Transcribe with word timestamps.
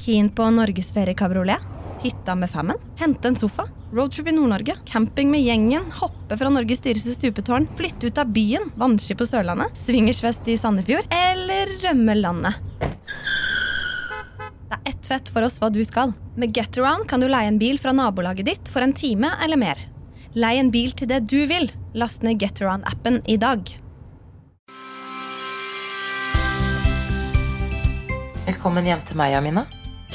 Keen 0.00 0.30
på 0.30 0.50
norgesferiekabriolet? 0.50 1.56
Hytta 2.02 2.34
med 2.34 2.50
femmen? 2.50 2.76
Hente 2.96 3.28
en 3.28 3.36
sofa? 3.36 3.66
Roadtrip 3.92 4.28
i 4.28 4.32
Nord-Norge? 4.32 4.76
Camping 4.86 5.30
med 5.30 5.42
gjengen? 5.44 5.82
Hoppe 5.92 6.38
fra 6.40 6.48
Norges 6.48 6.80
dyreste 6.80 7.12
stupetårn? 7.12 7.66
Flytte 7.76 8.06
ut 8.06 8.18
av 8.18 8.30
byen? 8.32 8.70
Vannski 8.80 9.14
på 9.14 9.26
Sørlandet? 9.28 9.76
Swingersfest 9.76 10.48
i 10.48 10.56
Sandefjord? 10.56 11.04
Eller 11.12 11.68
rømme 11.82 12.14
landet? 12.16 12.56
Det 14.70 14.78
er 14.78 14.88
ett 14.88 15.04
fett 15.04 15.28
for 15.28 15.44
oss 15.44 15.58
hva 15.60 15.68
du 15.68 15.82
skal. 15.84 16.14
Med 16.40 16.56
Getaround 16.56 17.04
kan 17.10 17.20
du 17.20 17.28
leie 17.28 17.50
en 17.50 17.60
bil 17.60 17.76
fra 17.82 17.92
nabolaget 17.92 18.48
ditt 18.48 18.70
for 18.72 18.86
en 18.86 18.96
time 18.96 19.34
eller 19.44 19.60
mer. 19.60 19.82
Lei 20.32 20.54
en 20.62 20.70
bil 20.72 20.94
til 20.96 21.10
det 21.10 21.26
du 21.28 21.42
vil. 21.50 21.68
Last 21.92 22.24
ned 22.24 22.40
Getaround-appen 22.40 23.20
i 23.28 23.36
dag. 23.36 23.68
Velkommen 28.48 28.88
hjem 28.88 29.04
til 29.04 29.20
meg, 29.20 29.36
Amina. 29.36 29.66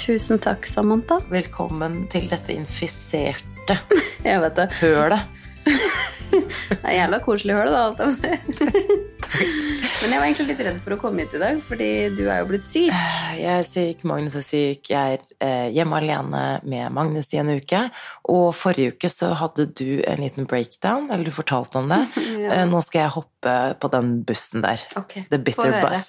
Tusen 0.06 0.38
takk, 0.38 0.68
Samantha. 0.70 1.16
Velkommen 1.32 2.04
til 2.14 2.28
dette 2.30 2.54
infiserte 2.54 3.74
Jeg 4.28 4.42
vet 4.44 4.60
det. 4.60 4.68
hølet. 4.84 5.32
Det 6.36 6.78
er 6.84 6.96
jævla 7.00 7.18
koselig 7.24 7.56
høl, 7.58 7.72
da, 7.74 7.80
alt 7.88 8.02
jeg 8.02 8.10
må 8.10 8.14
si. 8.14 9.00
Men 10.02 10.12
jeg 10.14 10.20
var 10.20 10.26
egentlig 10.28 10.46
litt 10.52 10.62
redd 10.68 10.78
for 10.84 10.96
å 10.96 10.98
komme 11.02 11.24
hit 11.24 11.34
i 11.38 11.42
dag, 11.42 11.58
fordi 11.64 11.88
du 12.14 12.22
er 12.28 12.44
jo 12.44 12.50
blitt 12.52 12.68
syk. 12.68 12.92
Jeg 13.40 13.50
er 13.56 13.66
syk, 13.66 14.04
Magnus 14.06 14.36
er 14.38 14.46
syk, 14.46 14.92
jeg 14.92 15.18
er 15.18 15.26
eh, 15.42 15.72
hjemme 15.74 15.98
alene 15.98 16.44
med 16.68 16.94
Magnus 16.94 17.32
i 17.34 17.42
en 17.42 17.50
uke. 17.56 17.82
Og 18.30 18.52
forrige 18.58 18.94
uke 18.94 19.10
så 19.10 19.32
hadde 19.40 19.68
du 19.74 20.04
en 20.06 20.22
liten 20.22 20.50
breakdown, 20.50 21.10
eller 21.10 21.26
du 21.26 21.34
fortalte 21.34 21.82
om 21.82 21.90
det. 21.90 22.04
Ja. 22.44 22.60
Eh, 22.60 22.64
nå 22.70 22.84
skal 22.86 23.08
jeg 23.08 23.16
hoppe 23.18 23.58
på 23.82 23.94
den 23.98 24.16
bussen 24.28 24.66
der. 24.66 24.86
Ok, 25.02 25.24
The 25.34 25.42
bitter 25.42 25.80
bus. 25.82 26.08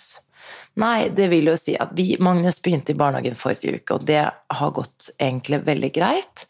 Nei, 0.77 1.09
det 1.17 1.31
vil 1.33 1.49
jo 1.49 1.55
si 1.57 1.77
at 1.81 1.95
vi, 1.97 2.11
Magnus 2.21 2.59
begynte 2.65 2.93
i 2.93 2.99
barnehagen 2.99 3.39
forrige 3.39 3.79
uke, 3.81 3.97
og 3.97 4.05
det 4.09 4.21
har 4.29 4.75
gått 4.77 5.09
egentlig 5.17 5.63
veldig 5.65 5.93
greit. 5.95 6.45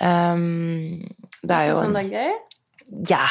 Um, 0.00 1.06
det 1.42 1.54
er 1.54 1.70
jo 1.70 1.76
Syns 1.78 1.84
han 1.84 1.94
det 1.94 2.02
er 2.02 2.10
gøy? 2.16 2.34
Ja. 3.10 3.28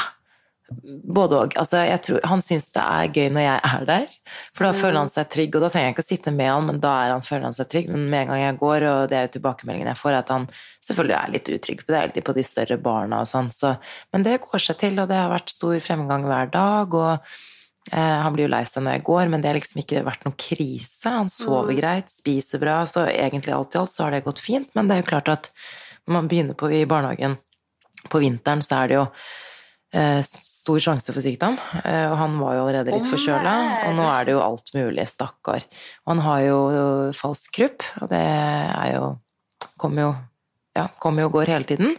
Både 1.09 1.41
òg. 1.41 1.57
Altså, 1.57 1.81
tror- 2.05 2.23
han 2.29 2.43
syns 2.45 2.69
det 2.71 2.83
er 2.85 3.11
gøy 3.11 3.29
når 3.33 3.45
jeg 3.45 3.59
er 3.73 3.85
der, 3.89 4.15
for 4.53 4.67
da 4.67 4.71
føler 4.77 4.99
han 5.01 5.11
seg 5.11 5.29
trygg. 5.33 5.55
Og 5.57 5.65
da 5.65 5.71
trenger 5.73 5.89
jeg 5.89 5.95
ikke 5.97 6.05
å 6.05 6.09
sitte 6.09 6.35
med 6.35 6.51
han, 6.53 6.67
men 6.69 6.81
da 6.83 6.93
er 7.03 7.13
han, 7.15 7.25
føler 7.25 7.47
han 7.49 7.57
seg 7.57 7.71
trygg. 7.73 7.91
Men 7.91 8.07
med 8.13 8.21
en 8.21 8.33
gang 8.33 8.43
jeg 8.45 8.59
går, 8.63 8.87
og 8.93 9.11
det 9.11 9.19
er 9.19 9.27
jo 9.27 9.33
tilbakemeldingen 9.35 9.91
jeg 9.91 10.03
får, 10.05 10.19
at 10.21 10.33
han 10.35 10.47
selvfølgelig 10.87 11.17
er 11.19 11.35
litt 11.35 11.53
utrygg 11.57 11.85
på 11.85 11.95
det, 11.97 12.25
på 12.29 12.37
de 12.37 12.47
større 12.47 12.79
barna 12.79 13.23
og 13.25 13.31
sånn. 13.33 13.51
Så, 13.51 13.75
men 14.13 14.27
det 14.27 14.39
går 14.45 14.67
seg 14.69 14.79
til, 14.85 14.99
og 15.01 15.09
det 15.11 15.19
har 15.19 15.33
vært 15.33 15.57
stor 15.57 15.79
fremgang 15.83 16.29
hver 16.29 16.53
dag. 16.55 16.99
og 17.03 17.39
han 17.91 18.33
blir 18.35 18.45
jo 18.45 18.51
lei 18.53 18.61
seg 18.67 18.83
når 18.85 18.97
jeg 18.97 19.05
går, 19.07 19.29
men 19.31 19.41
det 19.41 19.49
har 19.49 19.57
liksom 19.57 19.81
ikke 19.81 20.03
vært 20.05 20.25
noen 20.25 20.37
krise. 20.39 21.09
Han 21.09 21.31
sover 21.31 21.77
greit, 21.77 22.11
spiser 22.13 22.61
bra, 22.61 22.81
så 22.89 23.07
egentlig 23.09 23.55
alt 23.55 23.75
i 23.75 23.79
alt 23.81 23.93
så 23.93 24.05
har 24.05 24.15
det 24.15 24.25
gått 24.27 24.43
fint. 24.43 24.69
Men 24.77 24.89
det 24.89 24.97
er 24.97 25.03
jo 25.03 25.09
klart 25.09 25.31
at 25.33 25.49
når 26.05 26.17
man 26.17 26.29
begynner 26.31 26.57
på 26.59 26.71
i 26.73 26.83
barnehagen 26.89 27.37
på 28.09 28.21
vinteren, 28.23 28.61
så 28.65 28.83
er 28.83 28.91
det 28.91 28.97
jo 28.99 29.05
eh, 29.97 30.21
stor 30.23 30.81
sjanse 30.83 31.13
for 31.15 31.25
sykdom. 31.25 31.57
Eh, 31.83 32.05
og 32.11 32.17
han 32.19 32.37
var 32.41 32.57
jo 32.57 32.63
allerede 32.65 32.95
litt 32.95 33.09
forkjøla, 33.09 33.55
og 33.87 33.97
nå 33.97 34.07
er 34.11 34.27
det 34.27 34.35
jo 34.35 34.43
alt 34.43 34.73
mulig, 34.77 35.07
stakkar. 35.09 35.65
Og 36.05 36.13
han 36.13 36.23
har 36.25 36.43
jo 36.45 36.59
falsk 37.17 37.55
krupp, 37.59 37.85
og 38.03 38.13
det 38.13 38.25
er 38.27 38.93
jo 38.97 39.17
Kommer 39.79 40.01
jo 40.03 40.09
ja, 40.75 40.89
kommer 40.99 41.23
jo 41.23 41.29
og 41.29 41.37
går 41.37 41.51
hele 41.53 41.67
tiden. 41.67 41.93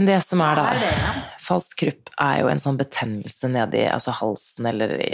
Men 0.00 0.08
det 0.08 0.20
som 0.24 0.40
er 0.40 0.56
da 0.56 0.62
ja? 0.80 1.08
Falsk 1.44 1.82
krupp 1.82 2.08
er 2.20 2.38
jo 2.40 2.48
en 2.48 2.60
sånn 2.62 2.78
betennelse 2.80 3.50
nedi 3.52 3.82
altså 3.90 4.14
halsen 4.16 4.68
eller 4.70 4.94
i 4.96 5.10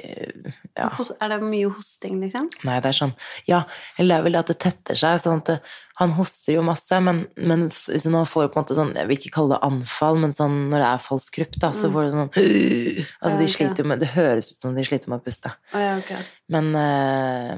ja, 0.77 0.87
Er 1.25 1.33
det 1.33 1.39
mye 1.43 1.70
hosting, 1.75 2.20
liksom? 2.23 2.47
Nei, 2.67 2.77
det 2.84 2.93
er 2.93 2.98
sånn 3.01 3.15
Ja, 3.51 3.65
eller 3.97 4.15
det 4.15 4.19
er 4.20 4.27
vel 4.28 4.39
at 4.39 4.53
det 4.53 4.56
tetter 4.62 4.98
seg. 5.01 5.19
sånn 5.23 5.43
at 5.43 5.51
det, 5.51 5.56
Han 5.98 6.15
hoster 6.15 6.55
jo 6.55 6.62
masse, 6.67 7.01
men, 7.03 7.25
men 7.34 7.67
liksom, 7.73 8.15
han 8.15 8.31
får 8.31 8.47
på 8.53 8.61
en 8.61 8.62
måte 8.62 8.78
sånn 8.78 8.95
Jeg 8.95 9.11
vil 9.11 9.19
ikke 9.19 9.34
kalle 9.41 9.56
det 9.56 9.70
anfall, 9.73 10.20
men 10.23 10.37
sånn 10.39 10.56
når 10.70 10.84
det 10.84 10.93
er 10.93 11.05
falsk 11.09 11.41
krupp, 11.41 11.59
da, 11.66 11.72
så 11.75 11.91
får 11.91 12.06
du 12.06 12.15
sånn 12.15 12.33
Altså, 12.37 13.34
de 13.43 13.50
sliter 13.56 13.91
med 13.91 14.06
Det 14.06 14.12
høres 14.15 14.53
ut 14.53 14.69
som 14.69 14.78
de 14.78 14.87
sliter 14.87 15.10
med 15.10 15.19
å 15.19 15.27
puste. 15.27 15.50
Oh, 15.75 15.83
ja, 15.83 15.97
ok. 15.99 16.15
Men 16.55 16.71
eh, 16.78 17.53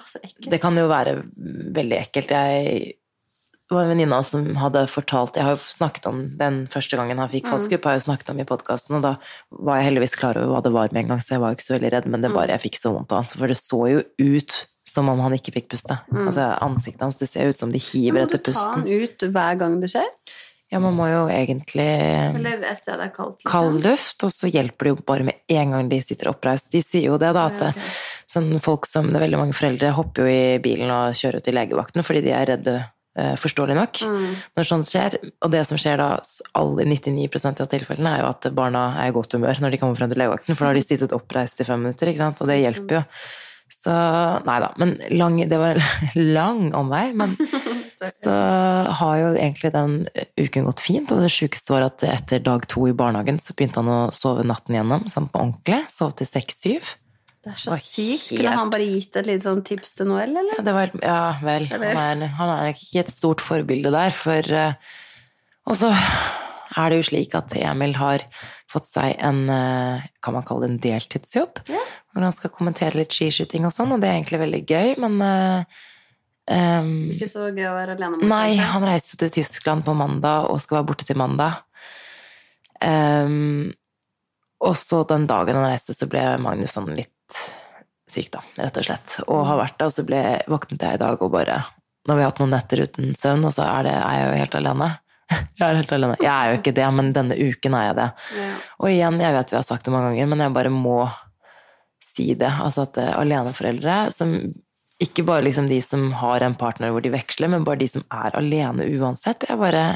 oh, 0.00 0.10
det 0.48 0.62
kan 0.62 0.78
jo 0.78 0.88
være 0.88 1.18
veldig 1.76 1.98
ekkelt. 2.00 2.32
Jeg 2.32 2.96
det 3.72 3.78
var 3.78 3.86
en 3.86 3.92
venninne 3.94 4.16
av 4.16 4.20
oss 4.20 4.32
som 4.34 4.44
hadde 4.60 4.82
fortalt 4.92 5.38
Jeg 5.38 5.46
har 5.46 5.54
jo 5.56 5.60
snakket 5.62 6.08
om 6.10 6.18
den 6.38 6.66
første 6.72 6.98
gangen 7.00 7.20
han 7.22 7.30
fikk 7.32 7.48
falsk 7.48 7.72
gruppe, 7.72 7.88
har 7.88 7.96
jeg 7.96 8.02
jo 8.02 8.08
snakket 8.10 8.32
om 8.34 8.42
i 8.42 8.46
podkasten, 8.48 8.98
og 8.98 9.06
da 9.06 9.14
var 9.64 9.80
jeg 9.80 9.88
heldigvis 9.88 10.18
klar 10.20 10.36
over 10.40 10.52
hva 10.52 10.60
det 10.66 10.74
var 10.76 10.92
med 10.92 11.06
en 11.06 11.14
gang, 11.14 11.24
så 11.24 11.36
jeg 11.36 11.42
var 11.42 11.54
jo 11.54 11.58
ikke 11.58 11.68
så 11.70 11.76
veldig 11.78 11.94
redd, 11.96 12.10
men 12.12 12.26
det 12.26 12.34
bare 12.36 12.52
jeg 12.52 12.66
fikk 12.66 12.78
så 12.82 12.92
vondt 12.92 13.14
av 13.16 13.22
han, 13.22 13.32
for 13.32 13.48
det 13.48 13.58
så 13.58 13.80
jo 13.88 14.04
ut 14.20 14.58
som 14.92 15.08
om 15.08 15.24
han 15.24 15.32
ikke 15.32 15.54
fikk 15.54 15.70
puste. 15.72 15.96
Altså 16.12 16.50
Ansiktet 16.60 17.04
hans, 17.06 17.16
det 17.16 17.30
ser 17.30 17.48
ut 17.48 17.56
som 17.56 17.72
de 17.72 17.80
hiver 17.80 18.26
Må 18.26 18.28
du 18.28 18.36
ta 18.36 18.52
han 18.60 18.84
ut 18.84 19.24
hver 19.32 19.60
gang 19.62 19.78
det 19.80 19.88
skjer? 19.94 20.10
Ja, 20.72 20.80
man 20.80 20.96
må 20.96 21.04
jo 21.08 21.26
egentlig 21.28 21.84
Eller 21.84 22.62
jeg 22.64 22.78
ser 22.80 23.00
det 23.00 23.10
er 23.10 23.12
kaldt. 23.12 23.42
kald 23.48 23.82
luft, 23.84 24.24
og 24.24 24.32
så 24.32 24.48
hjelper 24.48 24.88
det 24.88 24.94
jo 24.94 25.04
bare 25.08 25.26
med 25.28 25.40
en 25.52 25.74
gang 25.76 25.90
de 25.90 25.98
sitter 26.00 26.30
oppreist. 26.30 26.70
De 26.72 26.80
sier 26.84 27.10
jo 27.10 27.18
det, 27.20 27.32
da, 27.36 27.44
at 27.50 27.58
det, 27.60 27.72
sånn 28.32 28.54
folk 28.64 28.88
som, 28.88 29.10
det 29.10 29.20
er 29.20 29.26
veldig 29.26 29.40
mange 29.42 29.56
foreldre 29.56 29.92
hopper 29.96 30.24
jo 30.24 30.32
i 30.32 30.58
bilen 30.64 30.92
og 30.92 31.18
kjører 31.18 31.42
ut 31.42 31.48
til 31.48 31.58
legevakten 31.58 32.06
fordi 32.06 32.24
de 32.24 32.32
er 32.36 32.48
redde, 32.54 32.76
forståelig 33.12 33.76
nok. 33.76 34.02
Mm. 34.08 34.26
Når 34.56 34.68
sånt 34.68 34.88
skjer, 34.88 35.18
og 35.44 35.52
det 35.52 35.62
som 35.68 35.80
skjer 35.80 36.00
da, 36.00 36.08
alle 36.58 36.86
99% 36.88 37.60
av 37.60 37.68
tilfellene, 37.68 38.16
er 38.16 38.24
jo 38.24 38.30
at 38.30 38.50
barna 38.56 38.86
er 39.02 39.10
i 39.10 39.14
godt 39.16 39.36
humør 39.36 39.60
når 39.60 39.74
de 39.74 39.80
kommer 39.82 39.98
frem 39.98 40.12
til 40.12 40.22
legevakten, 40.22 40.56
for 40.56 40.64
da 40.64 40.72
har 40.72 40.80
de 40.80 40.84
sittet 40.86 41.16
oppreist 41.16 41.60
i 41.60 41.68
fem 41.68 41.84
minutter, 41.84 42.08
ikke 42.08 42.24
sant, 42.24 42.40
og 42.40 42.48
det 42.48 42.62
hjelper 42.62 43.02
jo. 43.02 43.04
Så, 43.72 43.92
nei 44.44 44.58
da, 44.60 44.68
men 44.76 44.98
lang, 45.16 45.38
det 45.48 45.56
var 45.56 45.78
lang 46.36 46.66
omvei, 46.76 47.06
men 47.16 47.32
så 48.22 48.34
har 49.00 49.14
jo 49.20 49.30
egentlig 49.32 49.72
den 49.72 50.02
uken 50.36 50.68
gått 50.68 50.84
fint, 50.84 51.12
og 51.12 51.22
det 51.24 51.32
sjukeste 51.32 51.72
var 51.72 51.86
at 51.88 52.04
etter 52.04 52.42
dag 52.44 52.66
to 52.68 52.84
i 52.90 52.96
barnehagen 52.96 53.40
så 53.40 53.56
begynte 53.56 53.80
han 53.80 53.92
å 53.92 54.00
sove 54.14 54.44
natten 54.44 54.76
gjennom, 54.76 55.08
sånn 55.08 55.30
på 55.32 55.40
ordentlig, 55.40 55.80
sov 55.92 56.12
til 56.20 56.28
seks-syv. 56.28 56.92
Det 57.42 57.50
er 57.50 57.58
så 57.58 57.74
sykt. 57.74 58.22
Skulle 58.28 58.50
helt- 58.52 58.60
han 58.60 58.70
bare 58.70 58.86
gitt 58.86 59.16
et 59.18 59.26
lite 59.26 59.48
sånn 59.48 59.64
tips 59.66 59.96
til 59.98 60.06
Noel, 60.06 60.30
eller? 60.30 60.60
Ja, 60.60 60.62
det 60.62 60.74
var, 60.76 60.92
ja 61.02 61.22
vel. 61.42 61.66
Han 61.72 61.82
er, 62.22 62.26
han 62.38 62.52
er 62.54 62.70
ikke 62.70 63.02
et 63.02 63.10
stort 63.10 63.42
forbilde 63.42 63.90
der, 63.90 64.14
for 64.14 64.52
uh, 64.54 64.74
Og 65.66 65.78
så 65.80 65.90
er 65.92 66.90
det 66.92 67.00
jo 67.00 67.08
slik 67.10 67.34
at 67.34 67.54
Emil 67.58 67.96
har 67.98 68.22
fått 68.70 68.86
seg 68.88 69.16
en 69.18 69.42
uh, 69.50 70.04
Kan 70.22 70.36
man 70.38 70.46
kalle 70.46 70.68
det 70.68 70.70
en 70.70 70.82
deltidsjobb? 70.86 71.64
Hvor 71.66 72.26
han 72.28 72.36
skal 72.36 72.54
kommentere 72.54 73.00
litt 73.00 73.14
skiskyting 73.14 73.66
og 73.66 73.74
sånn, 73.74 73.90
og 73.94 74.00
det 74.02 74.10
er 74.10 74.20
egentlig 74.20 74.42
veldig 74.44 74.62
gøy, 74.68 74.94
men 75.02 75.18
uh, 75.26 75.82
um, 76.46 76.94
Ikke 77.10 77.30
så 77.30 77.50
gøy 77.50 77.66
å 77.66 77.74
være 77.74 77.96
alene 77.98 78.20
med 78.20 78.30
Nei, 78.30 78.48
kanskje? 78.52 78.70
han 78.76 78.88
reiser 78.92 79.22
til 79.24 79.34
Tyskland 79.40 79.86
på 79.88 79.96
mandag 79.98 80.50
og 80.52 80.62
skal 80.62 80.78
være 80.78 80.90
borte 80.92 81.08
til 81.08 81.18
mandag. 81.18 81.58
Um, 82.82 83.72
og 84.62 84.76
så 84.78 85.02
den 85.10 85.26
dagen 85.26 85.58
han 85.58 85.66
reiste, 85.72 85.94
så 85.96 86.06
ble 86.10 86.22
Magnus 86.42 86.74
sånn 86.76 86.92
litt 86.94 87.10
syk, 88.10 88.30
da, 88.34 88.42
rett 88.58 88.80
og 88.80 88.84
slett. 88.88 89.14
Og 89.26 89.44
har 89.48 89.60
vært 89.60 89.78
det, 89.78 89.88
og 89.88 89.94
så 89.94 90.04
ble, 90.08 90.22
våknet 90.50 90.82
jeg 90.84 90.98
i 90.98 91.02
dag 91.02 91.22
og 91.22 91.32
bare 91.32 91.62
vi 92.02 92.16
har 92.18 92.32
hatt 92.32 92.40
noen 92.42 92.50
netter 92.50 92.82
uten 92.82 93.12
søvn, 93.14 93.44
og 93.46 93.52
så 93.54 93.62
er, 93.62 93.86
det, 93.86 93.92
er 93.94 94.16
jeg 94.18 94.24
jo 94.26 94.38
helt 94.40 94.56
alene. 94.58 94.88
Jeg 95.56 95.64
er 95.64 95.76
helt 95.78 95.92
alene. 95.94 96.16
Jeg 96.20 96.28
er 96.32 96.48
jo 96.50 96.56
ikke 96.58 96.72
det, 96.76 96.86
men 96.92 97.12
denne 97.16 97.36
uken 97.38 97.76
er 97.78 97.84
jeg 97.86 97.94
det. 97.96 98.06
Ja. 98.36 98.48
Og 98.82 98.88
igjen, 98.90 99.20
jeg 99.22 99.32
vet 99.32 99.52
vi 99.52 99.56
har 99.56 99.64
sagt 99.64 99.86
det 99.86 99.92
mange 99.94 100.10
ganger, 100.10 100.26
men 100.28 100.42
jeg 100.44 100.52
bare 100.52 100.72
må 100.74 100.96
si 102.04 102.26
det. 102.36 102.50
Altså 102.60 102.84
at 102.84 102.98
uh, 103.00 103.12
aleneforeldre 103.22 103.94
som 104.12 104.34
ikke 105.00 105.24
bare 105.24 105.46
liksom 105.46 105.70
de 105.70 105.78
som 105.80 106.10
har 106.20 106.44
en 106.44 106.58
partner 106.58 106.92
hvor 106.92 107.06
de 107.06 107.14
veksler, 107.14 107.48
men 107.54 107.64
bare 107.64 107.80
de 107.80 107.88
som 107.94 108.04
er 108.12 108.36
alene 108.42 108.90
uansett. 108.98 109.46
Jeg 109.48 109.62
bare 109.62 109.86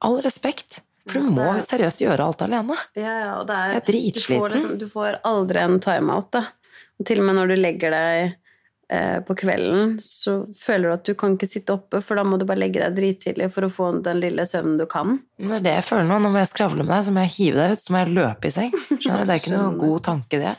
All 0.00 0.16
respekt. 0.24 0.80
For 1.04 1.18
du 1.20 1.34
må 1.34 1.44
er- 1.50 1.60
seriøst 1.60 2.00
gjøre 2.00 2.24
alt 2.24 2.40
alene. 2.46 2.76
Ja, 2.96 3.12
ja, 3.18 3.30
og 3.42 3.46
det 3.50 3.56
er, 3.58 3.74
Jeg 3.74 3.82
er 3.82 3.86
dritsliten. 3.90 4.38
Du 4.38 4.40
får, 4.40 4.54
liksom, 4.54 4.78
du 4.80 4.88
får 4.88 5.20
aldri 5.28 5.60
en 5.60 5.76
timeout, 5.84 6.30
da. 6.32 6.46
Til 7.06 7.22
og 7.22 7.28
med 7.28 7.38
når 7.38 7.52
du 7.52 7.56
legger 7.60 7.94
deg 7.94 8.34
eh, 8.92 9.18
på 9.26 9.36
kvelden, 9.42 9.94
så 10.04 10.42
føler 10.56 10.88
du 10.90 10.94
at 10.96 11.04
du 11.08 11.14
kan 11.18 11.36
ikke 11.36 11.48
sitte 11.48 11.76
oppe, 11.76 12.02
for 12.04 12.20
da 12.20 12.24
må 12.26 12.40
du 12.40 12.46
bare 12.48 12.60
legge 12.60 12.82
deg 12.82 12.96
drittidlig 12.98 13.50
for 13.54 13.66
å 13.66 13.72
få 13.72 13.90
den 14.04 14.20
lille 14.22 14.46
søvnen 14.48 14.80
du 14.80 14.86
kan. 14.90 15.20
Det 15.40 15.60
er 15.60 15.68
det 15.68 15.76
jeg 15.78 15.86
føler 15.88 16.10
nå. 16.10 16.18
Nå 16.22 16.32
må 16.32 16.42
jeg 16.42 16.52
skravle 16.52 16.84
med 16.84 16.92
deg, 16.94 17.06
så 17.06 17.14
må 17.16 17.24
jeg 17.26 17.36
hive 17.36 17.62
deg 17.62 17.76
ut, 17.76 17.84
så 17.84 17.94
må 17.94 18.02
jeg 18.02 18.16
løpe 18.18 18.50
i 18.50 18.56
seng. 18.56 18.74
Skjønner? 18.90 19.24
Det 19.24 19.36
er 19.36 19.44
ikke 19.44 19.56
noe 19.56 19.78
god 19.80 20.04
tanke, 20.10 20.42
det. 20.42 20.56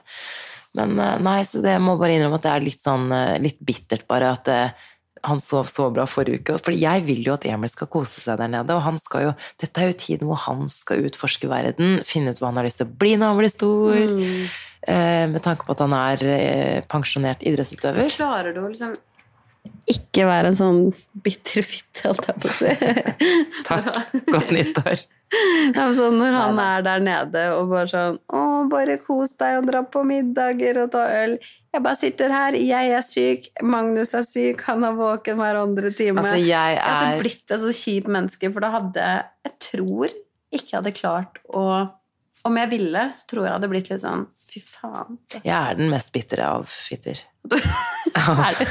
Men 0.79 0.95
eh, 1.03 1.19
nei, 1.27 1.41
så 1.47 1.61
det 1.63 1.75
jeg 1.75 1.83
må 1.83 1.97
bare 1.99 2.15
innrømme 2.17 2.39
at 2.41 2.47
det 2.47 2.55
er 2.55 2.65
litt 2.69 2.81
sånn 2.81 3.11
eh, 3.15 3.37
litt 3.43 3.61
bittert, 3.61 4.07
bare 4.09 4.33
at 4.37 4.49
det, 4.49 4.61
han 5.27 5.41
sov 5.43 5.67
så 5.69 5.89
bra 5.93 6.07
forrige 6.09 6.41
uke. 6.41 6.57
For 6.61 6.75
jeg 6.75 7.05
vil 7.05 7.21
jo 7.25 7.35
at 7.35 7.45
Emil 7.49 7.69
skal 7.71 7.89
kose 7.91 8.23
seg 8.23 8.39
der 8.41 8.49
nede, 8.51 8.75
og 8.75 8.85
han 8.85 8.97
skal 9.01 9.27
jo 9.27 9.33
Dette 9.61 9.83
er 9.83 9.91
jo 9.91 9.99
tiden 9.99 10.29
hvor 10.29 10.41
han 10.47 10.65
skal 10.73 11.05
utforske 11.07 11.49
verden, 11.51 11.99
finne 12.07 12.33
ut 12.33 12.41
hva 12.41 12.49
han 12.49 12.61
har 12.61 12.67
lyst 12.67 12.81
til 12.81 12.89
å 12.89 12.99
bli 13.03 13.15
når 13.19 13.33
han 13.33 13.41
blir 13.41 13.53
stor. 13.53 13.97
Eh, 13.97 14.59
med 14.87 15.41
tanke 15.45 15.67
på 15.67 15.75
at 15.75 15.83
han 15.83 15.93
er 15.93 16.25
eh, 16.25 16.81
pensjonert 16.89 17.43
idrettsutøver. 17.45 18.09
Klarer 18.15 18.55
du 18.55 18.63
å 18.63 18.69
liksom 18.71 18.95
ikke 19.91 20.25
være 20.29 20.51
en 20.51 20.57
sånn 20.57 20.79
bitter 21.25 21.65
fitte, 21.65 22.03
holdt 22.05 22.27
jeg 22.29 22.41
på 22.41 22.49
å 22.49 22.53
si? 22.55 22.73
Takk. 23.69 23.89
Godt 24.29 24.53
nyttår. 24.55 25.01
Ja, 25.71 25.85
sånn 25.95 26.17
når 26.19 26.33
han 26.35 26.57
er 26.59 26.81
der 26.83 27.03
nede 27.05 27.41
og 27.55 27.69
bare 27.71 27.87
sånn 27.87 28.17
Å, 28.35 28.39
bare 28.67 28.97
kos 28.99 29.31
deg 29.39 29.61
og 29.61 29.69
dra 29.69 29.79
på 29.87 30.01
middager 30.03 30.81
og 30.81 30.89
ta 30.91 31.05
øl. 31.21 31.37
Jeg 31.71 31.83
bare 31.85 31.95
sitter 31.95 32.33
her, 32.35 32.57
jeg 32.59 32.89
er 32.97 33.05
syk, 33.07 33.47
Magnus 33.63 34.11
er 34.17 34.25
syk, 34.27 34.65
han 34.67 34.83
er 34.83 34.97
våken 34.97 35.39
hver 35.39 35.61
andre 35.61 35.93
time. 35.95 36.19
Altså, 36.19 36.35
jeg 36.35 36.75
Jeg 36.75 36.83
hadde 36.83 37.13
er 37.13 37.23
blitt 37.23 37.55
et 37.55 37.63
så 37.63 37.71
kjipt 37.77 38.11
menneske, 38.11 38.51
for 38.51 38.67
da 38.67 38.73
hadde 38.75 39.07
jeg 39.07 39.55
tror 39.69 40.11
ikke 40.51 40.67
jeg 40.67 40.79
hadde 40.81 40.95
klart 40.99 41.39
å 41.47 41.63
Om 42.43 42.57
jeg 42.57 42.73
ville, 42.75 43.07
så 43.15 43.31
tror 43.31 43.45
jeg 43.45 43.55
hadde 43.55 43.71
blitt 43.71 43.93
litt 43.93 44.03
sånn 44.03 44.27
Fy 44.51 44.59
faen. 44.59 45.15
Jeg 45.37 45.53
er 45.55 45.77
den 45.79 45.87
mest 45.91 46.11
bitre 46.11 46.43
av 46.43 46.67
fitter. 46.67 47.19
Er 48.11 48.57
det? 48.57 48.65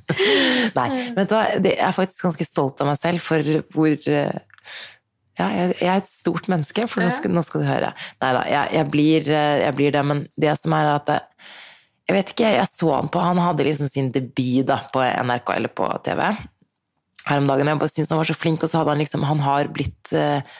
Nei, 0.76 0.88
vet 1.16 1.30
du 1.30 1.32
hva, 1.32 1.46
jeg 1.56 1.78
er 1.80 1.94
faktisk 1.96 2.26
ganske 2.26 2.44
stolt 2.44 2.82
av 2.84 2.90
meg 2.90 2.98
selv 3.00 3.24
for 3.24 3.48
hvor 3.72 3.94
eh, 4.12 4.34
ja, 5.38 5.46
jeg, 5.48 5.76
er 5.80 5.94
et 5.94 6.10
stort 6.10 6.50
menneske, 6.52 6.84
for 6.90 7.04
nå 7.04 7.08
skal, 7.14 7.32
nå 7.32 7.42
skal 7.44 7.64
du 7.64 7.68
høre. 7.68 7.92
Nei 8.20 8.32
da, 8.36 8.42
jeg, 8.52 8.74
jeg, 8.76 8.88
blir, 8.92 9.30
eh, 9.32 9.54
jeg 9.64 9.76
blir 9.78 9.96
det, 9.96 10.02
men 10.12 10.20
det 10.36 10.52
som 10.60 10.76
er 10.76 10.92
at 10.92 11.08
det, 11.08 11.22
Jeg 12.06 12.14
vet 12.14 12.34
ikke, 12.34 12.50
jeg 12.54 12.70
så 12.70 12.92
han 12.94 13.08
på 13.10 13.18
Han 13.18 13.40
hadde 13.42 13.64
liksom 13.66 13.88
sin 13.90 14.12
debut 14.14 14.68
da, 14.68 14.76
på 14.92 15.00
NRK 15.02 15.56
eller 15.56 15.72
på 15.74 15.88
TV 16.06 16.22
her 17.26 17.42
om 17.42 17.48
dagen. 17.50 17.70
Jeg 17.70 17.80
bare 17.80 17.92
syntes 17.92 18.12
han 18.14 18.20
var 18.20 18.28
så 18.28 18.38
flink, 18.38 18.62
og 18.62 18.70
så 18.70 18.80
hadde 18.80 18.94
han 18.94 19.02
liksom 19.02 19.26
Han 19.26 19.42
har 19.42 19.72
blitt 19.74 20.12
eh, 20.14 20.54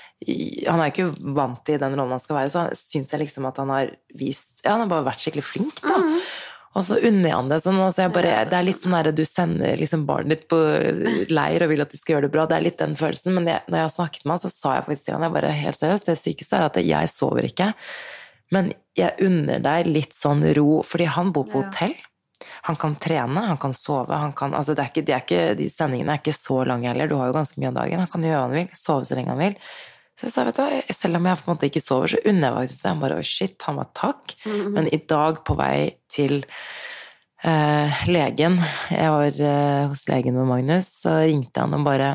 Han 0.66 0.82
er 0.82 0.90
ikke 0.90 1.12
vant 1.36 1.62
til 1.66 1.78
den 1.82 1.94
rollen 1.94 2.16
han 2.16 2.22
skal 2.22 2.40
være, 2.40 2.52
så 2.52 2.66
syns 2.74 3.12
jeg 3.12 3.22
liksom 3.22 3.46
at 3.50 3.62
han 3.62 3.72
har 3.74 3.94
vist 4.18 4.64
Ja, 4.64 4.74
han 4.74 4.84
har 4.86 4.92
bare 4.92 5.08
vært 5.12 5.24
skikkelig 5.24 5.46
flink, 5.46 5.80
da. 5.84 6.02
Og 6.76 6.84
så 6.84 6.98
unner 7.00 7.30
jeg 7.30 7.36
han 7.38 7.48
det 7.48 7.56
sånn. 7.64 7.78
Så 7.88 8.04
bare, 8.12 8.32
det 8.50 8.56
er 8.58 8.66
litt 8.66 8.80
sånn 8.82 8.92
der 8.98 9.08
du 9.16 9.22
sender 9.24 9.78
liksom 9.80 10.02
barnet 10.08 10.42
ditt 10.42 10.50
på 10.50 10.58
leir 11.32 11.64
og 11.64 11.70
vil 11.70 11.80
at 11.80 11.94
de 11.94 12.00
skal 12.00 12.16
gjøre 12.16 12.26
det 12.26 12.32
bra. 12.34 12.44
Det 12.50 12.58
er 12.58 12.66
litt 12.66 12.82
den 12.82 12.98
følelsen. 12.98 13.32
Men 13.38 13.48
jeg, 13.48 13.62
når 13.72 13.80
jeg 13.80 13.94
snakket 13.94 14.26
med 14.26 14.34
han, 14.34 14.42
så 14.42 14.50
sa 14.52 14.74
jeg 14.74 14.84
faktisk 14.84 15.06
til 15.06 15.16
han, 15.16 15.24
jeg 15.24 15.34
bare 15.38 15.54
helt 15.56 15.80
seriøst, 15.80 16.10
det 16.10 16.18
sykeste 16.20 16.58
er 16.58 16.66
at 16.66 16.76
jeg 16.82 17.12
sover 17.14 17.48
ikke. 17.48 17.70
Men 18.52 18.68
jeg 18.98 19.16
unner 19.24 19.64
deg 19.64 19.88
litt 19.88 20.12
sånn 20.16 20.44
ro, 20.58 20.82
fordi 20.84 21.08
han 21.16 21.32
bor 21.32 21.48
på 21.48 21.64
hotell. 21.64 21.96
Han 22.68 22.78
kan 22.80 22.94
trene, 23.00 23.42
han 23.50 23.60
kan 23.60 23.74
sove, 23.76 24.14
han 24.14 24.32
kan 24.36 24.54
altså 24.56 24.76
det 24.76 24.84
er 24.84 24.92
ikke, 24.92 25.04
det 25.06 25.14
er 25.16 25.26
ikke, 25.26 25.42
De 25.58 25.68
sendingene 25.72 26.14
er 26.16 26.22
ikke 26.22 26.36
så 26.36 26.62
lange 26.68 26.90
heller, 26.90 27.10
du 27.10 27.18
har 27.20 27.30
jo 27.30 27.36
ganske 27.36 27.60
mye 27.60 27.72
av 27.72 27.78
dagen. 27.82 28.02
Han 28.04 28.12
kan 28.12 28.26
gjøre 28.26 28.40
hva 28.40 28.48
han 28.48 28.56
vil, 28.56 28.72
sove 28.78 29.08
så 29.08 29.18
lenge 29.18 29.34
han 29.34 29.44
vil. 29.44 29.60
Så 30.16 30.28
jeg 30.28 30.32
sa, 30.32 30.46
vet 30.48 30.56
du 30.56 30.62
hva, 30.64 30.82
selv 30.96 31.18
om 31.18 31.26
jeg 31.28 31.38
på 31.38 31.44
en 31.44 31.52
måte 31.52 31.68
ikke 31.68 31.84
sover, 31.84 32.08
så 32.08 32.20
unner 32.24 32.46
jeg 32.48 32.56
faktisk 32.56 32.84
det. 32.84 32.92
Han 32.92 33.00
bare, 33.02 33.16
oh 33.20 33.26
shit, 33.26 33.56
han 33.68 33.80
var 33.82 33.88
takk. 33.98 34.36
Men 34.72 34.86
i 34.88 35.00
dag 35.12 35.42
på 35.44 35.56
vei 35.58 35.80
til 36.08 36.38
eh, 37.44 38.06
legen, 38.08 38.56
jeg 38.94 39.10
var 39.12 39.42
eh, 39.50 39.82
hos 39.90 40.06
legen 40.08 40.38
med 40.38 40.48
Magnus, 40.48 40.88
så 41.02 41.18
ringte 41.20 41.60
han 41.60 41.76
og 41.76 41.84
bare 41.84 42.14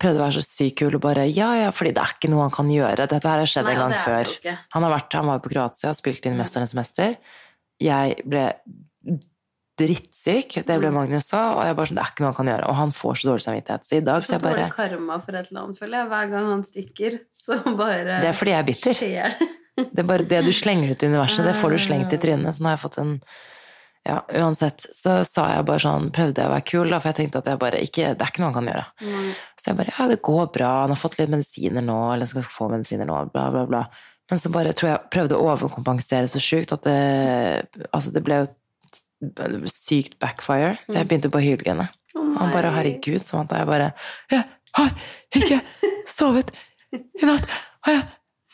prøvde 0.00 0.20
å 0.20 0.24
være 0.24 0.38
så 0.38 0.44
sykt 0.46 0.80
kul 0.80 0.96
og 0.96 1.04
bare 1.04 1.26
ja, 1.28 1.50
ja, 1.60 1.70
fordi 1.74 1.92
det 1.96 2.02
er 2.02 2.16
ikke 2.16 2.32
noe 2.32 2.46
han 2.46 2.54
kan 2.54 2.70
gjøre. 2.72 3.06
Dette 3.10 3.30
her 3.30 3.42
har 3.42 3.52
skjedd 3.52 3.68
Nei, 3.68 3.76
en 3.76 3.82
gang 3.84 3.96
før. 4.00 4.34
Han, 4.74 4.86
har 4.86 4.94
vært, 4.96 5.16
han 5.20 5.30
var 5.30 5.42
på 5.44 5.52
Kroatia 5.52 5.92
og 5.92 5.98
spilte 5.98 6.30
inn 6.30 6.40
Mesternes 6.40 6.74
mester. 6.78 7.18
Jeg 7.80 8.22
ble 8.28 8.44
drittsyk. 9.80 10.58
Det 10.66 10.76
ble 10.80 10.90
Mm. 10.90 10.94
Magnus 10.98 11.30
òg. 11.32 11.56
Og 11.56 11.62
jeg 11.64 11.76
bare 11.76 11.86
sånn, 11.88 11.96
det 11.96 12.04
er 12.04 12.10
ikke 12.12 12.20
noe 12.24 12.32
han 12.32 12.38
kan 12.40 12.50
gjøre. 12.52 12.68
Og 12.68 12.74
han 12.76 12.90
får 12.92 13.14
så 13.20 13.28
dårlig 13.30 13.44
samvittighet. 13.46 13.84
Så 13.86 13.96
i 13.96 14.00
dag 14.00 14.20
så 14.22 14.26
Så 14.26 14.32
jeg 14.36 14.42
bare 14.42 14.56
dårlig 14.58 14.74
karma 14.76 15.20
for 15.20 15.32
et 15.36 15.48
eller 15.50 15.62
annet, 15.62 15.78
føler 15.78 15.96
jeg. 15.98 16.08
Hver 16.10 16.30
gang 16.30 16.46
han 16.50 16.62
stikker, 16.62 17.20
så 17.32 17.76
bare 17.76 18.20
Det 18.20 18.28
er 18.28 18.36
fordi 18.36 18.50
jeg 18.50 18.60
er 18.60 18.68
bitter. 18.72 18.94
det. 19.00 19.48
Det 19.80 19.98
er 19.98 20.04
bare 20.04 20.28
det 20.28 20.44
du 20.44 20.52
slenger 20.52 20.90
ut 20.90 21.02
i 21.02 21.06
universet, 21.06 21.44
det 21.46 21.54
får 21.56 21.70
du 21.70 21.78
slengt 21.78 22.12
i 22.12 22.18
trynet. 22.18 22.52
Så 22.52 22.60
nå 22.60 22.68
har 22.68 22.76
jeg 22.76 22.84
fått 22.84 22.98
en 23.00 23.20
Ja, 24.04 24.20
uansett. 24.32 24.86
Så 24.92 25.24
sa 25.24 25.46
jeg 25.54 25.64
bare 25.64 25.78
sånn, 25.78 26.10
prøvde 26.10 26.36
jeg 26.40 26.48
å 26.48 26.52
være 26.52 26.64
kul, 26.68 26.88
da, 26.90 26.98
for 27.00 27.08
jeg 27.12 27.16
tenkte 27.16 27.38
at 27.38 27.46
jeg 27.46 27.58
bare 27.60 27.80
ikke 27.80 28.14
Det 28.16 28.20
er 28.20 28.30
ikke 28.32 28.40
noe 28.40 28.52
han 28.52 28.58
kan 28.58 28.68
gjøre. 28.74 28.84
Mm. 29.00 29.30
Så 29.56 29.64
jeg 29.70 29.76
bare 29.76 29.94
Ja, 29.98 30.08
det 30.08 30.22
går 30.22 30.52
bra, 30.52 30.70
han 30.82 30.90
har 30.90 30.96
fått 31.00 31.18
litt 31.18 31.30
medisiner 31.30 31.80
nå, 31.84 32.12
eller 32.12 32.26
skal 32.26 32.42
få 32.42 32.68
medisiner 32.70 33.06
nå, 33.06 33.32
bla, 33.32 33.50
bla, 33.50 33.64
bla. 33.66 33.82
Men 34.30 34.38
så 34.38 34.52
bare 34.54 34.72
tror 34.76 34.92
jeg 34.92 35.10
prøvde 35.12 35.38
å 35.38 35.48
overkompensere 35.52 36.28
så 36.30 36.42
sjukt 36.42 36.74
at 36.76 36.86
det 36.86 36.98
Altså, 37.90 38.12
det 38.14 38.22
ble 38.26 38.42
jo 38.42 38.50
sykt 39.68 40.16
backfire, 40.22 40.78
så 40.88 41.00
jeg 41.00 41.08
begynte 41.10 41.30
på 41.32 41.40
å 41.40 41.44
hylgrine. 41.44 41.88
Oh 42.16 42.30
Han 42.38 42.54
bare 42.54 42.70
herregud, 42.72 43.20
sånn 43.22 43.44
at 43.44 43.52
jeg 43.58 43.68
bare 43.68 43.90
Jeg 44.32 44.46
har 44.78 44.94
ikke 45.36 45.60
sovet 46.08 46.54
i 46.94 47.26
natt! 47.26 47.44
Jeg, 47.86 48.00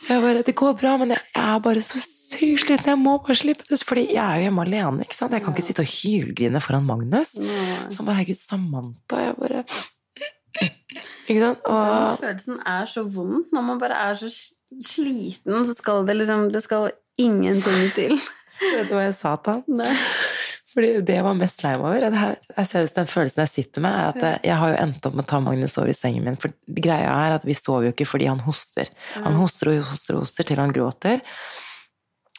jeg 0.09 0.23
bare 0.23 0.43
Det 0.47 0.55
går 0.59 0.75
bra, 0.81 0.97
men 1.01 1.15
jeg, 1.15 1.23
jeg 1.35 1.47
er 1.55 1.63
bare 1.65 1.83
så 1.85 2.01
sykt 2.03 2.67
sliten. 2.67 2.91
Jeg 2.93 3.01
må 3.01 3.17
bare 3.25 3.39
slippe 3.39 3.67
det 3.67 3.79
ut. 3.79 3.85
Fordi 3.87 4.05
jeg 4.11 4.21
er 4.23 4.41
jo 4.41 4.49
hjemme 4.49 4.65
alene, 4.67 5.07
ikke 5.07 5.17
sant. 5.17 5.35
Jeg 5.37 5.45
kan 5.45 5.55
ikke 5.55 5.65
sitte 5.65 5.85
og 5.87 5.93
hylgrine 5.93 6.63
foran 6.65 6.89
Magnus. 6.89 7.37
Så 7.39 8.01
han 8.01 8.09
bare 8.09 8.19
Herregud, 8.21 8.41
Samantha. 8.41 9.23
Jeg 9.23 9.39
bare 9.41 9.63
Ikke 11.27 11.41
sant? 11.41 11.65
Den 11.67 12.21
følelsen 12.21 12.63
er 12.63 12.89
så 12.91 13.03
vond. 13.03 13.45
Når 13.53 13.67
man 13.67 13.83
bare 13.83 13.99
er 14.09 14.19
så 14.19 14.31
sliten, 14.31 15.67
så 15.67 15.75
skal 15.77 16.07
det 16.07 16.17
liksom 16.21 16.49
Det 16.55 16.63
skal 16.65 16.91
ingenting 17.19 17.91
til. 17.97 18.17
vet 18.77 18.89
du 18.89 18.97
hva 18.97 19.07
jeg 19.09 19.17
sa 19.19 19.37
til 19.41 19.59
han? 19.59 19.83
Nei. 19.83 19.93
Fordi 20.77 20.91
det 21.09 21.15
jeg 21.17 21.25
var 21.25 21.37
mest 21.39 21.63
lei 21.65 21.71
meg 21.81 21.87
over 21.89 22.03
det 22.05 22.19
her, 22.21 22.35
jeg 22.53 22.69
ser 22.69 22.89
Den 22.99 23.07
følelsen 23.09 23.41
jeg 23.47 23.53
sitter 23.53 23.85
med, 23.85 23.95
er 23.97 24.11
at 24.11 24.25
jeg, 24.27 24.41
jeg 24.51 24.57
har 24.61 24.73
jo 24.73 24.81
endt 24.83 25.07
opp 25.09 25.15
med 25.17 25.25
å 25.25 25.31
ta 25.31 25.39
Magnus 25.41 25.77
over 25.81 25.89
i 25.89 25.97
sengen 25.97 26.27
min. 26.27 26.37
For 26.41 26.53
greia 26.69 27.15
er 27.25 27.37
at 27.39 27.47
vi 27.49 27.57
sover 27.57 27.89
jo 27.89 27.95
ikke 27.95 28.09
fordi 28.11 28.29
han 28.29 28.43
hoster. 28.45 28.91
Han 29.15 29.39
hoster 29.41 29.73
og 29.73 29.87
hoster 29.95 30.19
og 30.19 30.27
hoster 30.27 30.49
til 30.51 30.61
han 30.61 30.75
gråter. 30.77 31.23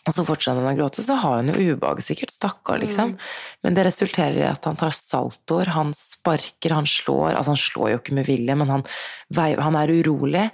Og 0.07 0.15
så 0.15 0.23
fortsetter 0.23 0.61
han 0.63 0.71
å 0.71 0.77
gråte, 0.77 1.03
så 1.03 1.17
har 1.19 1.41
han 1.41 1.51
jo 1.51 1.73
ubehag 1.75 1.99
sikkert, 2.05 2.31
stakkar, 2.31 2.79
liksom. 2.79 3.17
Men 3.65 3.75
det 3.75 3.83
resulterer 3.89 4.37
i 4.39 4.47
at 4.47 4.63
han 4.69 4.77
tar 4.79 4.93
saltoer, 4.95 5.73
han 5.75 5.91
sparker, 5.97 6.71
han 6.77 6.87
slår 6.87 7.33
Altså, 7.37 7.51
han 7.53 7.59
slår 7.59 7.89
jo 7.91 7.97
ikke 7.99 8.15
med 8.15 8.27
vilje, 8.29 8.55
men 8.55 8.69
han, 8.71 8.83
han 9.35 9.75
er 9.75 9.91
urolig. 9.97 10.45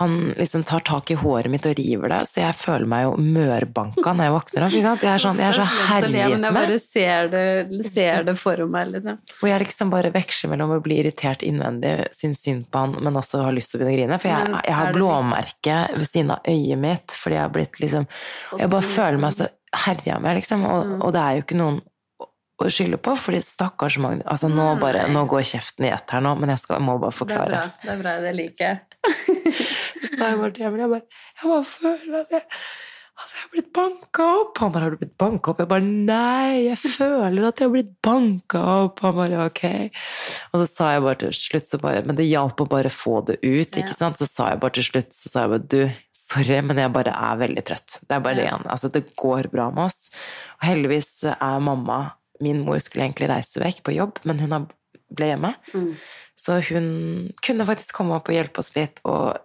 Han 0.00 0.34
liksom 0.36 0.62
tar 0.64 0.80
tak 0.80 1.10
i 1.10 1.16
håret 1.20 1.50
mitt 1.52 1.66
og 1.68 1.74
river 1.76 2.08
det, 2.12 2.20
så 2.28 2.40
jeg 2.40 2.56
føler 2.56 2.86
meg 2.88 3.02
jo 3.04 3.10
mørbanka 3.20 4.14
når 4.16 4.24
jeg 4.28 4.34
våkner 4.36 4.64
opp. 4.66 4.72
Jeg 4.72 5.10
er, 5.14 5.20
sånn, 5.24 5.40
jeg 5.40 5.48
er 5.50 5.56
så 5.58 5.66
herjet 5.90 6.12
med. 6.12 6.44
jeg 6.44 6.54
bare 6.56 6.78
ser 6.80 7.28
det, 7.32 7.44
ser 7.84 8.24
det 8.28 8.36
for 8.40 8.62
meg, 8.70 8.92
liksom. 8.94 9.18
Og 9.40 9.48
jeg 9.50 9.64
liksom 9.64 9.92
bare 9.92 10.12
veksler 10.14 10.52
mellom 10.54 10.72
å 10.76 10.80
bli 10.84 11.00
irritert 11.02 11.44
innvendig, 11.46 11.94
synes 12.16 12.40
synd 12.44 12.68
på 12.72 12.84
han, 12.84 12.96
men 13.04 13.16
også 13.20 13.42
har 13.44 13.56
lyst 13.56 13.74
til 13.74 13.80
å 13.80 13.84
begynne 13.84 13.96
å 13.96 14.00
grine. 14.00 14.20
For 14.22 14.32
jeg, 14.32 14.62
jeg 14.70 14.78
har 14.80 14.92
blåmerke 14.96 15.76
ved 15.96 16.08
siden 16.08 16.32
av 16.36 16.48
øyet 16.48 16.80
mitt, 16.80 17.16
fordi 17.20 17.36
jeg 17.36 17.44
har 17.44 17.52
blitt 17.54 17.80
liksom 17.84 18.08
Jeg 18.58 18.70
bare 18.72 18.89
føler 18.96 19.20
meg 19.22 19.32
så 19.36 19.48
herja 19.86 20.18
med, 20.20 20.36
liksom. 20.40 20.64
Og, 20.66 20.86
Mm. 20.86 21.00
og 21.06 21.12
det 21.14 21.20
er 21.22 21.36
jo 21.38 21.42
ikke 21.44 21.56
noen 21.60 21.80
å- 22.20 22.28
å 22.60 22.68
skylde 22.68 22.98
på, 23.00 23.14
fordi 23.16 23.40
stakkars 23.46 23.96
Magne 24.02 24.22
Altså, 24.26 24.48
nå, 24.52 24.66
bare, 24.80 25.06
nå 25.08 25.26
går 25.30 25.42
kjeften 25.46 25.86
i 25.86 25.92
ett 25.94 26.10
her 26.10 26.20
nå, 26.20 26.34
men 26.38 26.50
jeg, 26.50 26.58
skal, 26.58 26.76
jeg 26.80 26.86
må 26.86 26.98
bare 27.00 27.12
forklare. 27.16 27.46
Det 27.48 27.54
er 27.54 27.60
bra. 27.60 27.72
Det 27.82 27.90
er 27.94 28.02
bra, 28.02 28.14
det 28.20 28.34
liker 28.36 28.64
jeg. 28.66 28.80
Så 30.04 30.16
sa 30.18 30.28
jeg 30.30 30.38
bare 30.40 30.52
til 30.52 30.66
Emil, 30.66 30.80
jeg 30.80 30.90
bare, 30.90 31.06
jeg 31.40 31.50
bare 31.50 31.64
føler 31.64 32.20
at 32.20 32.30
jeg, 32.36 32.42
at 33.20 33.32
jeg 33.34 33.42
har 33.42 33.50
blitt 33.52 33.70
banka 33.76 34.24
opp. 34.40 34.58
Han 34.62 34.72
bare, 34.74 34.86
har 34.86 34.94
du 34.94 35.00
blitt 35.00 35.16
banka 35.20 35.52
opp? 35.52 35.60
Jeg 35.62 35.70
bare, 35.70 35.86
nei, 35.86 36.66
jeg 36.68 36.78
føler 36.82 37.46
at 37.48 37.60
jeg 37.60 37.68
har 37.68 37.74
blitt 37.74 37.92
banka 38.04 38.62
opp. 38.86 39.02
Han 39.06 39.16
bare, 39.18 39.42
ok. 39.50 39.62
Og 40.50 40.56
så 40.62 40.66
sa 40.70 40.90
jeg 40.94 41.04
bare 41.06 41.20
til 41.24 41.34
slutt, 41.36 41.68
så 41.70 41.80
bare, 41.82 42.02
men 42.06 42.18
det 42.18 42.28
hjalp 42.28 42.62
å 42.64 42.68
bare 42.70 42.92
få 42.92 43.20
det 43.28 43.38
ut, 43.42 43.70
ikke 43.80 43.92
Ja. 43.94 43.98
sant? 43.98 44.20
Så 44.20 44.28
sa 44.30 44.48
jeg 44.52 44.60
bare 44.62 44.76
til 44.78 44.86
slutt, 44.88 45.12
så 45.16 45.32
sa 45.32 45.44
jeg 45.44 45.52
bare, 45.54 45.66
du, 45.74 45.90
sorry, 46.16 46.60
men 46.66 46.76
jeg 46.82 46.92
bare 46.96 47.14
er 47.14 47.40
veldig 47.44 47.64
trøtt. 47.70 47.98
Det 48.06 48.16
er 48.16 48.24
bare 48.24 48.40
det 48.40 48.46
igjen. 48.48 48.66
Altså, 48.70 48.92
det 48.92 49.04
går 49.16 49.50
bra 49.52 49.70
med 49.70 49.84
oss. 49.90 50.10
Og 50.60 50.68
heldigvis 50.70 51.12
er 51.36 51.60
mamma, 51.64 52.00
min 52.40 52.64
mor 52.64 52.78
skulle 52.80 53.04
egentlig 53.08 53.28
reise 53.30 53.60
vekk 53.60 53.82
på 53.84 53.94
jobb, 53.98 54.18
men 54.24 54.38
hun 54.40 54.68
ble 55.12 55.26
hjemme. 55.32 55.54
Mm. 55.74 55.92
Så 56.40 56.56
hun 56.70 56.86
kunne 57.44 57.66
faktisk 57.68 57.96
komme 57.98 58.16
opp 58.16 58.30
og 58.30 58.36
hjelpe 58.38 58.62
oss 58.62 58.72
litt, 58.76 59.00
og 59.04 59.36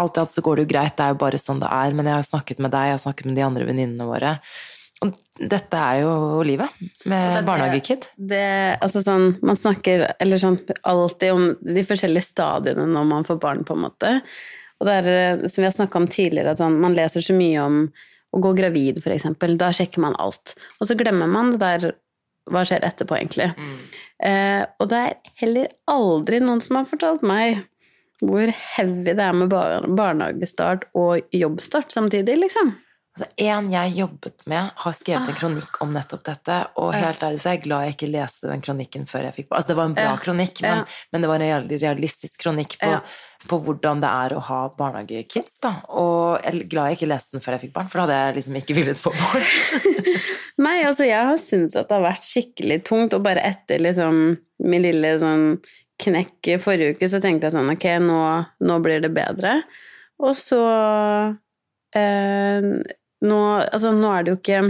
alt 0.00 0.16
i 0.16 0.22
alt 0.22 0.34
så 0.34 0.44
går 0.44 0.56
det 0.56 0.66
jo 0.66 0.72
greit, 0.74 0.96
det 0.96 1.04
er 1.04 1.14
jo 1.14 1.20
bare 1.20 1.40
sånn 1.40 1.60
det 1.62 1.68
er, 1.72 1.94
men 1.96 2.08
jeg 2.10 2.18
har 2.18 2.26
snakket 2.26 2.62
med 2.62 2.74
deg, 2.74 2.90
jeg 2.90 2.96
har 2.98 3.04
snakket 3.04 3.28
med 3.30 3.38
de 3.38 3.44
andre 3.46 3.68
venninnene 3.68 4.08
våre, 4.08 4.34
og 5.04 5.12
dette 5.36 5.76
er 5.76 6.02
jo 6.06 6.42
livet 6.48 6.72
med 7.08 7.42
barnehagekid. 7.44 8.06
Altså 8.80 9.02
sånn, 9.04 9.34
man 9.44 9.58
snakker 9.58 10.06
eller 10.22 10.40
sånn, 10.40 10.56
alltid 10.88 11.34
om 11.34 11.48
de 11.60 11.84
forskjellige 11.84 12.30
stadiene 12.30 12.86
når 12.88 13.10
man 13.10 13.26
får 13.28 13.40
barn, 13.42 13.64
på 13.66 13.76
en 13.76 13.84
måte. 13.84 14.14
Og 14.80 14.88
det 14.88 14.94
er, 15.02 15.10
eh, 15.12 15.44
som 15.48 15.62
vi 15.62 15.68
har 15.68 15.76
snakka 15.76 16.00
om 16.00 16.08
tidligere, 16.08 16.52
at 16.52 16.62
sånn, 16.62 16.80
man 16.80 16.96
leser 16.96 17.24
så 17.24 17.36
mye 17.36 17.60
om 17.60 17.78
å 18.32 18.40
gå 18.44 18.54
gravid, 18.56 19.00
eksempel. 19.04 19.56
Da 19.60 19.70
sjekker 19.72 20.02
man 20.04 20.16
alt. 20.20 20.56
Og 20.80 20.88
så 20.88 20.96
glemmer 20.98 21.30
man 21.30 21.54
det 21.54 21.62
der 21.64 21.94
Hva 22.46 22.60
skjer 22.62 22.84
etterpå, 22.86 23.16
egentlig? 23.18 23.48
Eh, 24.22 24.62
og 24.78 24.86
det 24.92 24.98
er 25.02 25.14
heller 25.40 25.72
aldri 25.90 26.38
noen 26.38 26.60
som 26.62 26.76
har 26.78 26.84
fortalt 26.86 27.24
meg 27.26 27.64
hvor 28.22 28.48
heavy 28.76 29.04
det 29.12 29.18
er 29.20 29.32
med 29.36 29.50
bar 29.52 29.84
barnehagestart 29.86 30.88
og 30.96 31.20
jobbstart 31.36 31.92
samtidig, 31.92 32.38
liksom. 32.40 32.74
Altså, 33.16 33.30
en 33.40 33.70
jeg 33.72 33.92
jobbet 33.96 34.42
med, 34.44 34.70
har 34.76 34.92
skrevet 34.92 35.28
en 35.30 35.36
kronikk 35.38 35.78
om 35.80 35.94
nettopp 35.94 36.22
dette, 36.26 36.56
og 36.76 36.90
helt 36.92 37.22
ærlig 37.24 37.38
så 37.40 37.48
er 37.48 37.54
jeg 37.56 37.62
glad 37.64 37.84
jeg 37.86 37.94
ikke 37.94 38.08
leste 38.12 38.50
den 38.50 38.60
kronikken 38.60 39.06
før 39.08 39.24
jeg 39.24 39.36
fikk 39.38 39.48
barn. 39.48 39.56
Altså, 39.62 39.68
det 39.72 39.76
var 39.78 39.84
en 39.88 39.94
bra 39.96 40.02
Ja. 40.10 40.16
kronikk, 40.20 40.60
men, 40.60 40.82
Ja. 40.82 40.84
men 41.12 41.22
det 41.24 41.28
var 41.30 41.40
en 41.40 41.68
realistisk 41.68 42.42
kronikk 42.44 42.76
på, 42.78 42.90
Ja. 42.90 43.00
på 43.48 43.58
hvordan 43.64 44.02
det 44.02 44.10
er 44.10 44.36
å 44.36 44.42
ha 44.42 44.68
barnehagekids, 44.68 45.60
da. 45.62 45.80
Og 45.88 46.42
jeg 46.42 46.54
er 46.60 46.68
glad 46.68 46.88
jeg 46.90 46.98
ikke 46.98 47.08
leste 47.14 47.30
den 47.32 47.40
før 47.40 47.52
jeg 47.56 47.60
fikk 47.70 47.72
barn, 47.72 47.88
for 47.88 47.98
da 47.98 48.06
hadde 48.06 48.20
jeg 48.26 48.34
liksom 48.36 48.56
ikke 48.60 48.76
villet 48.76 49.00
få 49.00 49.10
barn. 49.16 49.42
Nei, 50.58 50.82
altså 50.84 51.06
jeg 51.06 51.24
har 51.26 51.36
syntes 51.40 51.76
at 51.76 51.88
det 51.88 51.96
har 51.96 52.12
vært 52.12 52.24
skikkelig 52.24 52.82
tungt, 52.84 53.14
og 53.14 53.22
bare 53.22 53.40
etter 53.44 53.78
liksom 53.80 54.36
min 54.60 54.82
lille 54.82 55.18
sånn 55.20 55.58
knekk 56.02 56.56
forrige 56.62 56.96
uke, 56.96 57.08
så 57.08 57.20
tenkte 57.22 57.48
jeg 57.48 57.56
sånn 57.56 57.72
ok, 57.72 57.86
nå, 58.04 58.20
nå 58.68 58.78
blir 58.84 59.02
det 59.04 59.12
bedre. 59.16 59.58
Og 60.22 60.32
så 60.36 60.60
eh, 61.96 62.68
nå, 63.26 63.40
altså, 63.60 63.92
nå 63.96 64.12
er 64.12 64.24
det 64.24 64.32
jo 64.34 64.38
ikke 64.40 64.60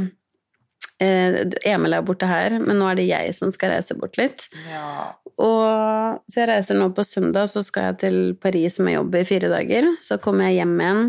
eh, 1.02 1.38
Emil 1.66 1.96
er 1.96 2.06
borte 2.06 2.28
her, 2.30 2.58
men 2.62 2.78
nå 2.80 2.88
er 2.90 3.00
det 3.00 3.08
jeg 3.08 3.34
som 3.38 3.52
skal 3.54 3.74
reise 3.74 3.96
bort 3.98 4.18
litt. 4.20 4.48
Ja. 4.70 5.12
Og 5.36 6.22
så 6.32 6.42
jeg 6.42 6.50
reiser 6.50 6.78
nå 6.78 6.88
på 6.96 7.04
søndag, 7.06 7.50
så 7.52 7.62
skal 7.66 7.90
jeg 7.90 8.00
til 8.06 8.18
Paris 8.40 8.78
med 8.80 8.96
jobb 8.96 9.18
i 9.18 9.26
fire 9.28 9.52
dager. 9.52 9.90
Så 10.04 10.20
kommer 10.22 10.48
jeg 10.48 10.62
hjem 10.62 10.76
igjen 10.80 11.02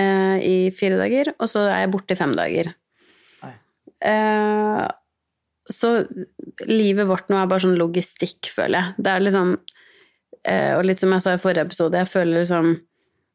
eh, 0.00 0.36
i 0.42 0.56
fire 0.74 0.98
dager, 1.00 1.34
og 1.38 1.52
så 1.52 1.68
er 1.68 1.84
jeg 1.84 1.92
borte 1.94 2.16
i 2.16 2.20
fem 2.20 2.34
dager. 2.38 2.72
Eh, 4.00 4.84
så 5.70 5.90
livet 6.66 7.06
vårt 7.08 7.30
nå 7.30 7.38
er 7.40 7.48
bare 7.50 7.62
sånn 7.64 7.78
logistikk, 7.78 8.50
føler 8.52 8.78
jeg. 8.80 8.94
Det 8.98 9.12
er 9.12 9.22
liksom 9.24 9.52
eh, 10.44 10.72
Og 10.76 10.84
litt 10.88 11.00
som 11.02 11.12
jeg 11.14 11.22
sa 11.24 11.34
i 11.36 11.40
forrige 11.42 11.66
episode, 11.68 12.00
jeg 12.00 12.10
føler 12.10 12.40
liksom 12.42 12.70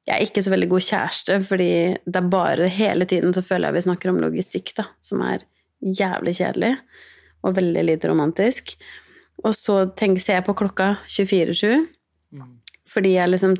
Jeg 0.05 0.15
er 0.15 0.25
ikke 0.27 0.43
så 0.45 0.51
veldig 0.53 0.69
god 0.69 0.85
kjæreste, 0.85 1.39
fordi 1.47 1.69
det 2.05 2.19
er 2.21 2.29
bare 2.29 2.67
hele 2.69 3.07
tiden 3.09 3.33
så 3.33 3.41
føler 3.45 3.69
jeg 3.71 3.77
vi 3.79 3.85
snakker 3.87 4.11
om 4.11 4.19
logistikk, 4.21 4.73
da, 4.77 4.85
som 5.01 5.23
er 5.25 5.45
jævlig 5.81 6.35
kjedelig 6.37 6.73
og 7.45 7.55
veldig 7.57 7.83
lite 7.87 8.09
romantisk. 8.09 8.75
Og 9.45 9.53
så 9.53 9.79
tenker, 9.97 10.21
ser 10.21 10.39
jeg 10.39 10.45
på 10.47 10.55
klokka 10.57 10.95
24.7, 11.09 11.87
Mm. 12.35 12.57
fordi 12.89 13.11
jeg 13.15 13.29
liksom 13.29 13.53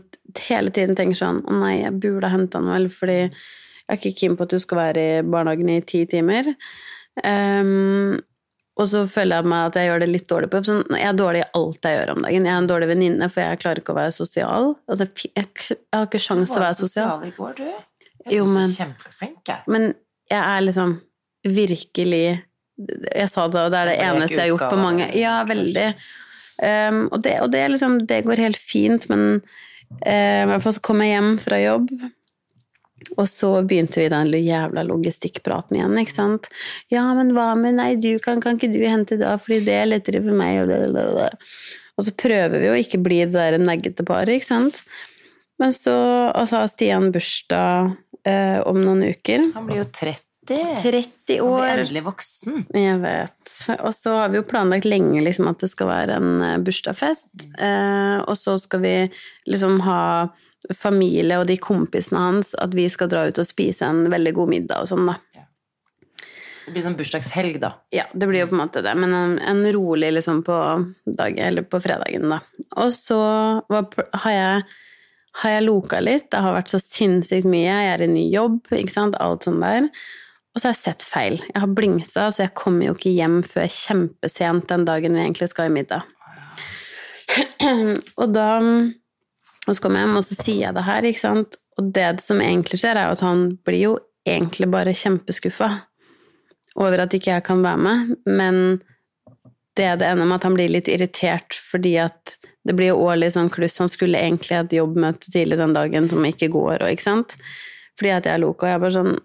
hele 0.49 0.71
tiden 0.73 0.95
tenker 0.97 1.15
sånn 1.15 1.37
Å 1.45 1.53
nei, 1.61 1.75
jeg 1.83 1.93
burde 2.01 2.27
ha 2.27 2.33
henta 2.33 2.59
noe, 2.59 2.75
eller 2.75 2.89
fordi 2.91 3.17
jeg 3.21 3.93
er 3.93 3.99
ikke 3.99 4.17
keen 4.19 4.35
på 4.35 4.43
at 4.43 4.55
du 4.55 4.59
skal 4.59 4.79
være 4.81 5.03
i 5.05 5.21
barnehagen 5.21 5.69
i 5.69 5.81
ti 5.85 6.01
timer. 6.09 6.49
Ehm, 7.23 8.17
og 8.75 8.87
så 8.91 9.05
føler 9.07 9.39
jeg 9.39 9.47
meg 9.47 9.69
at 9.69 9.77
jeg 9.79 9.87
gjør 9.87 10.01
det 10.03 10.07
litt 10.09 10.25
dårlig 10.27 10.47
på 10.51 10.59
jobb. 10.59 10.67
Sånn, 10.67 10.97
jeg 10.99 11.07
er 11.07 11.19
dårlig 11.19 11.41
i 11.45 11.49
alt 11.59 11.87
jeg 11.87 11.95
gjør 11.95 12.09
om 12.11 12.25
dagen. 12.25 12.47
Jeg 12.47 12.51
er 12.51 12.61
en 12.61 12.71
dårlig 12.71 12.89
venninne, 12.89 13.29
for 13.31 13.45
jeg 13.45 13.59
klarer 13.61 13.79
ikke 13.79 13.93
å 13.93 13.99
være 14.01 14.15
sosial. 14.15 14.73
Altså, 14.91 15.07
jeg, 15.23 15.47
jeg 15.63 15.79
har 15.95 16.09
ikke 16.09 16.21
sjans 16.25 16.51
til 16.51 16.59
å 16.59 16.65
være 16.65 16.77
sosial. 16.81 17.13
sosial 17.13 17.29
i 17.29 17.35
går, 17.37 17.53
du. 17.61 17.69
Jeg 18.25 18.41
syns 18.41 18.51
du 18.51 18.59
er 18.59 18.73
kjempeflink, 18.73 19.39
jeg. 19.47 19.63
Men 19.71 19.87
jeg 20.31 20.41
er 20.41 20.65
liksom 20.65 20.99
virkelig 21.45 22.25
Jeg 23.15 23.29
sa 23.31 23.45
det, 23.47 23.61
og 23.61 23.71
det 23.71 23.79
er 23.79 23.87
det 23.87 23.99
eneste 24.03 24.35
jeg 24.35 24.41
har 24.41 24.49
gjort 24.49 24.73
på 24.73 24.79
mange 24.81 25.05
Ja, 25.15 25.35
veldig. 25.47 25.85
Um, 26.59 27.05
og 27.13 27.21
det, 27.23 27.37
og 27.43 27.53
det, 27.53 27.61
liksom, 27.71 28.01
det 28.09 28.25
går 28.25 28.41
helt 28.43 28.59
fint, 28.59 29.07
men 29.11 29.39
eh, 30.01 30.41
i 30.43 30.49
hvert 30.49 30.63
fall 30.63 30.75
så 30.75 30.83
kom 30.83 31.03
jeg 31.03 31.13
hjem 31.13 31.29
fra 31.43 31.59
jobb, 31.61 31.93
og 33.13 33.27
så 33.29 33.51
begynte 33.67 34.01
vi 34.01 34.09
den 34.11 34.33
jævla 34.33 34.83
logistikkpraten 34.87 35.77
igjen, 35.77 35.97
ikke 36.01 36.15
sant. 36.15 36.49
Ja, 36.93 37.05
men 37.17 37.33
hva 37.37 37.51
med 37.59 37.77
Nei, 37.77 37.93
du 38.01 38.15
kan, 38.23 38.41
kan 38.43 38.59
ikke 38.59 38.73
du 38.73 38.81
hente 38.83 39.19
da, 39.21 39.35
fordi 39.41 39.61
det 39.67 39.75
er 39.77 39.89
lettere 39.91 40.23
for 40.25 40.37
meg, 40.37 40.63
og 40.63 40.71
blablabla. 40.71 41.29
Og 41.95 42.07
så 42.07 42.15
prøver 42.17 42.59
vi 42.59 42.71
å 42.71 42.77
ikke 42.79 42.99
bli 43.03 43.21
det 43.23 43.35
der 43.35 43.59
neggete 43.61 44.05
paret, 44.07 44.35
ikke 44.35 44.49
sant. 44.49 44.81
Men 45.61 45.71
så 45.75 45.95
altså, 46.33 46.59
har 46.63 46.71
Stian 46.71 47.11
bursdag 47.15 47.93
eh, 48.27 48.59
om 48.67 48.81
noen 48.81 49.05
uker. 49.15 49.51
Han 49.55 49.69
blir 49.69 49.83
jo 49.83 49.87
30. 49.87 50.23
30 50.45 50.59
Han 50.83 51.13
blir 51.25 51.43
år. 51.45 51.67
endelig 51.71 52.03
voksen. 52.05 52.65
Jeg 52.75 52.97
vet. 53.01 53.53
Og 53.79 53.93
så 53.95 54.17
har 54.19 54.33
vi 54.33 54.41
jo 54.41 54.47
planlagt 54.49 54.85
lenge 54.85 55.23
liksom, 55.23 55.47
at 55.49 55.63
det 55.63 55.71
skal 55.71 55.89
være 55.89 56.19
en 56.19 56.33
eh, 56.43 56.57
bursdagsfest. 56.65 57.47
Eh, 57.55 58.17
og 58.25 58.35
så 58.39 58.57
skal 58.61 58.83
vi 58.83 58.95
liksom 59.47 59.79
ha 59.87 60.01
familie 60.73 61.39
og 61.41 61.47
de 61.49 61.57
kompisene 61.61 62.21
hans, 62.21 62.53
at 62.61 62.73
vi 62.77 62.87
skal 62.89 63.11
dra 63.11 63.25
ut 63.29 63.41
og 63.41 63.47
spise 63.47 63.87
en 63.87 64.05
veldig 64.11 64.33
god 64.37 64.53
middag 64.55 64.85
og 64.85 64.91
sånn, 64.91 65.11
da. 65.11 65.19
Det 66.65 66.73
blir 66.73 66.81
sånn 66.81 66.97
bursdagshelg, 66.97 67.59
da. 67.61 67.75
Ja, 67.93 68.07
det 68.13 68.25
blir 68.25 68.41
jo 68.41 68.49
på 68.49 68.57
en 68.57 68.63
måte 68.63 68.81
det, 68.81 68.95
men 68.97 69.13
en, 69.13 69.35
en 69.37 69.61
rolig 69.75 70.09
liksom 70.15 70.41
på 70.47 70.55
dagen, 71.05 71.43
eller 71.45 71.67
på 71.69 71.77
fredagen, 71.83 72.25
da. 72.31 72.39
Og 72.81 72.89
så 72.95 73.19
var, 73.69 73.85
har 74.23 74.33
jeg 74.33 74.65
har 75.41 75.57
jeg 75.57 75.65
loka 75.65 75.99
litt. 75.99 76.29
Det 76.31 76.41
har 76.43 76.55
vært 76.55 76.71
så 76.71 76.79
sinnssykt 76.79 77.47
mye. 77.49 77.67
Jeg 77.67 77.91
er 77.91 78.03
i 78.05 78.11
ny 78.11 78.23
jobb, 78.31 78.61
ikke 78.71 78.93
sant. 78.93 79.17
Alt 79.19 79.47
sånn 79.47 79.59
der. 79.63 79.89
Og 80.55 80.61
så 80.61 80.69
har 80.69 80.75
jeg 80.75 80.83
sett 80.83 81.03
feil. 81.03 81.39
Jeg 81.49 81.59
har 81.59 81.73
blingsa, 81.75 82.29
så 82.31 82.45
jeg 82.45 82.55
kommer 82.55 82.87
jo 82.87 82.95
ikke 82.95 83.11
hjem 83.11 83.41
før 83.43 83.67
kjempesent 83.67 84.69
den 84.71 84.85
dagen 84.87 85.17
vi 85.17 85.25
egentlig 85.25 85.49
skal 85.51 85.67
i 85.67 85.75
middag. 85.75 86.05
og 88.21 88.31
da 88.31 88.49
Og 89.65 89.73
så 89.73 89.81
kommer 89.81 90.01
jeg 90.01 90.07
hjem, 90.07 90.17
og 90.19 90.25
så 90.25 90.37
sier 90.37 90.61
jeg 90.67 90.77
det 90.77 90.85
her, 90.85 91.07
ikke 91.09 91.23
sant. 91.23 91.57
Og 91.79 91.91
det 91.95 92.09
som 92.23 92.41
egentlig 92.43 92.79
skjer, 92.81 92.99
er 92.99 93.09
jo 93.09 93.17
at 93.17 93.25
han 93.25 93.45
blir 93.65 93.81
jo 93.81 93.93
egentlig 94.25 94.69
bare 94.73 94.95
kjempeskuffa 94.97 95.69
over 96.81 97.05
at 97.05 97.13
ikke 97.15 97.31
jeg 97.31 97.45
kan 97.45 97.61
være 97.63 97.81
med, 97.81 98.15
men 98.27 98.59
det 99.75 99.91
det 99.99 100.07
ender 100.07 100.27
med 100.27 100.37
at 100.37 100.47
han 100.47 100.55
blir 100.55 100.71
litt 100.71 100.89
irritert 100.91 101.55
fordi 101.55 101.95
at 101.99 102.35
det 102.65 102.73
blir 102.77 102.93
jo 102.93 103.01
årlig 103.05 103.33
sånn 103.35 103.51
kluss. 103.53 103.77
Han 103.81 103.91
skulle 103.91 104.19
egentlig 104.19 104.55
ha 104.57 104.63
et 104.65 104.73
jobbmøte 104.73 105.29
tidlig 105.29 105.59
den 105.59 105.75
dagen 105.75 106.09
som 106.09 106.25
ikke 106.25 106.49
går, 106.53 106.79
og 106.81 106.89
ikke 106.89 107.05
sant. 107.05 107.35
Fordi 107.99 108.13
at 108.15 108.27
jeg 108.27 108.39
er 108.39 108.41
loka, 108.41 108.65
og 108.65 108.71
jeg 108.71 108.79
er 108.79 108.85
bare 108.85 108.95
sånn 108.95 109.17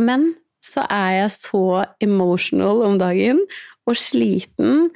Men 0.00 0.32
så 0.64 0.86
er 0.90 1.10
jeg 1.20 1.30
så 1.36 1.66
emotional 2.02 2.82
om 2.86 2.98
dagen, 2.98 3.42
og 3.86 3.98
sliten, 3.98 4.88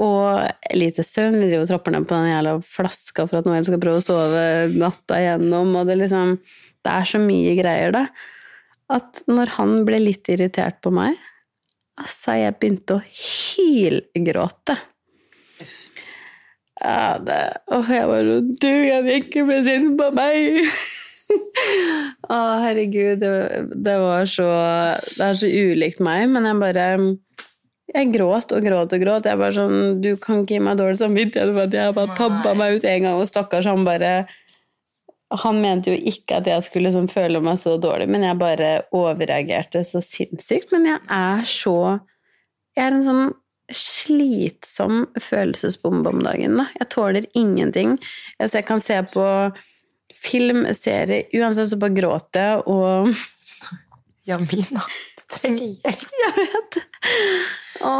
og 0.00 0.74
lite 0.76 1.04
søvn. 1.04 1.38
Vi 1.40 1.48
driver 1.50 1.66
og 1.66 1.70
tropper 1.70 1.94
ned 1.94 2.08
på 2.08 2.16
den 2.16 2.30
jævla 2.32 2.56
flaska 2.64 3.26
for 3.28 3.40
at 3.40 3.48
Noel 3.48 3.66
skal 3.68 3.82
prøve 3.82 4.00
å 4.00 4.04
sove 4.04 4.44
natta 4.80 5.20
igjennom, 5.20 5.74
og 5.76 5.90
det 5.90 6.00
liksom 6.00 6.38
Det 6.80 6.92
er 6.96 7.04
så 7.04 7.18
mye 7.20 7.52
greier, 7.58 7.92
da. 7.92 8.06
At 8.88 9.20
når 9.28 9.52
han 9.58 9.82
ble 9.84 9.98
litt 10.00 10.30
irritert 10.32 10.78
på 10.80 10.88
meg, 10.94 11.18
altså, 12.00 12.38
jeg 12.40 12.56
begynte 12.56 12.96
å 12.96 13.02
hylgråte. 13.04 14.78
Ja, 16.80 17.18
det 17.20 17.40
Og 17.76 17.90
jeg 17.92 18.06
var 18.08 18.24
sånn 18.24 18.46
Du 18.56 18.70
kan 18.88 19.08
ikke 19.12 19.42
bli 19.44 19.58
sint 19.66 19.98
på 20.00 20.06
meg! 20.16 20.64
Å, 22.32 22.36
herregud, 22.64 23.20
det, 23.20 23.32
det 23.84 23.96
var 24.00 24.24
så 24.30 24.48
Det 25.04 25.26
er 25.26 25.36
så 25.38 25.50
ulikt 25.50 26.00
meg, 26.02 26.24
men 26.32 26.48
jeg 26.48 26.58
bare 26.62 26.86
Jeg 27.90 28.12
gråt 28.14 28.52
og 28.54 28.62
gråt 28.62 28.92
og 28.94 29.02
gråt. 29.02 29.26
Jeg 29.26 29.40
bare 29.40 29.56
sånn 29.56 29.98
Du 30.02 30.12
kan 30.20 30.44
ikke 30.44 30.56
gi 30.56 30.62
meg 30.62 30.78
dårlig 30.78 31.00
samvittighet 31.00 31.50
for 31.50 31.64
at 31.64 31.74
jeg 31.74 31.96
bare 31.96 32.16
tabba 32.18 32.54
meg 32.58 32.78
ut 32.78 32.86
en 32.86 33.06
gang, 33.06 33.18
og 33.18 33.26
stakkars 33.28 33.68
han 33.70 33.86
bare 33.88 34.12
han 35.30 35.60
mente 35.62 35.92
jo 35.92 35.98
ikke 36.10 36.40
at 36.40 36.48
jeg 36.50 36.62
skulle 36.66 36.88
liksom 36.88 37.06
føle 37.10 37.38
meg 37.44 37.58
så 37.60 37.76
dårlig, 37.78 38.08
men 38.10 38.24
jeg 38.26 38.38
bare 38.40 38.70
overreagerte 38.96 39.84
så 39.86 40.02
sinnssykt. 40.02 40.72
Men 40.74 40.88
jeg 40.90 40.98
er 41.06 41.44
så 41.46 41.76
Jeg 42.76 42.86
er 42.86 42.96
en 42.96 43.06
sånn 43.06 43.30
slitsom 43.70 45.04
følelsesbombe 45.20 46.10
om 46.10 46.22
dagen. 46.24 46.56
Da. 46.58 46.66
Jeg 46.80 46.90
tåler 46.90 47.26
ingenting. 47.38 47.96
Altså, 48.38 48.58
jeg 48.58 48.66
kan 48.66 48.82
se 48.82 48.98
på 49.12 49.26
film, 50.16 50.64
serie 50.74 51.28
Uansett 51.38 51.70
så 51.70 51.78
bare 51.78 51.94
gråter 51.94 52.48
jeg, 52.48 52.62
og 52.66 53.14
Jamina, 54.28 54.82
du 55.18 55.19
trenger 55.36 55.74
hjelp. 55.80 56.06
Jeg 56.20 56.36
vet 56.36 56.78
Å, 57.80 57.90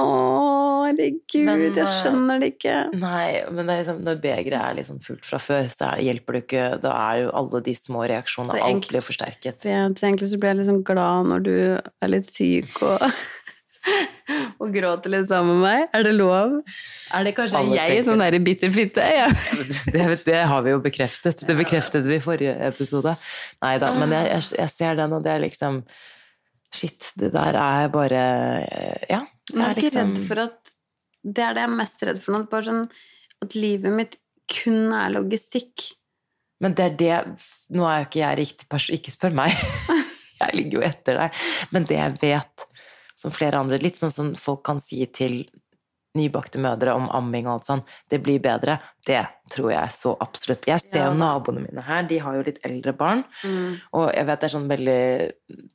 herregud, 0.84 1.46
Men, 1.46 1.62
jeg 1.70 1.78
eh, 1.80 1.92
skjønner 2.02 2.42
det 2.42 2.50
ikke. 2.52 2.74
Nei, 3.00 3.40
men 3.48 3.64
det 3.64 3.72
er 3.72 3.78
liksom, 3.80 4.02
når 4.04 4.18
begeret 4.20 4.56
er 4.58 4.76
liksom 4.76 4.98
fullt 5.00 5.24
fra 5.24 5.38
før, 5.40 5.70
så 5.72 5.86
er, 5.94 6.02
hjelper 6.04 6.36
det 6.36 6.42
ikke. 6.44 6.64
Da 6.84 6.92
er 7.06 7.22
jo 7.22 7.30
alle 7.40 7.62
de 7.64 7.74
små 7.78 8.02
Så 8.02 8.10
reaksjonene 8.12 8.66
Alt 8.66 8.90
blir 8.90 9.06
forsterket. 9.06 9.64
Ja, 9.70 9.86
så 9.88 10.10
egentlig 10.10 10.28
så 10.34 10.40
blir 10.42 10.60
jeg 10.60 10.68
sånn 10.68 10.84
glad 10.84 11.30
når 11.32 11.46
du 11.46 11.54
er 11.80 12.12
litt 12.12 12.28
syk 12.28 12.76
og, 12.84 13.06
og 14.60 14.72
gråter 14.74 15.12
litt 15.12 15.28
sammen 15.30 15.58
med 15.58 15.64
meg. 15.64 15.84
Er 15.96 16.06
det 16.06 16.12
lov? 16.16 16.58
Er 17.16 17.26
det 17.26 17.34
kanskje 17.36 17.60
Alle 17.60 17.76
jeg 17.76 17.94
tenker 17.94 18.06
sånn 18.10 18.22
derre 18.24 18.40
bitter 18.44 18.72
fitte? 18.74 19.04
Ja. 19.04 19.28
Det, 19.94 20.06
det 20.26 20.40
har 20.52 20.64
vi 20.66 20.74
jo 20.74 20.80
bekreftet. 20.84 21.44
Det 21.46 21.56
bekreftet 21.58 22.08
vi 22.08 22.18
i 22.18 22.24
forrige 22.24 22.56
episode. 22.68 23.16
Nei 23.64 23.74
da, 23.82 23.92
men 23.96 24.14
jeg, 24.16 24.32
jeg, 24.34 24.48
jeg 24.60 24.74
ser 24.74 25.00
den, 25.00 25.16
og 25.16 25.24
det 25.26 25.34
er 25.34 25.44
liksom 25.46 25.82
Shit, 26.70 27.12
det 27.18 27.32
der 27.34 27.56
er 27.58 27.88
bare 27.92 28.24
Ja. 29.10 29.24
Jeg 29.50 29.58
er 29.58 29.64
er 29.64 29.70
ikke 29.74 29.88
liksom 29.88 30.12
redd 30.14 30.26
for 30.28 30.42
at 30.44 30.74
Det 31.20 31.42
er 31.44 31.54
det 31.54 31.64
jeg 31.64 31.70
er 31.70 31.76
mest 31.76 32.02
redd 32.06 32.20
for 32.22 32.32
nå. 32.36 32.44
Bare 32.50 32.68
sånn 32.68 32.84
at 33.42 33.56
livet 33.58 33.92
mitt 33.92 34.16
kun 34.50 34.92
er 34.94 35.10
logistikk. 35.14 35.90
Men 36.60 36.74
det 36.76 36.84
er 36.84 36.96
det 37.00 37.18
Nå 37.74 37.84
er 37.88 38.02
jo 38.02 38.08
ikke 38.08 38.22
jeg 38.22 38.38
riktig 38.40 38.68
person, 38.68 38.94
ikke 38.94 39.14
spør 39.14 39.36
meg. 39.42 39.56
Jeg 40.40 40.56
ligger 40.56 40.78
jo 40.78 40.84
etter 40.86 41.18
deg. 41.20 41.40
Men 41.68 41.84
det 41.84 41.98
jeg 41.98 42.14
vet, 42.22 42.62
som 43.12 43.28
flere 43.34 43.58
andre, 43.60 43.76
litt 43.76 43.98
sånn 44.00 44.12
som 44.14 44.30
folk 44.40 44.62
kan 44.64 44.78
si 44.80 45.02
til 45.12 45.42
nybakte 46.18 46.58
mødre 46.58 46.94
om 46.98 47.06
amming 47.14 47.46
og 47.46 47.58
alt 47.58 47.68
sånn, 47.68 47.84
det 48.10 48.18
blir 48.24 48.40
bedre. 48.42 48.78
Det 49.06 49.20
tror 49.50 49.72
jeg 49.72 49.90
så 49.90 50.12
absolutt. 50.22 50.66
Jeg 50.68 50.78
ser 50.82 51.04
jo 51.04 51.12
ja. 51.12 51.18
naboene 51.18 51.62
mine 51.64 51.82
her, 51.82 52.04
de 52.06 52.18
har 52.22 52.36
jo 52.36 52.42
litt 52.46 52.60
eldre 52.66 52.92
barn. 52.94 53.24
Og 53.96 54.10
jeg 54.14 54.26
vet 54.28 54.42
det 54.42 54.46
er 54.46 54.52
sånn 54.52 54.68
veldig 54.70 54.98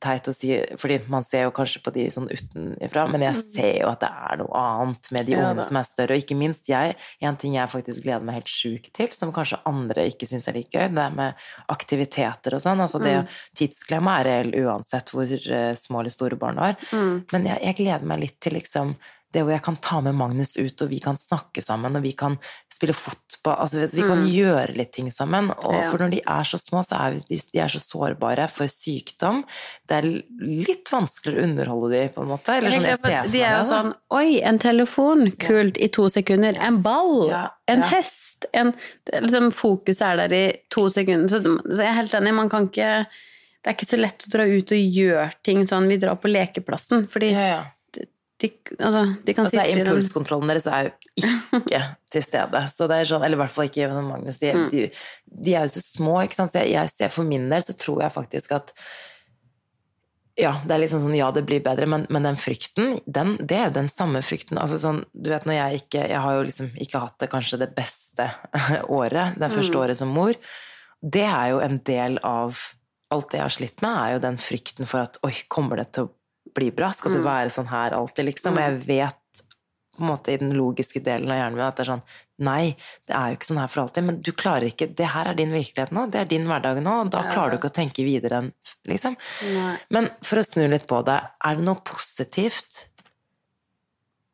teit 0.00 0.28
å 0.30 0.32
si, 0.36 0.52
fordi 0.80 0.98
man 1.12 1.26
ser 1.28 1.44
jo 1.44 1.52
kanskje 1.56 1.82
på 1.84 1.92
de 1.92 2.06
sånn 2.12 2.28
utenfra, 2.30 3.04
men 3.12 3.24
jeg 3.26 3.36
ser 3.40 3.72
jo 3.82 3.90
at 3.90 4.00
det 4.04 4.10
er 4.28 4.40
noe 4.40 4.62
annet 4.62 5.10
med 5.12 5.28
de 5.28 5.34
Ja 5.36 5.42
ungene 5.44 5.66
som 5.66 5.80
er 5.80 5.88
større. 5.88 6.16
Og 6.16 6.24
ikke 6.24 6.38
minst 6.38 6.70
jeg, 6.70 6.96
en 7.20 7.36
ting 7.40 7.56
jeg 7.58 7.72
faktisk 7.72 8.04
gleder 8.06 8.24
meg 8.24 8.38
helt 8.40 8.52
sjukt 8.52 8.92
til, 8.96 9.10
som 9.16 9.34
kanskje 9.36 9.60
andre 9.68 10.06
ikke 10.12 10.28
syns 10.28 10.48
er 10.48 10.56
like 10.56 10.72
gøy, 10.72 10.88
det 10.96 11.04
er 11.04 11.16
med 11.20 11.44
aktiviteter 11.72 12.56
og 12.56 12.64
sånn. 12.64 12.80
Altså 12.84 13.00
det 13.02 13.16
Mm. 13.16 13.28
tidsklemma 13.56 14.20
er 14.20 14.24
reell 14.28 14.50
uansett 14.66 15.12
hvor 15.14 15.30
eh, 15.30 15.72
små 15.74 16.00
eller 16.00 16.12
store 16.12 16.36
barn 16.36 16.56
du 16.56 16.60
har. 16.64 16.76
Mm. 16.92 17.24
Men 17.32 17.46
jeg, 17.46 17.60
jeg 17.64 17.76
gleder 17.80 18.08
meg 18.08 18.20
litt 18.20 18.40
til 18.40 18.56
liksom 18.58 18.96
det 19.36 19.44
hvor 19.44 19.54
jeg 19.54 19.64
kan 19.66 19.76
ta 19.84 20.00
med 20.04 20.16
Magnus 20.16 20.54
ut, 20.56 20.80
og 20.82 20.90
vi 20.90 20.98
kan 21.04 21.18
snakke 21.20 21.62
sammen, 21.64 21.98
og 21.98 22.04
vi 22.04 22.14
kan 22.16 22.38
spille 22.72 22.96
fotball 22.96 23.60
altså 23.62 23.84
Vi 23.92 24.04
kan 24.04 24.24
gjøre 24.26 24.74
litt 24.76 24.92
ting 24.96 25.10
sammen. 25.14 25.52
Og 25.62 25.76
Mm. 25.76 25.90
For 25.90 26.02
når 26.02 26.10
de 26.14 26.20
er 26.24 26.46
så 26.48 26.58
små, 26.58 26.80
så 26.86 26.96
er 26.96 27.16
de, 27.28 27.36
de 27.52 27.60
er 27.60 27.68
så 27.68 27.80
sårbare 27.82 28.46
for 28.50 28.70
sykdom. 28.70 29.42
Det 29.86 29.98
er 29.98 30.08
litt 30.40 30.88
vanskeligere 30.92 31.42
å 31.44 31.48
underholde 31.50 31.90
de, 31.92 32.00
på 32.14 32.24
en 32.24 32.30
måte. 32.32 32.56
Eller 32.56 32.72
sånn 32.72 32.88
jeg 32.88 33.00
ser 33.02 33.20
for 33.20 33.32
de 33.34 33.42
er 33.44 33.54
jo 33.58 33.66
sånn 33.68 33.92
Oi, 34.16 34.40
en 34.48 34.58
telefon! 34.62 35.30
Kult 35.42 35.78
i 35.82 35.90
to 35.92 36.08
sekunder. 36.12 36.56
En 36.62 36.80
ball! 36.82 37.28
Ja, 37.30 37.44
En 37.70 37.84
ja. 37.84 37.92
hest! 37.92 38.48
En, 38.56 38.72
liksom, 39.12 39.52
fokuset 39.54 40.04
er 40.08 40.20
der 40.24 40.36
i 40.36 40.44
to 40.72 40.88
sekunder. 40.92 41.28
Så, 41.30 41.42
så 41.42 41.82
jeg 41.82 41.92
er 41.92 42.00
helt 42.00 42.16
enig, 42.18 42.34
man 42.36 42.52
kan 42.52 42.68
ikke 42.70 42.90
Det 43.06 43.70
er 43.72 43.76
ikke 43.76 43.88
så 43.88 43.98
lett 43.98 44.26
å 44.26 44.32
dra 44.36 44.44
ut 44.46 44.72
og 44.76 44.98
gjøre 45.00 45.30
ting 45.46 45.64
sånn 45.66 45.88
Vi 45.90 45.96
drar 46.02 46.18
på 46.22 46.30
lekeplassen, 46.30 47.08
fordi 47.10 47.32
Ja, 47.34 47.48
ja. 47.54 47.62
De, 48.42 48.50
altså, 48.76 49.02
de 49.24 49.32
kan 49.32 49.46
Altså, 49.46 49.62
sitte 49.62 49.80
impulskontrollen 49.80 50.50
deres 50.52 50.66
er 50.68 50.88
jo 50.90 50.92
ikke 51.22 51.82
til 52.12 52.24
stede. 52.26 52.62
Så 52.68 52.88
det 52.90 52.98
er 53.00 53.08
sånn, 53.08 53.24
eller 53.24 53.38
i 53.38 53.40
hvert 53.40 53.54
fall 53.54 53.70
ikke 53.70 53.88
Magnus. 54.04 54.40
De, 54.42 54.52
Mm. 54.52 54.68
de, 54.72 54.82
de 55.46 55.54
er 55.56 55.64
jo 55.64 55.72
så 55.78 55.82
små, 55.84 56.18
ikke 56.22 56.36
sant. 56.36 56.52
Så 56.52 56.60
jeg, 56.60 56.74
jeg 56.76 56.92
ser 56.92 57.12
for 57.14 57.24
min 57.24 57.48
del 57.52 57.64
så 57.64 57.76
tror 57.80 58.02
jeg 58.04 58.12
faktisk 58.12 58.52
at 58.58 58.74
ja, 60.36 60.50
det 60.68 60.74
er 60.74 60.82
liksom 60.82 61.00
sånn 61.00 61.16
ja, 61.16 61.30
det 61.32 61.46
blir 61.48 61.62
bedre, 61.64 61.86
men, 61.88 62.04
men 62.12 62.26
den 62.28 62.36
frykten, 62.36 62.98
den, 63.08 63.38
det 63.40 63.56
er 63.56 63.70
jo 63.70 63.76
den 63.78 63.88
samme 63.88 64.20
frykten. 64.20 64.60
Altså 64.60 64.76
sånn, 64.82 65.00
du 65.16 65.30
vet 65.32 65.46
når 65.48 65.56
jeg 65.56 65.80
ikke 65.80 66.02
Jeg 66.10 66.20
har 66.20 66.36
jo 66.36 66.42
liksom 66.44 66.74
ikke 66.76 67.00
hatt 67.06 67.16
det 67.22 67.30
kanskje 67.32 67.60
det 67.64 67.70
beste 67.78 68.28
året, 69.00 69.38
det 69.40 69.52
første 69.54 69.80
året 69.80 69.96
som 69.96 70.12
mor. 70.12 70.36
Det 71.00 71.24
er 71.24 71.54
jo 71.54 71.62
en 71.64 71.80
del 71.88 72.20
av 72.20 72.60
alt 73.14 73.30
det 73.30 73.38
jeg 73.38 73.46
har 73.46 73.54
slitt 73.54 73.82
med, 73.84 73.96
er 73.96 74.12
jo 74.16 74.22
den 74.26 74.36
frykten 74.42 74.88
for 74.90 75.06
at 75.06 75.16
oi, 75.24 75.32
kommer 75.48 75.80
det 75.80 75.88
til 75.96 76.08
å 76.08 76.12
bli 76.56 76.70
bra? 76.74 76.90
Skal 76.96 77.14
det 77.18 77.22
være 77.26 77.52
sånn 77.52 77.68
her 77.70 77.94
alltid, 77.96 78.30
liksom? 78.32 78.56
Og 78.56 78.64
jeg 78.64 78.80
vet 78.88 79.42
på 79.96 80.02
en 80.04 80.10
måte 80.10 80.32
i 80.34 80.36
den 80.40 80.50
logiske 80.52 81.00
delen 81.00 81.30
av 81.32 81.38
hjernen 81.38 81.56
min 81.56 81.64
at 81.70 81.76
det 81.78 81.86
er 81.86 81.92
sånn 81.94 82.02
Nei, 82.44 82.74
det 83.08 83.14
er 83.16 83.30
jo 83.32 83.36
ikke 83.38 83.46
sånn 83.48 83.60
her 83.62 83.70
for 83.72 83.80
alltid, 83.86 84.04
men 84.04 84.16
du 84.20 84.28
klarer 84.36 84.66
ikke 84.68 84.90
Det 84.92 85.06
her 85.08 85.30
er 85.30 85.38
din 85.38 85.54
virkelighet 85.54 85.94
nå, 85.96 86.02
det 86.12 86.18
er 86.20 86.28
din 86.28 86.44
hverdag 86.50 86.82
nå, 86.84 86.96
og 87.06 87.12
da 87.14 87.22
klarer 87.30 87.54
du 87.54 87.56
ikke 87.56 87.70
å 87.70 87.76
tenke 87.78 88.04
videre 88.04 88.42
enn 88.42 88.50
liksom. 88.90 89.16
Nei. 89.54 89.70
Men 89.96 90.10
for 90.20 90.42
å 90.42 90.44
snu 90.44 90.66
litt 90.68 90.84
på 90.90 90.98
det, 91.08 91.16
er 91.48 91.56
det 91.56 91.64
noe 91.64 91.80
positivt 91.88 92.82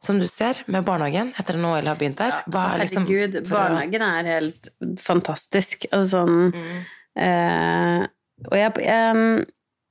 som 0.03 0.19
du 0.19 0.27
ser 0.27 0.65
med 0.67 0.83
barnehagen 0.83 1.31
etter 1.39 1.55
at 1.55 1.63
Noel 1.63 1.87
har 1.87 2.01
begynt 2.01 2.19
der? 2.19 2.41
Hva 2.51 2.65
er 2.73 2.83
liksom 2.83 3.07
Herregud, 3.07 3.39
barnehagen 3.47 4.03
er 4.09 4.31
helt 4.33 4.73
fantastisk. 4.99 5.87
Altså 5.95 6.25
sånn 6.25 6.51
Mm. 6.51 6.83
eh, 7.23 8.07
Og 8.51 8.57
jeg, 8.59 8.73
jeg 8.83 9.47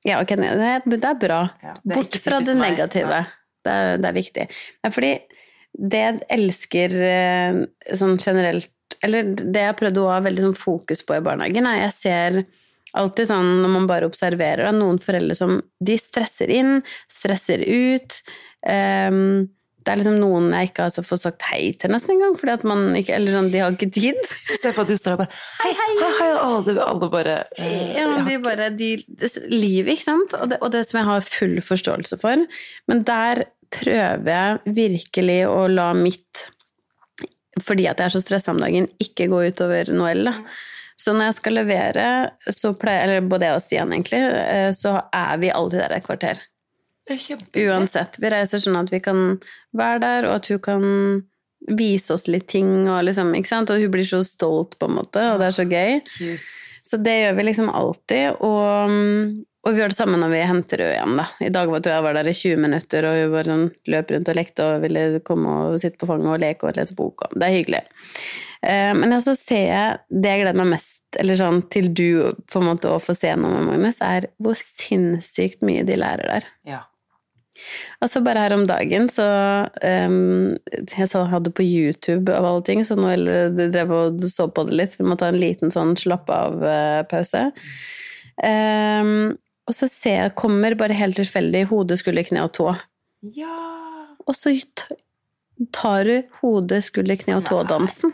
Ja, 0.07 0.21
ok, 0.23 0.33
det 0.39 0.81
det 0.89 1.05
er 1.05 1.17
bra. 1.19 1.41
Ja, 1.61 1.75
det 1.83 1.93
er 1.93 1.99
Bort 1.99 2.17
fra 2.23 2.39
det 2.41 2.57
negative. 2.57 3.21
Det 3.61 3.73
er, 3.77 3.97
det 4.01 4.09
er 4.09 4.15
viktig. 4.17 4.45
Er 4.81 4.93
fordi 4.93 5.11
det 5.71 5.99
jeg 6.01 6.21
elsker 6.35 6.95
eh, 7.07 7.59
sånn 7.95 8.17
generelt 8.19 8.67
Eller 9.05 9.29
det 9.37 9.61
jeg 9.63 9.77
prøvde 9.79 10.01
å 10.03 10.09
ha 10.11 10.17
veldig 10.25 10.43
sånn 10.49 10.57
fokus 10.57 10.99
på 11.07 11.15
i 11.15 11.23
barnehagen, 11.23 11.65
er 11.69 11.85
jeg 11.85 11.93
ser 11.95 12.41
alltid 12.97 13.29
sånn 13.29 13.61
når 13.63 13.71
man 13.71 13.87
bare 13.87 14.09
observerer 14.09 14.73
noen 14.75 14.99
foreldre 14.99 15.37
som 15.37 15.55
de 15.79 15.95
stresser 15.97 16.51
inn, 16.51 16.81
stresser 17.09 17.63
ut. 17.63 18.17
ehm, 18.67 19.47
det 19.81 19.91
er 19.91 19.97
liksom 19.97 20.17
noen 20.21 20.51
jeg 20.53 20.69
ikke 20.69 20.85
har 20.85 21.05
fått 21.05 21.23
sagt 21.23 21.45
hei 21.49 21.71
til 21.79 21.89
nesten 21.93 22.13
engang, 22.13 22.35
Eller 22.37 23.33
sånn, 23.33 23.49
de 23.49 23.61
har 23.63 23.73
ikke 23.73 23.89
tid. 23.89 24.19
Istedenfor 24.53 24.75
for 24.77 24.83
at 24.85 24.91
du 24.91 24.99
står 24.99 25.11
der 25.11 25.15
og 25.15 25.21
bare 25.23 25.39
Hei, 25.63 25.71
hei, 25.79 25.87
hei! 25.97 26.11
hei. 26.19 26.51
Det, 26.67 26.75
alle 26.85 27.09
bare 27.09 27.37
eh, 27.57 27.93
Ja, 27.97 28.05
men 28.11 28.27
de 28.27 28.37
bare 28.43 28.69
de, 28.77 28.91
Livet, 29.49 29.95
ikke 29.95 30.05
sant? 30.05 30.35
Og 30.37 30.51
det, 30.51 30.59
og 30.61 30.73
det 30.75 30.83
som 30.87 31.01
jeg 31.01 31.09
har 31.09 31.25
full 31.25 31.57
forståelse 31.65 32.19
for. 32.21 32.45
Men 32.91 33.03
der 33.07 33.45
prøver 33.73 34.29
jeg 34.29 34.75
virkelig 34.77 35.39
å 35.49 35.65
la 35.71 35.91
mitt 35.97 36.45
Fordi 37.61 37.87
at 37.89 38.01
jeg 38.01 38.11
er 38.11 38.15
så 38.15 38.21
stressa 38.21 38.53
om 38.53 38.61
dagen, 38.61 38.89
ikke 39.01 39.29
gå 39.31 39.41
utover 39.49 39.89
Noel. 39.95 40.27
da. 40.29 40.37
Så 41.01 41.15
når 41.15 41.31
jeg 41.31 41.39
skal 41.39 41.57
levere, 41.57 42.07
så 42.53 42.75
pleier 42.77 43.07
Eller 43.07 43.25
både 43.25 43.49
jeg 43.49 43.57
og 43.57 43.65
Stian, 43.65 43.93
egentlig, 43.95 44.21
eh, 44.21 44.69
så 44.77 44.99
er 45.09 45.41
vi 45.41 45.49
alltid 45.49 45.81
der 45.81 45.97
et 45.97 46.05
kvarter. 46.05 46.45
Uansett. 47.67 48.17
Vi 48.21 48.31
reiser 48.31 48.63
sånn 48.63 48.79
at 48.79 48.91
vi 48.93 49.01
kan 49.03 49.37
være 49.77 50.01
der, 50.03 50.29
og 50.29 50.39
at 50.39 50.49
hun 50.51 50.63
kan 50.63 50.87
vise 51.77 52.15
oss 52.15 52.27
litt 52.31 52.47
ting, 52.49 52.89
og 52.89 53.03
liksom, 53.05 53.35
ikke 53.37 53.51
sant? 53.51 53.71
Og 53.73 53.81
hun 53.83 53.93
blir 53.93 54.07
så 54.07 54.23
stolt, 54.25 54.77
på 54.79 54.89
en 54.89 54.97
måte, 54.97 55.23
og 55.33 55.41
det 55.41 55.49
er 55.51 55.57
så 55.57 55.67
gøy. 55.69 56.01
Cute. 56.09 56.67
Så 56.91 56.99
det 56.99 57.13
gjør 57.21 57.37
vi 57.37 57.43
liksom 57.47 57.69
alltid, 57.71 58.41
og, 58.43 58.95
og 59.63 59.71
vi 59.71 59.79
gjør 59.79 59.93
det 59.93 59.95
samme 59.95 60.17
når 60.19 60.33
vi 60.33 60.39
henter 60.49 60.81
henne 60.83 60.95
igjen, 60.97 61.19
da. 61.21 61.27
I 61.47 61.51
dag 61.55 61.71
var, 61.71 61.83
tror 61.83 61.95
jeg 61.95 62.05
var 62.07 62.17
der 62.17 62.31
i 62.31 62.35
20 62.35 62.63
minutter, 62.65 63.07
og 63.07 63.19
hun 63.19 63.35
bare 63.35 63.51
sånn, 63.51 63.67
løp 63.93 64.15
rundt 64.15 64.31
og 64.33 64.39
lekte 64.39 64.65
og 64.67 64.87
ville 64.87 65.03
komme 65.27 65.57
og 65.67 65.77
sitte 65.83 66.01
på 66.01 66.09
fanget 66.09 66.33
og 66.33 66.41
leke 66.43 66.67
og 66.67 66.79
lese 66.79 66.97
bok. 66.97 67.27
Det 67.35 67.47
er 67.47 67.55
hyggelig. 67.55 67.83
Eh, 68.61 68.91
men 68.97 69.15
så 69.23 69.37
ser 69.37 69.63
jeg 69.69 70.01
det 70.11 70.33
jeg 70.33 70.43
gleder 70.43 70.59
meg 70.59 70.73
mest 70.75 70.99
eller 71.19 71.39
sånn, 71.39 71.63
til 71.71 71.89
du 71.91 72.05
på 72.51 72.61
en 72.61 72.69
måte 72.69 72.91
å 72.91 72.99
få 73.01 73.15
se 73.17 73.33
noe 73.35 73.51
med 73.55 73.67
Magnus, 73.67 73.99
er 74.05 74.29
hvor 74.41 74.55
sinnssykt 74.57 75.63
mye 75.67 75.83
de 75.87 75.97
lærer 75.99 76.35
der. 76.35 76.47
Ja. 76.67 76.81
Altså 78.01 78.21
bare 78.25 78.45
her 78.45 78.55
om 78.55 78.63
dagen 78.65 79.09
så 79.11 79.25
um, 79.83 80.55
Jeg 80.71 81.09
hadde 81.11 81.51
på 81.53 81.65
YouTube 81.65 82.33
av 82.33 82.47
alle 82.47 82.63
ting, 82.65 82.83
så 82.87 82.95
nå 82.97 83.11
eh, 83.19 83.51
drev 83.73 83.91
og 83.95 84.23
så 84.23 84.47
på 84.47 84.65
det 84.69 84.77
litt. 84.79 84.95
Vi 84.97 85.05
må 85.05 85.17
ta 85.19 85.29
en 85.29 85.41
liten 85.41 85.73
sånn 85.73 85.93
slapp 85.99 86.31
av-pause. 86.31 87.43
og 88.41 89.75
så 89.77 89.91
ser 89.91 90.17
jeg 90.17 90.37
kommer 90.39 90.75
bare 90.79 90.97
helt 90.97 91.19
tilfeldig 91.19 91.67
hode, 91.69 91.99
skulder, 91.99 92.25
kne 92.27 92.47
og 92.47 92.55
tå. 92.57 92.71
ja. 93.35 93.59
Og 94.29 94.35
så 94.37 94.53
tar 95.73 96.05
du 96.07 96.17
hode, 96.41 96.81
skulder, 96.85 97.17
kne 97.19 97.39
og 97.39 97.47
tå-dansen. 97.49 98.13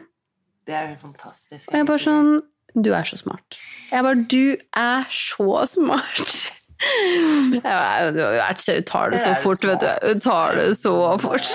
Det 0.67 0.75
er 0.75 0.91
jo 0.91 0.99
fantastisk. 1.01 1.69
Og 1.69 1.79
jeg 1.79 1.87
bare 1.87 2.03
sånn 2.03 2.31
Du 2.75 2.91
er 2.93 3.07
så 3.07 3.17
smart. 3.19 3.57
Jeg 3.91 4.03
bare 4.03 4.23
Du 4.27 4.57
er 4.75 5.07
så 5.13 5.63
smart! 5.71 6.51
Jeg 7.57 8.13
du 8.13 8.81
tar 8.85 9.11
det 9.13 9.19
så 9.23 9.33
fort, 9.41 9.63
vet 9.65 9.81
du. 9.81 9.89
Hun 10.07 10.19
tar 10.23 10.57
det 10.59 10.67
så 10.77 10.93
fort. 11.21 11.49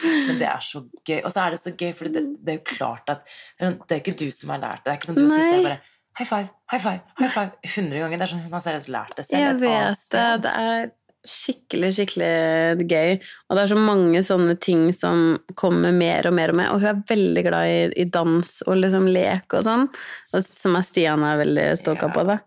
Men 0.00 0.38
det 0.40 0.48
er 0.48 0.62
så 0.64 0.82
gøy. 1.04 1.20
Og 1.24 1.30
så 1.34 1.44
er 1.44 1.54
det 1.54 1.60
så 1.60 1.74
gøy, 1.76 1.92
for 1.96 2.08
det, 2.12 2.24
det 2.44 2.54
er 2.54 2.60
jo 2.60 2.66
klart 2.72 3.12
at 3.12 3.24
Det 3.60 3.96
er 3.96 4.02
ikke 4.02 4.16
du 4.18 4.28
som 4.34 4.54
har 4.54 4.62
lært 4.62 4.84
det. 4.84 4.88
Det 4.88 4.94
er 4.94 5.00
ikke 5.00 5.10
som 5.12 5.18
du 5.18 5.26
sitter 5.28 5.56
der 5.58 5.70
bare 5.70 5.80
High 6.18 6.26
five, 6.26 6.48
high 6.72 6.82
five, 6.82 7.00
high 7.20 7.30
five. 7.30 7.50
100 7.62 8.00
ganger. 8.00 8.18
Det 8.18 8.24
er 8.26 8.30
sånn 8.32 8.46
man 8.50 8.62
seriøst 8.64 8.88
lært 8.90 9.12
det 9.14 9.24
selv. 9.28 9.38
Jeg 9.38 9.58
vet 9.60 10.00
det. 10.10 10.24
Det 10.42 10.54
er 10.64 10.88
skikkelig, 11.28 11.90
skikkelig 11.94 12.86
gøy. 12.90 13.12
Og 13.46 13.54
det 13.54 13.62
er 13.62 13.70
så 13.70 13.78
mange 13.78 14.22
sånne 14.26 14.56
ting 14.58 14.88
som 14.96 15.36
kommer 15.58 15.94
mer 15.94 16.26
og 16.26 16.34
mer 16.34 16.50
og 16.50 16.58
mer. 16.58 16.72
Og 16.72 16.82
hun 16.82 16.90
er 16.90 17.04
veldig 17.06 17.44
glad 17.46 17.70
i, 17.70 17.78
i 18.02 18.08
dans 18.18 18.50
og 18.66 18.80
liksom 18.80 19.06
lek 19.14 19.54
og 19.60 19.62
sånn. 19.68 19.86
Og 20.34 20.48
som 20.48 20.74
er 20.80 20.88
Stian 20.88 21.22
er 21.28 21.38
veldig 21.44 21.68
stoka 21.78 22.08
Ja. 22.10 22.14
på 22.18 22.26
det. 22.32 22.38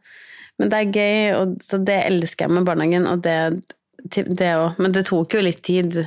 Men 0.59 0.69
det 0.69 0.77
er 0.79 0.91
gøy, 0.91 1.35
og, 1.41 1.57
så 1.63 1.77
det 1.83 1.99
elsker 2.05 2.45
jeg 2.47 2.55
med 2.57 2.65
barnehagen. 2.65 3.07
Og 3.07 3.21
det, 3.21 3.37
det 4.37 4.51
òg. 4.57 4.79
Men 4.79 4.91
det 4.91 5.05
tok 5.07 5.33
jo 5.33 5.41
litt 5.41 5.61
tid 5.63 6.03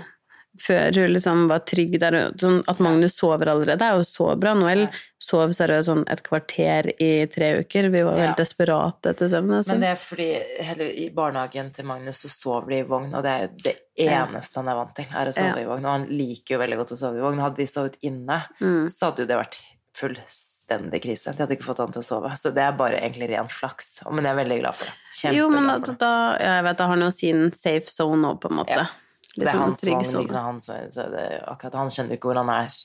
før 0.62 0.94
hun 0.94 1.10
liksom 1.10 1.48
var 1.50 1.64
trygg 1.66 1.96
der. 1.98 2.14
Sånn 2.38 2.60
at 2.70 2.78
Magnus 2.78 3.16
sover 3.18 3.48
allerede, 3.50 3.74
det 3.80 3.88
er 3.88 3.96
jo 3.98 4.04
så 4.06 4.36
bra. 4.38 4.52
Noel 4.54 4.84
sov 5.18 5.50
seriøst 5.56 5.88
sånn 5.88 6.04
et 6.12 6.22
kvarter 6.22 6.92
i 7.02 7.08
tre 7.32 7.48
uker. 7.64 7.88
Vi 7.90 8.02
var 8.06 8.14
veldig 8.14 8.36
Ja. 8.36 8.38
desperate 8.38 9.10
etter 9.10 9.26
søvn. 9.32 9.50
altså. 9.56 9.72
Men 9.72 9.80
det 9.80 9.88
er 9.88 9.96
fordi 9.98 10.28
hele, 10.68 10.88
i 10.94 11.08
barnehagen 11.10 11.72
til 11.74 11.84
Magnus 11.90 12.22
så 12.22 12.28
sover 12.30 12.68
de 12.70 12.78
i 12.78 12.86
vogn, 12.86 13.10
og 13.14 13.22
det 13.26 13.32
er 13.34 13.48
det 13.64 13.76
eneste 13.98 14.54
han 14.62 14.68
er 14.68 14.78
vant 14.78 14.94
til, 14.94 15.06
er 15.10 15.26
å 15.26 15.34
sove 15.34 15.56
Ja. 15.56 15.62
i 15.64 15.66
vogn. 15.66 15.84
Og 15.84 15.90
han 15.90 16.06
liker 16.06 16.54
jo 16.54 16.58
veldig 16.62 16.76
godt 16.78 16.92
å 16.94 17.00
sove 17.02 17.18
i 17.18 17.24
vogn. 17.26 17.40
Hadde 17.42 17.56
de 17.56 17.66
sovet 17.66 17.96
inne, 18.02 18.38
Mm. 18.60 18.86
så 18.94 19.10
hadde 19.10 19.24
jo 19.24 19.26
det 19.26 19.36
vært 19.42 19.58
fullstendig 19.98 21.02
krise. 21.04 21.32
De 21.32 21.44
hadde 21.44 21.56
ikke 21.56 21.68
fått 21.68 21.82
han 21.82 21.94
til 21.94 22.02
å 22.02 22.06
sove. 22.06 22.32
Så 22.40 22.52
det 22.54 22.64
er 22.64 22.76
bare 22.78 22.98
egentlig 23.00 23.30
ren 23.30 23.48
flaks. 23.52 23.96
Men 24.10 24.26
jeg 24.26 24.34
er 24.34 24.40
veldig 24.42 24.58
glad 24.62 24.78
for 24.80 24.90
det. 24.90 25.32
Jo, 25.36 25.48
men 25.52 25.68
Kjempeglad 25.68 26.02
da, 26.02 26.12
det. 26.34 26.50
jeg 26.50 26.66
vet, 26.68 26.78
da 26.78 26.88
har 26.88 26.96
han 26.96 27.06
jo 27.06 27.14
sin 27.14 27.42
safe 27.56 27.90
zone 27.90 28.20
nå, 28.22 28.34
på 28.42 28.52
en 28.52 28.60
måte. 28.62 28.78
Ja. 28.78 28.86
Det 29.34 29.50
er 29.50 29.58
hans 29.58 29.82
vogn, 29.82 30.04
liksom, 30.04 30.36
han, 30.38 30.60
så 30.62 31.08
det 31.10 31.24
akkurat, 31.50 31.74
han 31.80 31.88
skjønner 31.90 32.14
ikke 32.14 32.30
hvor 32.30 32.38
han 32.38 32.52
er 32.54 32.76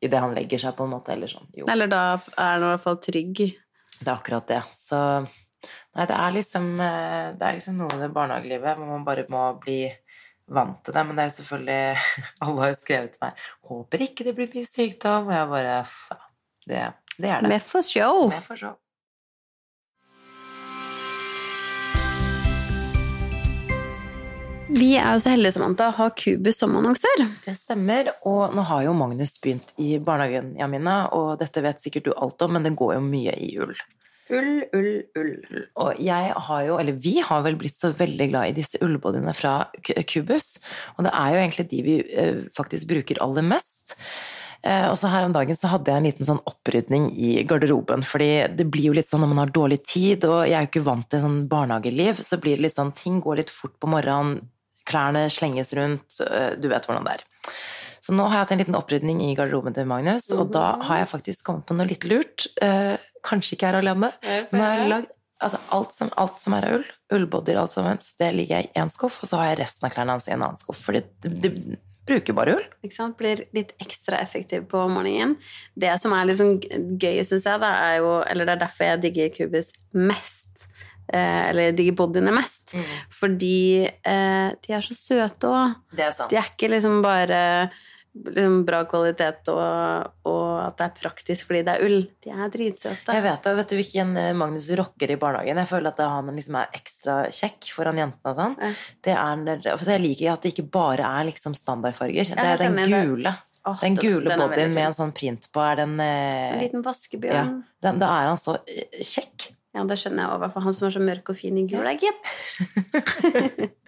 idet 0.00 0.20
han 0.22 0.34
legger 0.36 0.62
seg, 0.62 0.76
på 0.78 0.86
en 0.86 0.94
måte. 0.94 1.14
Eller 1.16 1.30
sånn. 1.30 1.48
Eller 1.66 1.90
da 1.90 2.02
er 2.14 2.20
han 2.38 2.64
i 2.64 2.72
hvert 2.72 2.84
fall 2.84 3.00
trygg. 3.02 3.42
det 4.00 4.06
er 4.06 4.16
akkurat 4.16 4.46
det. 4.50 4.62
Så 4.70 5.00
Nei, 5.90 6.06
det 6.08 6.16
er 6.16 6.32
liksom 6.32 6.68
eh, 6.80 7.26
Det 7.36 7.44
er 7.44 7.56
liksom 7.58 7.74
noe 7.76 7.90
med 7.92 8.06
det 8.06 8.14
barnehagelivet 8.14 8.78
hvor 8.78 8.88
man 8.88 9.02
bare 9.04 9.26
må 9.28 9.42
bli 9.60 9.82
vant 10.50 10.78
til 10.84 10.96
det. 10.96 11.02
Men 11.04 11.18
det 11.18 11.24
er 11.24 11.28
jo 11.28 11.36
selvfølgelig 11.36 11.82
Alle 12.46 12.64
har 12.64 12.76
skrevet 12.78 13.14
til 13.14 13.24
meg 13.26 13.44
'Håper 13.68 14.04
ikke 14.06 14.26
det 14.26 14.34
blir 14.38 14.50
mye 14.54 14.70
sykdom', 14.70 15.28
og 15.28 15.34
jeg 15.36 15.50
bare 15.50 15.76
faen, 15.90 16.29
det, 16.70 16.86
det 17.18 17.34
er 17.34 17.42
det. 17.42 17.50
Med 17.52 17.66
for 17.66 17.86
show! 17.86 18.28
Med 18.30 18.46
for 18.46 18.60
se. 18.60 18.72
Vi 24.70 24.92
er 24.94 25.16
jo 25.16 25.18
så 25.18 25.32
heldige, 25.32 25.56
Samantha, 25.56 25.88
Anta 25.88 25.96
har 25.96 26.12
Kubus 26.14 26.60
som 26.62 26.76
annonsør. 26.78 27.24
Det 27.42 27.56
stemmer. 27.58 28.12
Og 28.28 28.54
nå 28.54 28.62
har 28.68 28.84
jo 28.86 28.92
Magnus 28.94 29.32
begynt 29.42 29.72
i 29.82 29.96
barnehagen, 29.98 30.52
Jamina, 30.60 31.08
og 31.16 31.40
dette 31.40 31.62
vet 31.64 31.82
sikkert 31.82 32.06
du 32.06 32.12
alt 32.14 32.42
om, 32.46 32.54
men 32.54 32.66
det 32.66 32.76
går 32.78 32.94
jo 32.94 33.00
mye 33.02 33.34
i 33.34 33.50
ull. 33.58 33.74
Ull, 34.30 34.62
ull, 34.76 34.92
ull. 35.18 35.64
Og 35.82 35.98
jeg 35.98 36.34
har 36.46 36.62
jo, 36.68 36.76
eller 36.78 37.00
vi 37.02 37.16
har 37.26 37.42
vel 37.42 37.58
blitt 37.58 37.74
så 37.74 37.90
veldig 37.98 38.28
glad 38.30 38.52
i 38.52 38.54
disse 38.60 38.78
ullbodyene 38.84 39.34
fra 39.34 39.56
Cubus. 40.06 40.60
Og 40.96 41.08
det 41.08 41.16
er 41.18 41.34
jo 41.34 41.40
egentlig 41.42 41.66
de 41.72 41.82
vi 41.88 41.96
eh, 42.06 42.44
faktisk 42.54 42.92
bruker 42.92 43.18
aller 43.26 43.46
mest. 43.50 43.96
Eh, 44.62 44.86
og 44.90 44.96
så 45.00 45.08
her 45.08 45.24
om 45.24 45.32
dagen 45.32 45.56
så 45.56 45.70
hadde 45.72 45.88
jeg 45.88 46.02
en 46.02 46.08
liten 46.10 46.28
sånn 46.28 46.42
opprydning 46.48 47.08
i 47.16 47.32
garderoben, 47.48 48.04
fordi 48.04 48.30
det 48.58 48.66
blir 48.68 48.90
jo 48.90 48.96
litt 48.96 49.08
sånn 49.08 49.22
når 49.24 49.32
man 49.32 49.42
har 49.44 49.52
dårlig 49.56 49.80
tid, 49.88 50.26
og 50.28 50.42
jeg 50.44 50.56
er 50.58 50.66
jo 50.66 50.70
ikke 50.72 50.86
vant 50.88 51.08
til 51.08 51.22
sånn 51.22 51.42
barnehageliv, 51.50 52.20
så 52.24 52.40
blir 52.42 52.58
det 52.58 52.66
litt 52.68 52.76
sånn, 52.76 52.92
ting 52.96 53.20
går 53.24 53.40
litt 53.40 53.52
fort 53.54 53.78
på 53.80 53.90
morgenen, 53.90 54.50
klærne 54.90 55.28
slenges 55.32 55.72
rundt, 55.78 56.20
eh, 56.26 56.52
du 56.60 56.68
vet 56.68 56.88
hvordan 56.88 57.08
det 57.08 57.18
er. 57.18 57.24
Så 58.00 58.16
nå 58.16 58.26
har 58.26 58.38
jeg 58.38 58.44
hatt 58.44 58.52
en 58.56 58.60
liten 58.62 58.76
opprydning 58.78 59.18
i 59.24 59.34
garderoben 59.38 59.76
til 59.76 59.88
Magnus, 59.88 60.30
og 60.32 60.52
da 60.54 60.74
har 60.88 61.02
jeg 61.02 61.12
faktisk 61.12 61.44
kommet 61.46 61.66
på 61.68 61.76
noe 61.76 61.88
litt 61.88 62.04
lurt. 62.08 62.48
Eh, 62.64 62.96
kanskje 63.24 63.56
ikke 63.56 63.68
her 63.68 63.80
er 63.80 63.84
alene. 63.84 64.12
Jeg 64.24 64.48
Nå 64.52 64.62
har 64.64 64.78
jeg 64.80 64.92
lagd 64.92 65.10
altså 65.40 65.60
alt, 65.72 65.92
som, 65.96 66.10
alt 66.20 66.40
som 66.40 66.56
er 66.56 66.66
av 66.68 66.78
ull, 66.78 66.88
ullbodyer 67.16 67.60
alt 67.60 67.72
sammen, 67.72 68.00
så 68.04 68.16
det 68.20 68.32
ligger 68.36 68.60
jeg 68.60 68.70
i 68.70 68.80
én 68.82 68.92
skuff, 68.92 69.22
og 69.22 69.30
så 69.30 69.40
har 69.40 69.52
jeg 69.52 69.62
resten 69.62 69.88
av 69.88 69.94
klærne 69.94 70.16
hans 70.16 70.28
i 70.28 70.34
en 70.34 70.44
annen 70.44 70.60
skuff, 70.60 70.82
fordi 70.88 71.00
det, 71.24 71.32
det 71.40 71.52
bruker 72.10 72.36
bare 72.36 72.58
ull. 72.58 72.68
Ikke 72.84 72.96
sant? 72.96 73.16
Blir 73.18 73.44
litt 73.56 73.72
ekstra 73.82 74.20
effektiv 74.20 74.66
på 74.70 74.84
morgenen. 74.92 75.36
Det 75.78 75.94
som 76.02 76.14
er 76.16 76.34
sånn 76.36 76.56
gøy, 76.60 77.22
syns 77.26 77.48
jeg, 77.48 77.62
det 77.62 77.74
er 77.88 77.98
jo 78.02 78.14
Eller 78.26 78.48
det 78.48 78.56
er 78.56 78.64
derfor 78.66 78.90
jeg 78.90 79.02
digger 79.06 79.34
Cubus 79.36 79.72
mest. 79.96 80.66
Eh, 81.10 81.50
eller 81.50 81.76
digger 81.76 81.96
bodyene 81.98 82.34
mest. 82.34 82.74
Fordi 83.14 83.86
eh, 83.86 84.48
de 84.54 84.74
er 84.76 84.84
så 84.84 84.96
søte 84.98 85.50
òg. 85.50 85.78
De 85.96 86.04
er 86.38 86.50
ikke 86.52 86.70
liksom 86.70 87.00
bare 87.06 87.40
liksom 87.70 87.88
bra 88.12 88.80
kvalitet 88.90 89.48
og, 89.52 90.08
og 90.26 90.46
at 90.64 90.78
det 90.80 90.86
er 90.88 90.94
praktisk 90.98 91.46
fordi 91.46 91.60
det 91.66 91.74
er 91.76 91.84
ull. 91.86 92.00
De 92.24 92.32
er 92.34 92.50
dritsøte. 92.52 93.14
Jeg 93.14 93.24
vet 93.24 93.44
det, 93.46 93.52
vet 93.60 93.70
du 93.70 93.76
hvilken 93.78 94.16
eh, 94.18 94.32
Magnus 94.36 94.70
rocker 94.78 95.12
i 95.14 95.18
barnehagen? 95.20 95.60
Jeg 95.62 95.70
føler 95.70 95.92
at 95.92 96.02
han 96.02 96.32
liksom 96.34 96.58
er 96.58 96.74
ekstra 96.80 97.20
kjekk 97.34 97.70
foran 97.76 98.00
jentene 98.02 98.32
og 98.32 98.40
sånn. 98.40 98.56
Ja. 98.58 98.72
Det 99.06 99.14
er, 99.14 99.70
for 99.76 99.92
jeg 99.94 100.04
liker 100.04 100.32
at 100.34 100.42
det 100.42 100.54
ikke 100.54 100.66
bare 100.74 101.06
er 101.06 101.30
liksom 101.30 101.54
standardfarger. 101.58 102.34
Det 102.34 102.50
er 102.50 102.60
den 102.66 102.82
gule. 102.90 103.36
Oh, 103.68 103.76
Den 103.76 103.94
gule 103.98 104.24
den 104.24 104.40
bodyen 104.40 104.72
med 104.72 104.86
en 104.88 104.94
sånn 104.96 105.10
print 105.12 105.50
på, 105.52 105.60
er 105.60 105.82
den 105.82 105.98
eh, 106.00 106.54
En 106.54 106.62
liten 106.62 106.80
ja, 106.80 106.86
vaskebjørn. 106.86 107.50
den, 107.84 107.98
Da 108.00 108.08
er 108.22 108.30
han 108.30 108.40
så 108.40 108.56
eh, 108.64 109.02
kjekk. 109.04 109.50
Ja, 109.76 109.84
det 109.86 110.00
skjønner 110.00 110.24
jeg 110.24 110.38
òg, 110.48 110.56
han 110.64 110.74
som 110.74 110.88
er 110.88 110.94
så 110.96 111.02
mørk 111.04 111.30
og 111.30 111.36
fin 111.38 111.58
i 111.60 111.66
gul, 111.68 111.84
er 111.86 112.00
gitt. 112.00 112.32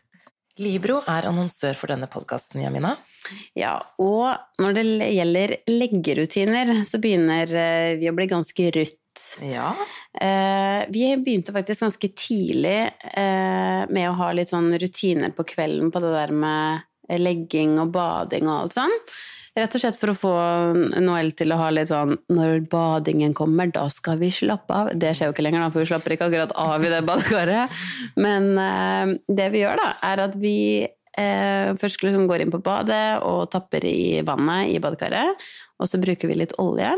Libro 0.63 1.01
er 1.11 1.27
annonsør 1.29 1.77
for 1.79 1.93
denne 1.93 2.09
podkasten, 2.11 2.63
Jamina. 2.63 2.95
Ja, 3.59 3.77
og 4.03 4.63
når 4.63 4.77
det 4.77 4.85
gjelder 5.15 5.55
leggerutiner, 5.71 6.75
så 6.89 7.01
begynner 7.03 7.51
eh, 7.51 7.95
vi 8.01 8.11
å 8.11 8.15
bli 8.17 8.29
ganske 8.31 8.69
rutt. 8.75 8.99
Ja. 9.45 9.73
Eh, 10.17 10.87
vi 10.93 11.05
begynte 11.21 11.55
faktisk 11.55 11.85
ganske 11.85 12.13
tidlig 12.17 12.79
eh, 13.13 13.83
med 13.93 14.09
å 14.09 14.17
ha 14.23 14.33
litt 14.37 14.53
sånn 14.53 14.73
rutiner 14.81 15.35
på 15.37 15.47
kvelden 15.53 15.93
på 15.93 16.03
det 16.03 16.15
der 16.15 16.35
med 16.35 17.21
legging 17.21 17.77
og 17.83 17.93
bading 17.95 18.49
og 18.49 18.57
alt 18.57 18.79
sånn. 18.79 18.99
Rett 19.53 19.75
og 19.77 19.83
slett 19.83 19.99
for 20.01 20.13
å 20.13 20.17
få 20.17 20.33
Noel 21.03 21.35
til 21.37 21.53
å 21.53 21.59
ha 21.61 21.69
litt 21.75 21.91
sånn 21.91 22.15
Når 22.33 22.63
badingen 22.73 23.35
kommer, 23.37 23.69
da 23.69 23.85
skal 23.93 24.17
vi 24.23 24.31
slappe 24.33 24.73
av. 24.73 24.93
Det 24.97 25.13
skjer 25.13 25.29
jo 25.29 25.35
ikke 25.35 25.45
lenger, 25.45 25.61
da, 25.61 25.69
for 25.75 25.85
vi 25.85 25.91
slapper 25.91 26.17
ikke 26.17 26.31
akkurat 26.31 26.55
av 26.57 26.87
i 26.87 26.93
det 26.93 27.03
badekaret. 27.09 27.85
Men 28.17 28.51
eh, 28.57 29.15
det 29.29 29.51
vi 29.53 29.61
gjør, 29.65 29.83
da, 29.83 29.91
er 30.09 30.25
at 30.25 30.39
vi 30.41 30.57
eh, 30.87 31.73
først 31.77 32.05
liksom 32.07 32.25
går 32.31 32.47
inn 32.47 32.55
på 32.55 32.63
badet 32.65 33.21
og 33.29 33.51
tapper 33.53 33.85
i 33.89 34.23
vannet 34.25 34.73
i 34.73 34.81
badekaret. 34.81 35.45
Og 35.83 35.91
så 35.91 36.01
bruker 36.01 36.31
vi 36.31 36.39
litt 36.39 36.57
olje. 36.63 36.95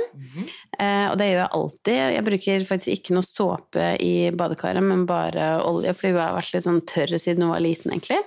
Eh, 0.79 1.07
og 1.11 1.19
det 1.19 1.31
gjør 1.31 1.41
jeg 1.41 1.55
alltid. 1.59 2.01
Jeg 2.15 2.27
bruker 2.31 2.69
faktisk 2.71 2.99
ikke 2.99 3.19
noe 3.19 3.27
såpe 3.27 3.95
i 3.99 4.15
badekaret, 4.37 4.85
men 4.85 5.09
bare 5.11 5.57
olje, 5.67 5.95
fordi 5.97 6.15
hun 6.15 6.23
har 6.23 6.39
vært 6.39 6.55
litt 6.55 6.69
sånn 6.69 6.85
tørr 6.87 7.19
siden 7.19 7.49
hun 7.49 7.57
var 7.57 7.65
liten, 7.65 7.95
egentlig. 7.97 8.23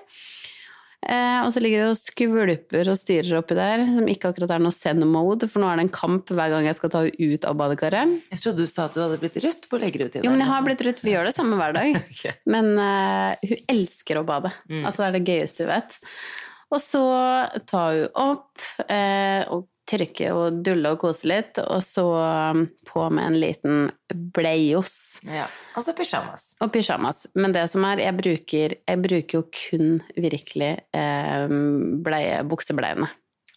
Eh, 1.07 1.39
og 1.45 1.53
så 1.55 1.61
ligger 1.63 1.85
det 1.85 1.91
og 1.93 1.99
skvulper 1.99 2.89
og 2.91 2.97
styrer 2.99 3.37
oppi 3.39 3.55
der, 3.55 3.85
som 3.95 4.09
ikke 4.11 4.33
akkurat 4.33 4.51
er 4.57 4.63
noe 4.63 4.75
send-mode, 4.75 5.47
for 5.47 5.63
nå 5.63 5.69
er 5.69 5.79
det 5.79 5.85
en 5.87 5.93
kamp 5.95 6.33
hver 6.35 6.51
gang 6.51 6.67
jeg 6.67 6.75
skal 6.79 6.91
ta 6.91 7.03
henne 7.05 7.31
ut 7.31 7.47
av 7.47 7.55
badekaret. 7.61 8.17
Jeg 8.33 8.43
trodde 8.43 8.65
du 8.65 8.71
sa 8.71 8.89
at 8.89 8.97
du 8.97 9.03
hadde 9.05 9.21
blitt 9.21 9.39
rødt 9.43 9.69
på 9.71 9.79
leggerutinen. 9.79 10.27
Jo, 10.27 10.33
men 10.33 10.43
jeg 10.43 10.51
har 10.51 10.65
blitt 10.67 10.83
rødt. 10.83 11.05
vi 11.05 11.15
gjør 11.15 11.29
det 11.29 11.37
samme 11.37 11.59
hver 11.59 11.77
dag. 11.77 11.95
okay. 12.11 12.35
Men 12.49 12.73
eh, 12.83 13.47
hun 13.53 13.71
elsker 13.77 14.19
å 14.19 14.27
bade. 14.27 14.51
Altså 14.81 15.05
det 15.05 15.07
er 15.07 15.17
det 15.17 15.25
gøyeste 15.31 15.63
hun 15.63 15.73
vet. 15.77 15.97
Og 16.67 16.83
så 16.83 17.05
tar 17.69 17.95
hun 17.95 18.21
opp 18.27 18.67
eh, 18.91 19.47
og 19.55 19.69
trykker 19.87 20.35
og 20.35 20.61
dulle 20.65 20.91
og 20.93 21.01
kose 21.01 21.29
litt, 21.31 21.59
og 21.63 21.79
så 21.85 22.05
um, 22.51 22.65
på 22.87 23.05
med 23.13 23.29
en 23.29 23.37
liten 23.39 23.85
bleios. 24.35 24.93
Ja. 25.27 25.45
Altså 25.77 25.95
pysjamas. 25.97 26.49
Og 26.63 26.71
pysjamas. 26.73 27.25
Men 27.37 27.55
det 27.55 27.67
som 27.71 27.85
er, 27.87 28.03
jeg 28.03 28.17
bruker, 28.19 28.75
jeg 28.81 29.03
bruker 29.03 29.39
jo 29.39 29.45
kun 29.53 30.01
virkelig 30.17 30.73
eh, 30.97 31.55
bleie, 32.03 32.43
buksebleiene. 32.47 33.09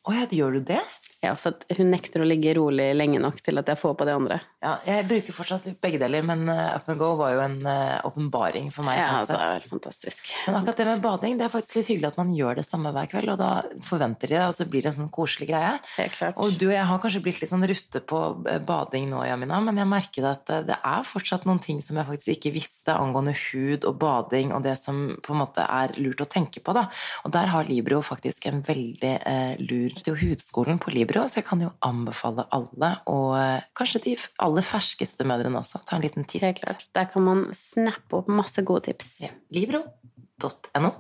Å 0.08 0.14
ja, 0.16 0.24
gjør 0.32 0.56
du 0.56 0.70
det? 0.72 0.80
Ja, 1.20 1.35
for 1.37 1.56
hun 1.76 1.90
nekter 1.92 2.22
å 2.24 2.28
ligge 2.28 2.54
rolig 2.56 2.90
lenge 2.96 3.20
nok 3.20 3.42
til 3.44 3.61
at 3.61 3.68
jeg 3.68 3.76
får 3.80 3.96
på 3.98 4.06
de 4.09 4.14
andre. 4.16 4.40
Ja, 4.61 4.74
jeg 4.85 5.06
bruker 5.09 5.35
fortsatt 5.37 5.66
begge 5.80 6.00
deler, 6.00 6.24
men 6.24 6.46
eh, 6.52 6.76
Up 6.76 6.88
and 6.92 7.00
Go 7.00 7.11
var 7.16 7.35
jo 7.35 7.42
en 7.44 7.59
eh, 7.68 7.98
åpenbaring 8.09 8.70
for 8.72 8.85
meg. 8.85 8.98
Ja, 9.00 9.06
sånn 9.06 9.18
altså, 9.20 9.37
det 9.37 9.48
er 9.48 9.68
fantastisk. 9.68 10.30
Men 10.46 10.59
akkurat 10.59 10.80
det 10.80 10.87
med 10.88 11.02
bading, 11.04 11.38
det 11.40 11.46
er 11.46 11.52
faktisk 11.52 11.78
litt 11.78 11.90
hyggelig 11.92 12.11
at 12.11 12.18
man 12.20 12.33
gjør 12.37 12.61
det 12.61 12.64
samme 12.64 12.92
hver 12.96 13.09
kveld, 13.12 13.33
og 13.35 13.40
da 13.40 13.50
forventer 13.85 14.33
de 14.33 14.38
det, 14.38 14.46
og 14.48 14.56
så 14.56 14.66
blir 14.68 14.85
det 14.85 14.92
en 14.92 14.96
sånn 14.98 15.12
koselig 15.12 15.50
greie. 15.50 15.74
Helt 15.98 16.16
klart. 16.16 16.40
Og 16.40 16.56
du 16.61 16.66
og 16.70 16.74
jeg 16.76 16.88
har 16.90 17.02
kanskje 17.04 17.22
blitt 17.24 17.40
litt 17.42 17.52
sånn 17.52 17.68
rutte 17.68 18.02
på 18.12 18.20
eh, 18.48 18.61
bading 18.70 19.09
nå, 19.12 19.22
Jamina, 19.28 19.61
men 19.64 19.80
jeg 19.80 19.90
merker 19.92 20.28
at 20.30 20.54
det 20.68 20.76
er 20.76 21.09
fortsatt 21.09 21.44
noen 21.48 21.61
ting 21.64 21.80
som 21.85 22.00
jeg 22.00 22.09
faktisk 22.09 22.37
ikke 22.37 22.54
visste 22.56 22.96
angående 22.96 23.37
hud 23.37 23.85
og 23.88 24.00
bading, 24.00 24.54
og 24.56 24.64
det 24.64 24.76
som 24.80 25.02
på 25.20 25.37
en 25.37 25.42
måte 25.42 25.64
er 25.64 25.96
lurt 26.00 26.24
å 26.24 26.28
tenke 26.28 26.64
på, 26.64 26.76
da. 26.76 26.87
Og 27.24 27.33
der 27.37 27.48
har 27.52 27.68
Libro 27.68 28.00
faktisk 28.04 28.48
en 28.48 28.61
veldig 28.64 29.14
eh, 29.26 29.54
lur 29.61 29.96
til 30.00 30.16
hudskolen 30.20 30.80
på 30.80 30.92
Libro, 30.94 31.09
så 31.10 31.40
jeg 31.40 31.46
kan 31.48 31.62
jo 31.62 31.70
anbefale 31.82 32.44
alle, 32.54 32.90
og 33.10 33.34
eh, 33.38 33.64
kanskje 33.74 34.02
de 34.04 34.16
aller 34.38 34.66
ferskeste 34.66 35.26
mødrene 35.26 35.58
også, 35.58 35.82
ta 35.86 35.98
en 35.98 36.04
liten 36.04 36.24
titt. 36.24 36.44
Helt 36.44 36.62
klart. 36.62 36.86
Der 36.94 37.08
kan 37.10 37.24
man 37.26 37.48
snappe 37.56 38.20
opp 38.20 38.30
masse 38.30 38.62
gode 38.62 38.86
tips. 38.86 39.16
Ja. 39.24 39.32
Libro.no. 39.50 40.92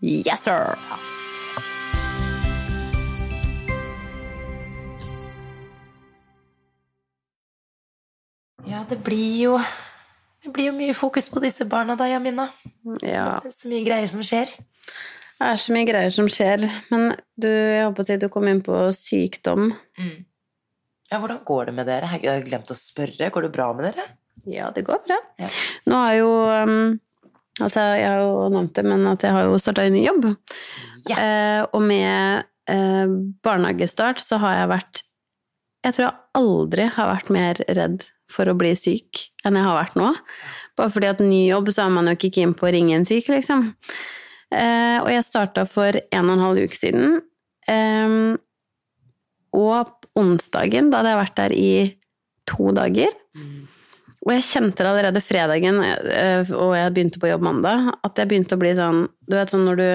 Yes, 0.00 0.46
sir! 0.46 0.76
Ja, 8.64 8.84
det 8.88 9.02
blir 9.04 9.36
jo 9.42 9.60
det 10.40 10.52
blir 10.54 10.70
jo 10.70 10.72
mye 10.72 10.96
fokus 10.96 11.28
på 11.28 11.40
disse 11.44 11.66
barna 11.68 11.96
da, 12.00 12.06
Jamina. 12.08 12.46
Ja, 13.04 13.40
så 13.44 13.68
mye 13.68 13.84
greier 13.84 14.08
som 14.08 14.24
skjer. 14.24 14.48
Det 15.40 15.52
er 15.54 15.60
så 15.60 15.72
mye 15.72 15.88
greier 15.88 16.12
som 16.12 16.28
skjer. 16.30 16.66
Men 16.92 17.14
du, 17.40 17.48
jeg 17.48 17.86
håper 17.86 18.04
å 18.04 18.08
si 18.08 18.18
du 18.20 18.28
kom 18.32 18.48
inn 18.50 18.60
på 18.64 18.82
sykdom. 18.92 19.70
Ja, 21.10 21.18
hvordan 21.18 21.40
går 21.48 21.70
det 21.70 21.76
med 21.78 21.88
dere? 21.88 22.10
Jeg 22.20 22.28
har 22.28 22.44
glemt 22.46 22.70
å 22.70 22.76
spørre. 22.76 23.30
Går 23.32 23.48
det 23.48 23.54
bra 23.54 23.70
med 23.76 23.88
dere? 23.88 24.04
Ja, 24.48 24.68
det 24.74 24.84
går 24.86 25.00
bra. 25.06 25.16
Ja. 25.40 25.48
Nå 25.88 26.02
har 26.04 26.18
jo 26.20 26.28
um, 26.48 27.00
Altså, 27.60 27.82
jeg 27.98 28.08
har 28.08 28.22
jo 28.22 28.46
nevnt 28.54 28.72
det, 28.78 28.84
men 28.88 29.02
at 29.10 29.24
jeg 29.26 29.34
har 29.36 29.48
jo 29.48 29.58
starta 29.60 29.84
en 29.84 29.92
ny 29.92 30.04
jobb. 30.06 30.30
Ja. 31.10 31.16
Eh, 31.16 31.62
og 31.76 31.82
med 31.84 32.46
eh, 32.72 33.10
barnehagestart 33.44 34.22
så 34.22 34.38
har 34.40 34.54
jeg 34.58 34.70
vært 34.70 35.02
Jeg 35.84 35.96
tror 35.96 36.04
jeg 36.06 36.40
aldri 36.40 36.86
har 36.94 37.10
vært 37.10 37.32
mer 37.32 37.60
redd 37.68 38.06
for 38.30 38.48
å 38.48 38.56
bli 38.56 38.74
syk 38.78 39.26
enn 39.44 39.56
jeg 39.58 39.66
har 39.66 39.76
vært 39.76 39.96
nå. 39.98 40.10
Bare 40.78 40.92
fordi 40.92 41.10
at 41.10 41.22
ny 41.24 41.42
jobb, 41.48 41.68
så 41.72 41.86
er 41.86 41.94
man 41.94 42.08
jo 42.08 42.16
ikke 42.16 42.32
keen 42.36 42.52
på 42.56 42.68
å 42.68 42.72
ringe 42.72 42.96
en 42.96 43.08
syk, 43.08 43.28
liksom. 43.32 43.70
Eh, 44.50 44.98
og 45.02 45.10
jeg 45.12 45.24
starta 45.26 45.64
for 45.68 45.94
en 45.94 46.26
og 46.26 46.34
en 46.36 46.44
halv 46.46 46.64
uke 46.66 46.76
siden. 46.76 47.20
Og 49.54 49.90
onsdagen, 50.18 50.90
da 50.90 51.00
hadde 51.00 51.12
jeg 51.12 51.20
vært 51.20 51.36
der 51.38 51.52
i 51.54 51.72
to 52.50 52.70
dager, 52.74 53.12
og 54.26 54.32
jeg 54.34 54.42
kjente 54.46 54.82
det 54.82 54.90
allerede 54.90 55.20
fredagen, 55.22 55.78
eh, 55.82 56.50
og 56.52 56.74
jeg 56.76 56.92
begynte 56.96 57.20
på 57.22 57.30
jobb 57.30 57.42
mandag, 57.46 57.92
at 58.04 58.18
jeg 58.18 58.28
begynte 58.30 58.56
å 58.56 58.60
bli 58.60 58.72
sånn 58.76 59.04
Du 59.30 59.36
vet 59.38 59.50
sånn 59.52 59.64
når 59.64 59.76
du 59.80 59.90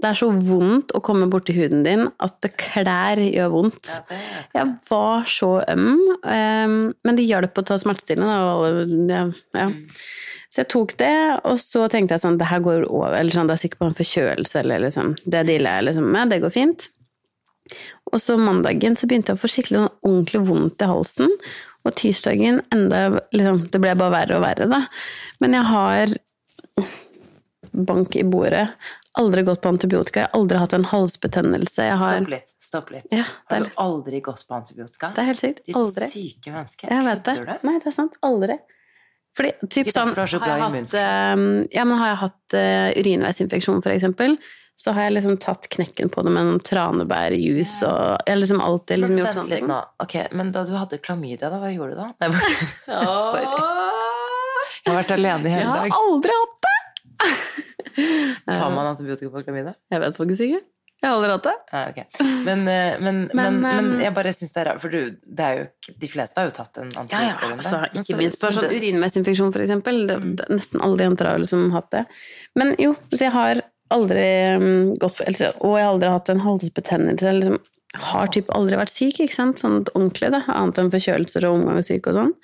Det 0.00 0.08
er 0.08 0.14
så 0.14 0.28
vondt 0.30 0.92
å 0.94 1.00
komme 1.02 1.26
borti 1.30 1.52
huden 1.56 1.82
din 1.82 2.04
at 2.22 2.36
det 2.44 2.52
klær 2.56 3.18
gjør 3.18 3.48
vondt. 3.50 3.88
Jeg 4.54 4.66
var 4.88 5.24
så 5.26 5.48
øm, 5.68 5.98
eh, 6.22 6.68
men 7.04 7.16
det 7.18 7.26
hjalp 7.26 7.58
å 7.58 7.64
ta 7.66 7.74
smertestillende. 7.82 9.08
Ja, 9.10 9.24
ja. 9.58 9.68
Så 10.48 10.62
jeg 10.62 10.68
tok 10.72 10.94
det, 10.96 11.14
og 11.44 11.58
så 11.60 11.82
tenkte 11.92 12.16
jeg 12.16 12.22
sånn 12.22 12.38
Det 12.40 12.46
her 12.48 12.60
går 12.64 12.86
over. 12.88 13.12
Eller 13.18 13.34
sånn, 13.34 13.46
det 13.50 13.58
er 13.58 13.62
sikkert 13.66 13.82
bare 13.82 13.92
en 13.92 13.98
forkjølelse, 13.98 14.60
eller 14.62 14.80
liksom 14.86 15.10
Det 15.24 15.42
dealer 15.50 15.76
jeg 15.76 15.88
liksom 15.90 16.06
med. 16.14 16.30
Det 16.32 16.40
går 16.44 16.54
fint. 16.54 16.86
Og 18.12 18.20
så 18.24 18.38
mandagen 18.40 18.96
så 18.96 19.06
begynte 19.10 19.34
jeg 19.34 19.36
å 19.36 19.42
få 19.42 19.50
skikkelig 19.52 19.82
noe 19.82 19.90
ordentlig 20.08 20.40
vondt 20.48 20.80
i 20.84 20.88
halsen. 20.88 21.34
Og 21.84 21.94
tirsdagen 22.00 22.62
enda 22.74 23.02
liksom, 23.36 23.66
Det 23.72 23.80
ble 23.82 23.92
bare 24.00 24.14
verre 24.14 24.38
og 24.38 24.46
verre, 24.46 24.70
da. 24.72 24.80
Men 25.44 25.58
jeg 25.58 25.68
har 25.68 26.16
bank 27.72 28.16
i 28.16 28.24
bordet. 28.24 28.70
Aldri 29.18 29.42
gått 29.42 29.60
på 29.60 29.68
antibiotika. 29.72 30.22
Jeg 30.22 30.30
har 30.30 30.40
aldri 30.40 30.58
hatt 30.62 30.74
en 30.78 30.84
halsbetennelse. 30.88 31.84
Jeg 31.90 31.98
har 31.98 32.16
Stopp 32.16 32.32
litt. 32.32 32.52
stopp 32.62 32.90
litt. 32.94 33.06
Ja, 33.12 33.24
Har 33.50 33.64
du 33.66 33.70
aldri 33.82 34.20
gått 34.22 34.44
på 34.48 34.54
antibiotika? 34.54 35.12
Det 35.14 35.22
er 35.24 35.30
helt 35.32 35.40
sykt. 35.40 35.62
Ditt 35.66 35.76
Aldri. 35.76 36.08
syke 36.08 36.52
menneske. 36.54 36.88
Jeg. 36.88 37.04
Kødder 37.26 37.46
du? 37.48 37.66
Nei, 37.66 37.78
det 37.82 37.90
er 37.90 37.96
sant. 37.96 38.16
Aldri. 38.22 38.58
Fordi, 39.36 39.52
typ 39.70 39.90
sånn, 39.92 40.14
har 40.16 40.26
jeg 40.26 40.62
hatt, 40.64 40.94
eh, 40.98 41.42
ja, 41.76 41.84
men 41.84 41.98
har 42.00 42.08
jeg 42.14 42.20
hatt 42.22 42.56
uh, 42.58 42.88
urinveisinfeksjon, 43.02 43.82
for 43.84 43.92
eksempel, 43.94 44.38
så 44.78 44.92
har 44.94 45.08
jeg 45.08 45.14
liksom 45.16 45.36
tatt 45.42 45.66
knekken 45.74 46.10
på 46.14 46.22
det 46.22 46.30
med 46.34 46.46
noen 46.46 46.60
tranebærjus, 46.62 47.76
og 47.86 48.22
jeg 48.26 48.32
har 48.34 48.38
liksom 48.40 48.60
alltid 48.62 49.00
liksom 49.02 49.18
gjort 49.18 49.34
sånne 49.38 49.58
ting. 49.58 49.72
Ok, 50.04 50.14
Men 50.38 50.52
da 50.54 50.62
du 50.66 50.72
hadde 50.78 50.98
klamydia, 51.02 51.50
da, 51.50 51.58
hva 51.58 51.70
gjorde 51.74 51.96
du 51.96 52.00
da? 52.02 52.08
Nei, 52.22 52.28
bare- 52.34 52.68
Sorry. 53.32 53.44
Jeg 54.86 54.94
har 54.94 54.98
vært 55.02 55.14
alene 55.18 55.50
i 55.50 55.54
Jeg 55.58 55.66
har 55.66 55.96
aldri 55.98 56.36
hatt 56.38 56.66
det! 56.66 56.76
Tar 58.46 58.70
man 58.78 58.86
antibiotika 58.94 59.30
på 59.34 59.42
klamydia? 59.46 59.74
Jeg 59.90 60.00
vet 60.04 60.18
faktisk 60.20 60.46
ikke. 60.46 60.60
Jeg 60.98 61.06
har 61.12 61.14
aldri 61.14 61.30
hatt 61.30 61.44
det. 61.46 61.54
Ja, 61.70 61.80
okay. 61.92 62.28
Men, 62.46 62.62
eh, 62.72 62.96
men, 62.98 63.18
men, 63.38 63.60
men, 63.62 63.90
um, 63.94 64.00
jeg 64.02 64.14
bare 64.16 64.32
syns 64.34 64.50
det 64.54 64.62
er 64.64 64.68
rart, 64.72 64.80
for 64.82 64.90
du, 64.90 65.14
det 65.22 65.44
er 65.46 65.58
jo 65.60 65.94
De 66.02 66.10
fleste 66.10 66.40
har 66.40 66.48
jo 66.48 66.54
tatt 66.56 66.80
en 66.82 66.90
Ja, 66.90 66.98
ja, 66.98 67.02
antibiotikarunde. 67.04 67.62
altså, 67.62 67.80
ikke 67.92 68.06
så- 68.08 68.18
minst 68.18 68.42
bare 68.42 68.56
sånn 68.56 68.74
urinveisinfeksjon, 68.78 69.52
for 69.54 69.62
eksempel. 69.62 70.00
Det, 70.10 70.16
det, 70.40 70.48
nesten 70.50 70.82
alle 70.82 71.06
jenter 71.06 71.30
har 71.30 71.38
liksom 71.42 71.68
hatt 71.76 71.90
det. 71.94 72.04
Men 72.58 72.74
jo, 72.82 72.96
så 73.14 73.20
jeg 73.28 73.34
har 73.36 73.62
aldri 73.94 74.24
um, 74.58 74.96
gått 75.00 75.20
på 75.20 75.26
eller, 75.30 75.54
Og 75.64 75.76
jeg 75.78 75.86
har 75.86 75.92
aldri 75.94 76.10
hatt 76.12 76.32
en 76.34 76.42
halsbetennelse. 76.44 77.30
Jeg 77.30 77.38
liksom, 77.42 77.60
har 78.10 78.26
typ 78.34 78.50
aldri 78.58 78.76
vært 78.76 78.92
syk, 78.92 79.20
ikke 79.24 79.36
sant? 79.38 79.62
Sånn 79.62 79.78
ordentlig, 79.94 80.32
da. 80.34 80.42
Annet 80.52 80.82
enn 80.82 80.90
forkjølelser 80.92 81.46
og 81.48 81.60
omgangssyke 81.60 82.10
og 82.10 82.18
sånn. 82.18 82.34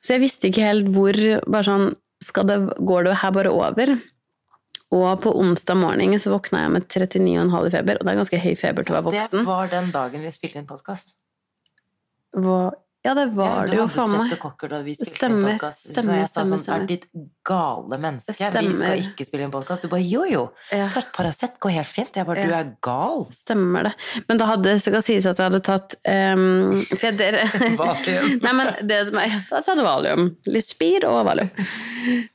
Så 0.00 0.16
jeg 0.16 0.24
visste 0.24 0.48
ikke 0.48 0.64
helt 0.64 0.88
hvor 0.96 1.12
bare 1.44 1.66
sånn, 1.68 1.90
skal 2.24 2.48
det, 2.48 2.56
Går 2.88 3.04
det 3.04 3.18
her 3.20 3.36
bare 3.36 3.52
over? 3.52 3.94
Og 4.90 5.20
på 5.22 5.30
onsdag 5.38 5.76
morgen 5.78 6.18
så 6.18 6.32
våkna 6.34 6.64
jeg 6.64 6.70
med 6.74 6.86
39,5 6.90 7.66
i 7.68 7.70
feber, 7.70 7.98
og 8.00 8.06
det 8.06 8.10
er 8.12 8.18
ganske 8.18 8.40
høy 8.42 8.54
feber 8.58 8.82
til 8.86 8.94
å 8.94 8.98
være 8.98 9.06
voksen. 9.12 9.38
Det 9.38 9.46
var 9.46 9.68
den 9.70 9.90
dagen 9.94 10.24
vi 10.26 10.32
spilte 10.34 10.58
inn 10.58 10.66
podkast. 10.66 11.14
Hva- 12.34 12.72
Ja, 13.00 13.14
det 13.16 13.30
var 13.32 13.64
det 13.64 13.78
jo, 13.78 13.86
faen 13.88 14.10
meg. 14.12 14.28
Det 14.28 14.68
da 14.68 14.78
vi 14.84 14.92
spilte 14.92 15.28
inn 15.30 15.38
podkast. 15.40 15.86
Så 15.96 16.02
jeg 16.04 16.26
sa 16.28 16.42
sånn. 16.44 16.64
Er 16.74 16.82
ditt 16.84 17.06
gale 17.48 17.96
menneske? 17.96 18.34
Vi 18.52 18.74
skal 18.76 19.00
ikke 19.00 19.24
spille 19.24 19.46
inn 19.46 19.52
podkast. 19.54 19.86
Du 19.86 19.88
bare 19.92 20.04
jo, 20.04 20.26
jo. 20.28 20.42
Ja. 20.68 20.90
Tatt 20.92 21.08
Paracet 21.16 21.54
går 21.64 21.78
helt 21.78 21.88
fint. 21.88 22.18
Jeg 22.20 22.28
bare 22.28 22.44
du 22.44 22.52
er 22.52 22.74
gal. 22.84 23.24
Stemmer 23.32 23.88
det. 23.88 23.92
Men 24.28 24.40
da 24.42 24.50
hadde 24.50 24.66
det 24.68 24.82
skal 24.84 25.00
sies 25.06 25.24
at 25.30 25.40
jeg 25.40 25.48
hadde 25.48 25.62
tatt 25.64 25.96
um, 26.12 26.76
dere, 27.00 27.46
Valium. 27.78 28.34
Nei, 28.44 28.52
men 28.58 28.72
det 28.90 28.98
som 29.08 29.16
er, 29.22 29.38
Da 29.48 29.62
sa 29.64 29.76
du 29.78 29.80
valium. 29.86 30.28
Litt 30.52 30.68
spir 30.68 31.06
og 31.08 31.22
valium. 31.30 31.48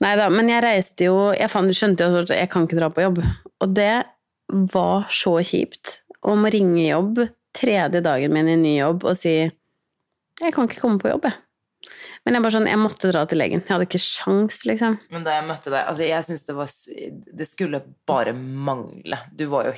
Nei 0.02 0.16
da, 0.18 0.32
men 0.34 0.50
jeg 0.50 0.62
reiste 0.66 1.08
jo 1.08 1.30
Jeg 1.34 1.50
skjønte 1.54 2.06
jo 2.10 2.24
at 2.24 2.34
jeg 2.34 2.50
kan 2.50 2.66
ikke 2.66 2.80
dra 2.80 2.90
på 2.90 3.06
jobb. 3.06 3.22
Og 3.62 3.78
det 3.78 3.94
var 4.74 5.06
så 5.14 5.38
kjipt. 5.46 6.00
Om 6.26 6.50
Å 6.50 6.54
ringe 6.58 6.88
jobb 6.88 7.22
tredje 7.56 8.02
dagen 8.04 8.34
min 8.34 8.50
i 8.50 8.58
ny 8.60 8.74
jobb 8.80 9.06
og 9.06 9.14
si 9.18 9.36
Jeg 10.44 10.56
kan 10.56 10.68
ikke 10.68 10.82
komme 10.84 11.00
på 11.02 11.12
jobb, 11.12 11.30
jeg. 11.30 11.42
Men 12.26 12.34
jeg 12.34 12.44
bare 12.44 12.56
sånn, 12.56 12.68
jeg 12.70 12.82
måtte 12.82 13.12
dra 13.12 13.22
til 13.30 13.38
legen. 13.38 13.62
Jeg 13.62 13.70
hadde 13.70 13.86
ikke 13.86 14.02
sjans, 14.02 14.64
liksom. 14.66 14.98
Men 15.14 15.26
da 15.28 15.36
jeg 15.38 15.46
møtte 15.46 15.70
deg 15.70 15.84
altså 15.86 16.08
Jeg 16.08 16.26
syns 16.26 16.46
det 16.48 16.56
var 16.58 16.72
Det 17.42 17.46
skulle 17.46 17.82
bare 18.10 18.34
mangle. 18.34 19.20
Du 19.38 19.46
var 19.52 19.70
jo 19.70 19.76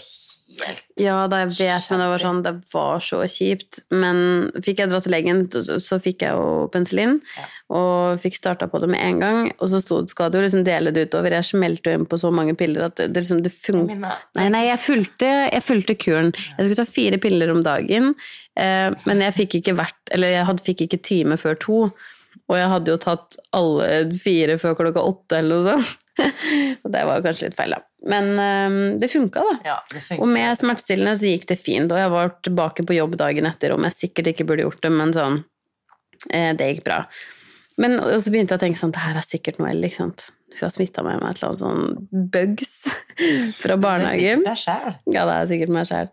helt 0.63 0.83
Ja, 0.97 1.27
da 1.29 1.41
jeg 1.43 1.51
vet, 1.57 1.85
men 1.91 1.99
det 2.01 2.07
var 2.09 2.21
sånn, 2.23 2.39
det 2.45 2.53
var 2.73 3.01
så 3.03 3.19
kjipt. 3.29 3.81
Men 3.93 4.19
fikk 4.65 4.79
jeg 4.81 4.89
dra 4.91 4.99
til 5.03 5.13
legen, 5.13 5.43
så, 5.53 5.75
så 5.83 5.99
fikk 6.01 6.23
jeg 6.25 6.33
jo 6.33 6.67
penicillin, 6.73 7.17
Ja. 7.37 7.45
og 7.77 8.21
fikk 8.23 8.37
starta 8.39 8.69
på 8.71 8.79
det 8.81 8.89
med 8.89 9.03
en 9.03 9.19
gang. 9.21 9.51
Og 9.59 9.69
så 9.69 9.81
stod, 9.83 10.09
skal 10.09 10.31
du 10.33 10.39
liksom 10.41 10.63
dele 10.67 10.93
det 10.95 11.07
utover. 11.11 11.35
Jeg 11.37 11.49
smelte 11.51 11.91
jo 11.91 11.99
inn 11.99 12.07
på 12.09 12.17
så 12.21 12.31
mange 12.33 12.55
piller 12.57 12.87
at 12.87 12.95
det, 12.97 13.11
liksom, 13.19 13.43
det 13.45 13.53
funka 13.53 13.99
Nei, 14.39 14.47
nei, 14.49 14.63
jeg 14.69 14.81
fulgte, 14.81 15.31
jeg 15.51 15.63
fulgte 15.67 15.97
kuren. 15.99 16.33
Jeg 16.33 16.65
skulle 16.65 16.81
ta 16.81 16.87
fire 16.89 17.21
piller 17.21 17.51
om 17.53 17.61
dagen, 17.65 18.13
eh, 18.55 18.89
men 19.05 19.25
jeg 19.27 19.35
fikk 19.43 19.59
ikke 19.61 19.77
vært 19.77 20.13
Eller 20.15 20.37
jeg 20.39 20.59
fikk 20.65 20.85
ikke 20.87 21.01
time 21.03 21.37
før 21.37 21.59
to. 21.59 21.79
Og 22.47 22.55
jeg 22.55 22.69
hadde 22.71 22.93
jo 22.93 22.99
tatt 23.01 23.35
alle 23.57 23.87
fire 24.15 24.55
før 24.61 24.75
klokka 24.79 25.03
åtte, 25.03 25.39
eller 25.41 25.57
noe 25.57 25.73
sånt. 25.75 25.97
Og 26.83 26.91
det 26.93 27.03
var 27.09 27.23
kanskje 27.25 27.49
litt 27.49 27.57
feil, 27.57 27.75
da. 27.75 27.81
Men 28.07 28.29
um, 28.37 28.77
det 29.01 29.09
funka, 29.11 29.43
da. 29.43 29.55
Ja, 29.65 29.77
det. 29.93 30.03
Og 30.17 30.27
med 30.29 30.57
smertestillende 30.59 31.15
så 31.19 31.31
gikk 31.31 31.47
det 31.49 31.59
fint, 31.61 31.91
og 31.91 32.01
jeg 32.01 32.13
var 32.13 32.33
tilbake 32.45 32.85
på 32.87 32.97
jobb 32.97 33.17
dagen 33.19 33.49
etter, 33.49 33.75
om 33.75 33.85
jeg 33.87 33.97
sikkert 33.97 34.31
ikke 34.33 34.47
burde 34.49 34.65
gjort 34.67 34.81
det, 34.85 34.93
men 34.93 35.13
sånn 35.15 35.41
eh, 36.31 36.53
Det 36.57 36.71
gikk 36.71 36.85
bra. 36.87 37.03
Men 37.77 37.99
og 38.01 38.17
så 38.23 38.33
begynte 38.33 38.55
jeg 38.55 38.61
å 38.61 38.65
tenke 38.65 38.79
sånn 38.79 38.93
Det 38.95 39.03
her 39.03 39.19
er 39.19 39.25
sikkert 39.25 39.59
noe 39.61 39.75
ikke 39.75 39.99
sant. 39.99 40.29
Hun 40.57 40.65
har 40.65 40.73
smitta 40.73 41.03
meg 41.05 41.19
med 41.21 41.29
et 41.29 41.41
eller 41.41 41.51
annet 41.51 41.61
sånn 41.61 42.29
bugs 42.33 42.73
fra 43.61 43.77
barnehagen. 43.77 44.45
Det 44.45 44.53
er 44.55 44.61
sjæl. 44.63 44.99
Ja, 45.13 45.27
det 45.29 45.35
er 45.35 45.49
sikkert 45.51 45.73
meg 45.75 45.89
sjæl. 45.89 46.09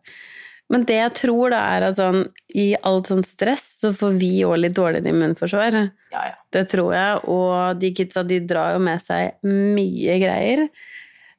Men 0.72 0.86
det 0.88 0.96
jeg 0.96 1.12
tror, 1.18 1.52
da, 1.52 1.60
er 1.76 1.88
at 1.90 1.98
sånn 1.98 2.22
i 2.56 2.70
alt 2.88 3.10
sånn 3.10 3.24
stress, 3.26 3.66
så 3.82 3.92
får 3.94 4.16
vi 4.20 4.30
òg 4.46 4.56
litt 4.62 4.76
dårligere 4.78 5.12
immunforsvar. 5.12 5.76
Ja, 6.14 6.22
ja. 6.30 6.38
Det 6.54 6.64
tror 6.72 6.94
jeg. 6.96 7.20
Og 7.30 7.82
de 7.82 7.90
kidsa, 7.96 8.24
de 8.26 8.40
drar 8.48 8.76
jo 8.76 8.80
med 8.82 9.02
seg 9.04 9.36
mye 9.44 10.18
greier. 10.22 10.66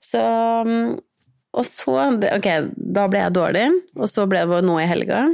Så 0.04 0.22
Og 1.56 1.64
så 1.66 1.96
Ok, 2.36 2.48
da 2.76 3.08
ble 3.08 3.24
jeg 3.24 3.36
dårlig, 3.36 3.68
og 3.96 4.10
så 4.12 4.26
ble 4.30 4.44
det 4.46 4.62
nå 4.68 4.78
i 4.82 4.90
helga. 4.90 5.26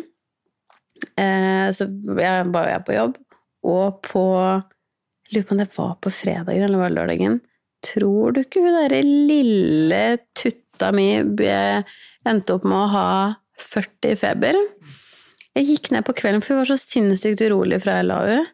Eh, 1.18 1.68
så 1.74 1.88
jeg, 1.90 2.52
var 2.54 2.70
jeg 2.70 2.86
på 2.86 2.94
jobb, 2.96 3.18
og 3.66 4.02
på 4.06 4.26
Lurer 5.32 5.46
på 5.48 5.54
om 5.56 5.62
det 5.62 5.78
var 5.78 5.94
på 6.04 6.12
fredagen 6.12 6.66
eller 6.66 6.82
var 6.82 6.92
lørdagen. 6.92 7.38
Tror 7.88 8.34
du 8.36 8.42
ikke 8.44 8.64
hun 8.66 8.76
derre 8.76 9.00
lille 9.06 10.02
tutta 10.36 10.92
mi 10.92 11.06
endte 12.28 12.58
opp 12.58 12.66
med 12.68 12.78
å 12.78 12.90
ha 12.92 13.06
40 13.62 14.14
i 14.14 14.18
feber? 14.20 14.60
Jeg 15.58 15.68
gikk 15.68 15.92
ned 15.92 16.06
på 16.08 16.16
kvelden, 16.16 16.44
for 16.44 16.56
hun 16.56 16.62
var 16.64 16.72
så 16.72 16.80
sinnssykt 16.80 17.44
urolig 17.44 17.82
fra 17.84 18.00
jeg 18.00 18.08
la 18.08 18.20
henne. 18.28 18.50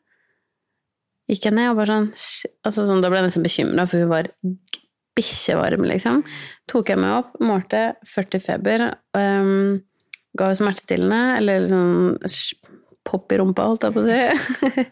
Gikk 1.28 1.50
jeg 1.50 1.58
ned 1.58 1.74
og 1.74 1.82
bare 1.82 1.92
sånn, 1.92 2.06
altså 2.64 2.86
sånn 2.88 3.02
Da 3.04 3.10
ble 3.12 3.20
jeg 3.20 3.28
nesten 3.28 3.44
bekymra, 3.44 3.84
for 3.90 4.04
hun 4.04 4.14
var 4.14 4.30
bikkjevarm, 5.18 5.84
liksom. 5.90 6.22
Tok 6.72 6.94
jeg 6.94 7.02
meg 7.02 7.18
opp, 7.20 7.34
målte 7.44 7.84
40 8.08 8.44
feber, 8.46 8.86
um, 9.18 9.80
ga 10.38 10.50
henne 10.50 10.60
smertestillende, 10.62 11.22
eller 11.40 11.66
liksom 11.66 12.24
pop 13.08 13.32
i 13.32 13.40
rumpa, 13.40 13.66
holdt 13.70 13.88
jeg 13.88 13.96
på 13.96 14.04
å 14.04 14.08
si. 14.08 14.86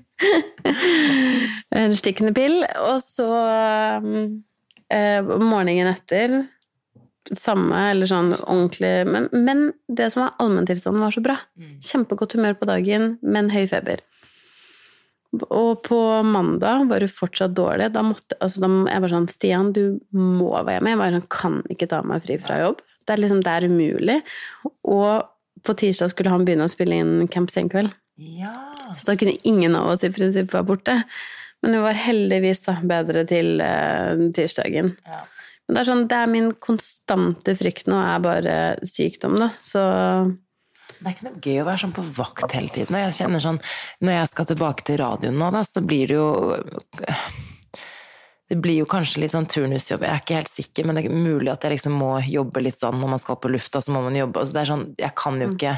en 1.79 1.95
stikkende 1.99 2.33
pill. 2.35 2.61
Og 2.87 2.99
så 3.03 3.27
um, 3.27 4.37
eh, 4.91 5.19
morgenen 5.23 5.91
etter 5.91 6.37
samme, 7.33 7.79
eller 7.91 8.09
sånn 8.09 8.33
ordentlig 8.37 8.91
men, 9.09 9.29
men 9.33 9.63
det 9.87 10.11
som 10.13 10.25
var 10.25 10.35
allmenntilstanden, 10.43 11.01
var 11.01 11.15
så 11.15 11.23
bra. 11.25 11.37
Kjempegodt 11.83 12.35
humør 12.37 12.57
på 12.59 12.69
dagen, 12.69 13.15
men 13.25 13.49
høy 13.53 13.65
feber. 13.71 14.03
Og 15.49 15.81
på 15.83 15.99
mandag 16.23 16.85
var 16.89 17.03
hun 17.03 17.11
fortsatt 17.11 17.55
dårlig. 17.57 17.89
Da 17.95 18.03
måtte 18.05 18.37
altså, 18.39 18.61
da, 18.63 18.69
Jeg 18.87 19.03
var 19.03 19.11
sånn 19.11 19.29
Stian, 19.31 19.71
du 19.75 19.97
må 20.15 20.51
være 20.53 20.77
hjemme. 20.77 20.93
Jeg 20.93 21.01
var 21.01 21.15
sånn, 21.17 21.29
kan 21.33 21.57
ikke 21.73 21.89
ta 21.91 22.01
meg 22.07 22.23
fri 22.23 22.37
fra 22.39 22.61
jobb. 22.61 22.83
Det 23.05 23.15
er 23.15 23.21
liksom, 23.21 23.41
det 23.45 23.51
er 23.53 23.67
umulig. 23.69 24.19
Og 24.87 25.25
på 25.65 25.77
tirsdag 25.81 26.13
skulle 26.13 26.31
han 26.33 26.45
begynne 26.47 26.69
å 26.69 26.71
spille 26.71 27.01
inn 27.01 27.29
Camp 27.31 27.51
Senkveld. 27.51 27.93
Ja. 28.15 28.53
Så 28.95 29.09
da 29.09 29.17
kunne 29.19 29.35
ingen 29.43 29.75
av 29.75 29.91
oss 29.91 30.05
i 30.07 30.13
prinsippet 30.13 30.55
være 30.55 30.69
borte. 30.69 30.99
Men 31.63 31.77
hun 31.77 31.87
var 31.87 31.97
heldigvis 31.97 32.63
da, 32.67 32.77
bedre 32.85 33.25
til 33.27 33.59
eh, 33.65 34.27
tirsdagen. 34.37 34.95
ja. 35.09 35.23
Men 35.65 35.77
det 35.77 35.81
er 35.81 35.87
sånn, 35.89 36.05
det 36.09 36.17
er 36.17 36.29
min 36.29 36.51
konstante 36.61 37.55
frykt 37.57 37.89
nå, 37.89 37.97
er 37.97 38.21
bare 38.21 38.57
sykdom, 38.85 39.39
da. 39.41 39.49
Så 39.49 39.81
Det 40.95 41.01
er 41.01 41.15
ikke 41.15 41.27
noe 41.27 41.41
gøy 41.41 41.57
å 41.63 41.65
være 41.67 41.81
sånn 41.81 41.95
på 41.95 42.05
vakt 42.19 42.53
hele 42.55 42.69
tiden. 42.71 42.99
Jeg 43.01 43.17
kjenner 43.17 43.41
sånn, 43.43 43.59
Når 44.05 44.17
jeg 44.19 44.31
skal 44.31 44.49
tilbake 44.51 44.85
til 44.85 45.01
radioen 45.01 45.39
nå, 45.41 45.49
da, 45.55 45.63
så 45.65 45.81
blir 45.81 46.07
det 46.07 46.19
jo 46.19 46.29
Det 48.45 48.59
blir 48.61 48.77
jo 48.77 48.85
kanskje 48.85 49.23
litt 49.23 49.33
sånn 49.33 49.49
turnusjobb, 49.49 50.03
jeg 50.05 50.13
er 50.13 50.21
ikke 50.21 50.37
helt 50.37 50.53
sikker, 50.53 50.85
men 50.85 50.95
det 50.95 51.07
er 51.07 51.15
mulig 51.17 51.49
at 51.49 51.63
jeg 51.65 51.79
liksom 51.79 51.95
må 51.97 52.11
jobbe 52.21 52.61
litt 52.61 52.77
sånn 52.77 52.99
når 53.01 53.15
man 53.15 53.21
skal 53.23 53.39
på 53.41 53.49
lufta, 53.49 53.81
så 53.81 53.89
må 53.95 54.03
man 54.05 54.13
jobbe. 54.13 54.37
Altså, 54.37 54.53
det 54.53 54.61
er 54.61 54.69
sånn, 54.69 54.83
jeg 55.01 55.15
kan 55.17 55.41
jo 55.41 55.47
ikke 55.55 55.71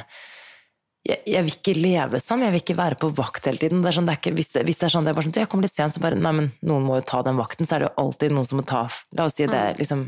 jeg, 1.07 1.21
jeg 1.29 1.45
vil 1.45 1.55
ikke 1.55 1.75
leve 1.77 2.19
sånn, 2.21 2.43
jeg 2.43 2.53
vil 2.53 2.63
ikke 2.63 2.77
være 2.77 2.99
på 2.99 3.09
vakt 3.15 3.47
hele 3.47 3.61
tiden. 3.61 3.83
Det 3.83 3.91
er 3.91 3.97
sånn, 3.97 4.07
det 4.09 4.15
er 4.15 4.21
ikke, 4.21 4.35
hvis, 4.37 4.51
det, 4.55 4.63
hvis 4.67 4.81
det 4.81 4.87
er 4.89 4.93
sånn, 4.93 5.07
det 5.07 5.13
er 5.13 5.17
bare 5.17 5.27
sånn, 5.27 5.35
du, 5.37 5.41
jeg 5.41 5.51
kommer 5.51 5.67
litt 5.67 5.75
sent, 5.75 5.95
så 5.95 6.03
bare, 6.03 6.19
nei, 6.19 6.33
men 6.39 6.49
noen 6.67 6.87
må 6.87 6.97
jo 6.99 7.05
ta 7.07 7.21
den 7.25 7.39
vakten, 7.39 7.67
så 7.67 7.77
er 7.77 7.83
det 7.83 7.89
jo 7.89 7.93
alltid 8.03 8.35
noen 8.35 8.49
som 8.49 8.59
må 8.59 8.65
ta, 8.67 8.83
la 9.15 9.27
oss 9.29 9.37
si 9.39 9.47
det 9.47 9.61
er 9.61 9.79
liksom 9.79 10.03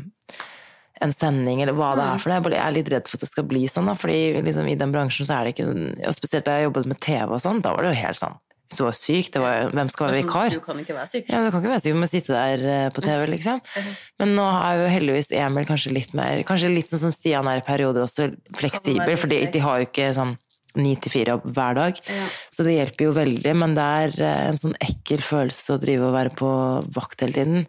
en 1.00 1.14
sending, 1.16 1.62
eller 1.64 1.76
hva 1.78 1.94
det 1.96 2.04
er 2.04 2.20
for 2.20 2.28
det. 2.28 2.52
Jeg 2.52 2.60
er 2.60 2.76
litt 2.76 2.92
redd 2.92 3.08
for 3.08 3.16
at 3.16 3.24
det 3.24 3.30
skal 3.30 3.48
bli 3.48 3.64
sånn, 3.72 3.88
da, 3.88 3.96
fordi 3.96 4.42
liksom, 4.44 4.68
i 4.68 4.76
den 4.76 4.92
bransjen 4.92 5.28
så 5.28 5.38
er 5.38 5.48
det 5.48 5.54
ikke, 5.54 5.70
og 6.04 6.16
spesielt 6.16 6.44
da 6.48 6.58
jeg 6.58 6.68
jobbet 6.68 6.90
med 6.92 7.00
TV 7.00 7.36
og 7.38 7.40
sånn, 7.40 7.62
da 7.64 7.72
var 7.72 7.86
det 7.86 7.94
jo 7.94 8.00
helt 8.02 8.20
sånn, 8.20 8.36
hvis 8.68 8.78
du 8.78 8.84
var 8.84 8.98
syk, 8.98 9.32
det 9.32 9.40
var, 9.42 9.72
hvem 9.72 9.88
skal 9.90 10.10
være 10.10 10.18
vikar? 10.20 10.52
Du 10.52 10.60
kan 10.62 10.84
ikke 10.84 10.98
være 10.98 11.10
syk. 11.10 11.32
Ja, 11.32 11.40
Du 11.46 11.48
kan 11.50 11.64
ikke 11.64 11.72
være 11.72 11.82
syk, 11.86 11.96
du 11.96 12.02
må 12.04 12.10
sitte 12.12 12.36
der 12.36 12.66
eh, 12.74 12.90
på 12.94 13.02
TV, 13.02 13.24
liksom. 13.32 13.64
Men 14.20 14.36
nå 14.36 14.44
er 14.60 14.84
jo 14.84 14.92
heldigvis 14.92 15.32
Emil 15.40 15.66
kanskje 15.66 15.96
litt 15.96 16.12
mer 16.14 16.44
Kanskje 16.46 16.70
litt 16.70 16.92
sånn 16.92 17.08
som 17.08 17.16
Stian 17.16 17.48
er 17.50 17.64
i 17.64 17.66
perioder, 17.66 18.04
også 18.04 18.28
fleksibel, 18.60 19.16
for 19.18 19.32
de, 19.32 19.40
de 19.50 19.64
har 19.64 19.80
jo 19.80 19.88
ikke 19.88 20.12
sånn 20.20 20.36
ni 20.78 20.94
til 21.00 21.14
fire 21.14 21.38
hver 21.42 21.78
dag. 21.78 21.98
Ja. 22.06 22.28
Så 22.52 22.66
det 22.66 22.76
hjelper 22.76 23.08
jo 23.08 23.16
veldig, 23.16 23.56
men 23.62 23.74
det 23.78 23.88
er 24.04 24.14
eh, 24.26 24.44
en 24.50 24.60
sånn 24.60 24.76
ekkel 24.82 25.24
følelse 25.24 25.74
å 25.74 25.82
drive 25.82 26.06
og 26.08 26.16
være 26.18 26.36
på 26.38 26.52
vakt 26.94 27.24
hele 27.24 27.36
tiden. 27.36 27.66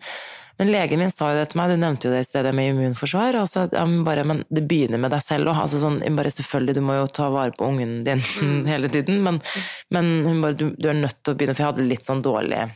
Men 0.61 0.69
legen 0.69 0.99
min 1.01 1.09
sa 1.09 1.31
jo 1.31 1.39
det 1.39 1.47
til 1.49 1.57
meg, 1.57 1.71
du 1.71 1.81
nevnte 1.81 2.05
jo 2.05 2.13
det 2.13 2.19
i 2.21 2.27
stedet 2.27 2.51
med 2.53 2.69
immunforsvar. 2.69 3.39
Og 3.41 3.47
så, 3.49 3.63
ja, 3.73 3.85
men, 3.89 4.03
bare, 4.05 4.25
men 4.27 4.43
det 4.53 4.67
begynner 4.69 5.01
med 5.01 5.13
deg 5.15 5.23
selv 5.25 5.49
òg. 5.49 5.63
Altså, 5.63 5.79
sånn, 5.81 5.97
bare, 6.17 6.33
selvfølgelig, 6.35 6.77
du 6.77 6.83
må 6.85 6.99
jo 6.99 7.07
ta 7.09 7.31
vare 7.33 7.55
på 7.57 7.71
ungen 7.71 8.03
din 8.05 8.21
hele 8.71 8.91
tiden, 8.93 9.23
men, 9.25 9.41
men 9.89 10.13
hun 10.27 10.43
bare, 10.45 10.59
du, 10.59 10.67
du 10.77 10.91
er 10.91 10.99
nødt 10.99 11.17
til 11.23 11.33
å 11.33 11.39
begynne, 11.39 11.57
for 11.57 11.65
jeg 11.65 11.73
hadde 11.73 11.89
litt 11.89 12.05
sånn 12.07 12.23
dårlig 12.25 12.67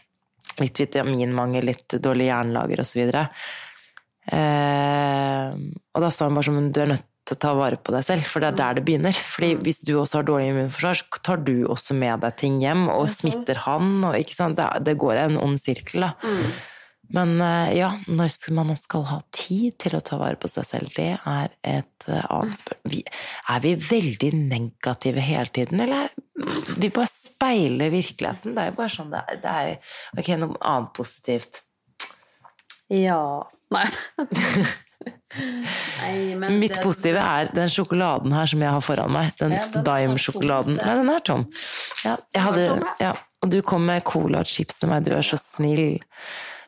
litt 0.62 0.80
vitaminmangel, 0.80 1.66
litt 1.68 1.98
dårlig 2.00 2.30
jernlager 2.30 2.82
osv. 2.84 3.02
Eh, 4.26 5.50
og 5.94 6.06
da 6.06 6.12
sa 6.14 6.30
hun 6.30 6.38
bare 6.38 6.48
sånn 6.48 6.72
du 6.74 6.80
er 6.82 6.94
nødt 6.94 7.10
til 7.26 7.38
å 7.38 7.42
ta 7.42 7.54
vare 7.58 7.80
på 7.82 7.94
deg 7.96 8.06
selv, 8.06 8.28
for 8.30 8.44
det 8.44 8.52
er 8.52 8.60
der 8.60 8.78
det 8.78 8.86
begynner. 8.86 9.18
Fordi 9.34 9.56
hvis 9.66 9.82
du 9.88 9.96
også 9.98 10.22
har 10.22 10.28
dårlig 10.28 10.52
immunforsvar, 10.52 11.00
så 11.00 11.24
tar 11.26 11.42
du 11.46 11.56
også 11.72 11.98
med 11.98 12.22
deg 12.26 12.38
ting 12.42 12.62
hjem 12.62 12.86
og 12.94 13.10
smitter 13.14 13.64
han. 13.66 13.98
Og, 14.04 14.14
ikke 14.20 14.38
sant? 14.38 14.60
Det, 14.60 14.86
det 14.86 14.98
går 15.02 15.24
en 15.24 15.42
ond 15.42 15.60
sirkel, 15.62 16.08
da. 16.08 16.14
Men 17.14 17.36
eh, 17.42 17.76
ja, 17.78 17.92
når 18.10 18.54
man 18.58 18.78
skal 18.80 19.04
ha 19.12 19.20
tid 19.36 19.76
til 19.82 19.98
å 19.98 20.04
ta 20.06 20.18
vare 20.22 20.40
på 20.42 20.50
seg 20.50 20.66
selv, 20.70 20.94
det 20.96 21.12
er 21.18 21.52
et 21.62 22.08
eh, 22.10 22.24
annet 22.34 22.62
spørsmål. 22.62 23.02
Er 23.54 23.66
vi 23.66 23.74
veldig 23.90 24.32
negative 24.40 25.26
hele 25.26 25.54
tiden, 25.54 25.84
eller 25.86 26.10
vi 26.78 26.90
bare 26.90 27.10
speiler 27.12 27.94
virkeligheten? 27.94 28.56
Det 28.56 28.64
er 28.64 28.72
jo 28.72 28.80
bare 28.80 28.96
sånn 28.96 29.14
det 29.14 29.22
er. 29.22 29.42
Det 29.44 29.54
er 29.54 30.24
ok, 30.24 30.34
noe 30.42 30.58
annet 30.62 30.96
positivt. 30.98 31.62
Ja 32.94 33.46
Nei. 33.74 33.88
Nei 36.00 36.36
Mitt 36.60 36.78
positive 36.84 37.22
er 37.22 37.50
den 37.56 37.72
sjokoladen 37.72 38.34
her 38.36 38.50
som 38.50 38.62
jeg 38.64 38.72
har 38.76 38.84
foran 38.86 39.12
meg. 39.14 39.32
Den 39.40 39.56
Ja, 39.56 39.64
den 39.74 39.86
Dime-sjokoladen. 39.88 40.78
Nei, 40.80 40.96
den 41.02 41.10
er 41.14 41.24
tom. 41.26 41.46
Ja, 42.06 42.18
hadde, 42.48 42.68
ja. 43.02 43.14
Og 43.44 43.52
du 43.54 43.60
kom 43.66 43.86
med 43.86 44.04
cola 44.08 44.42
og 44.44 44.50
chips 44.50 44.80
til 44.82 44.90
meg. 44.92 45.04
Du 45.06 45.12
er 45.16 45.26
så 45.26 45.38
snill. 45.40 46.00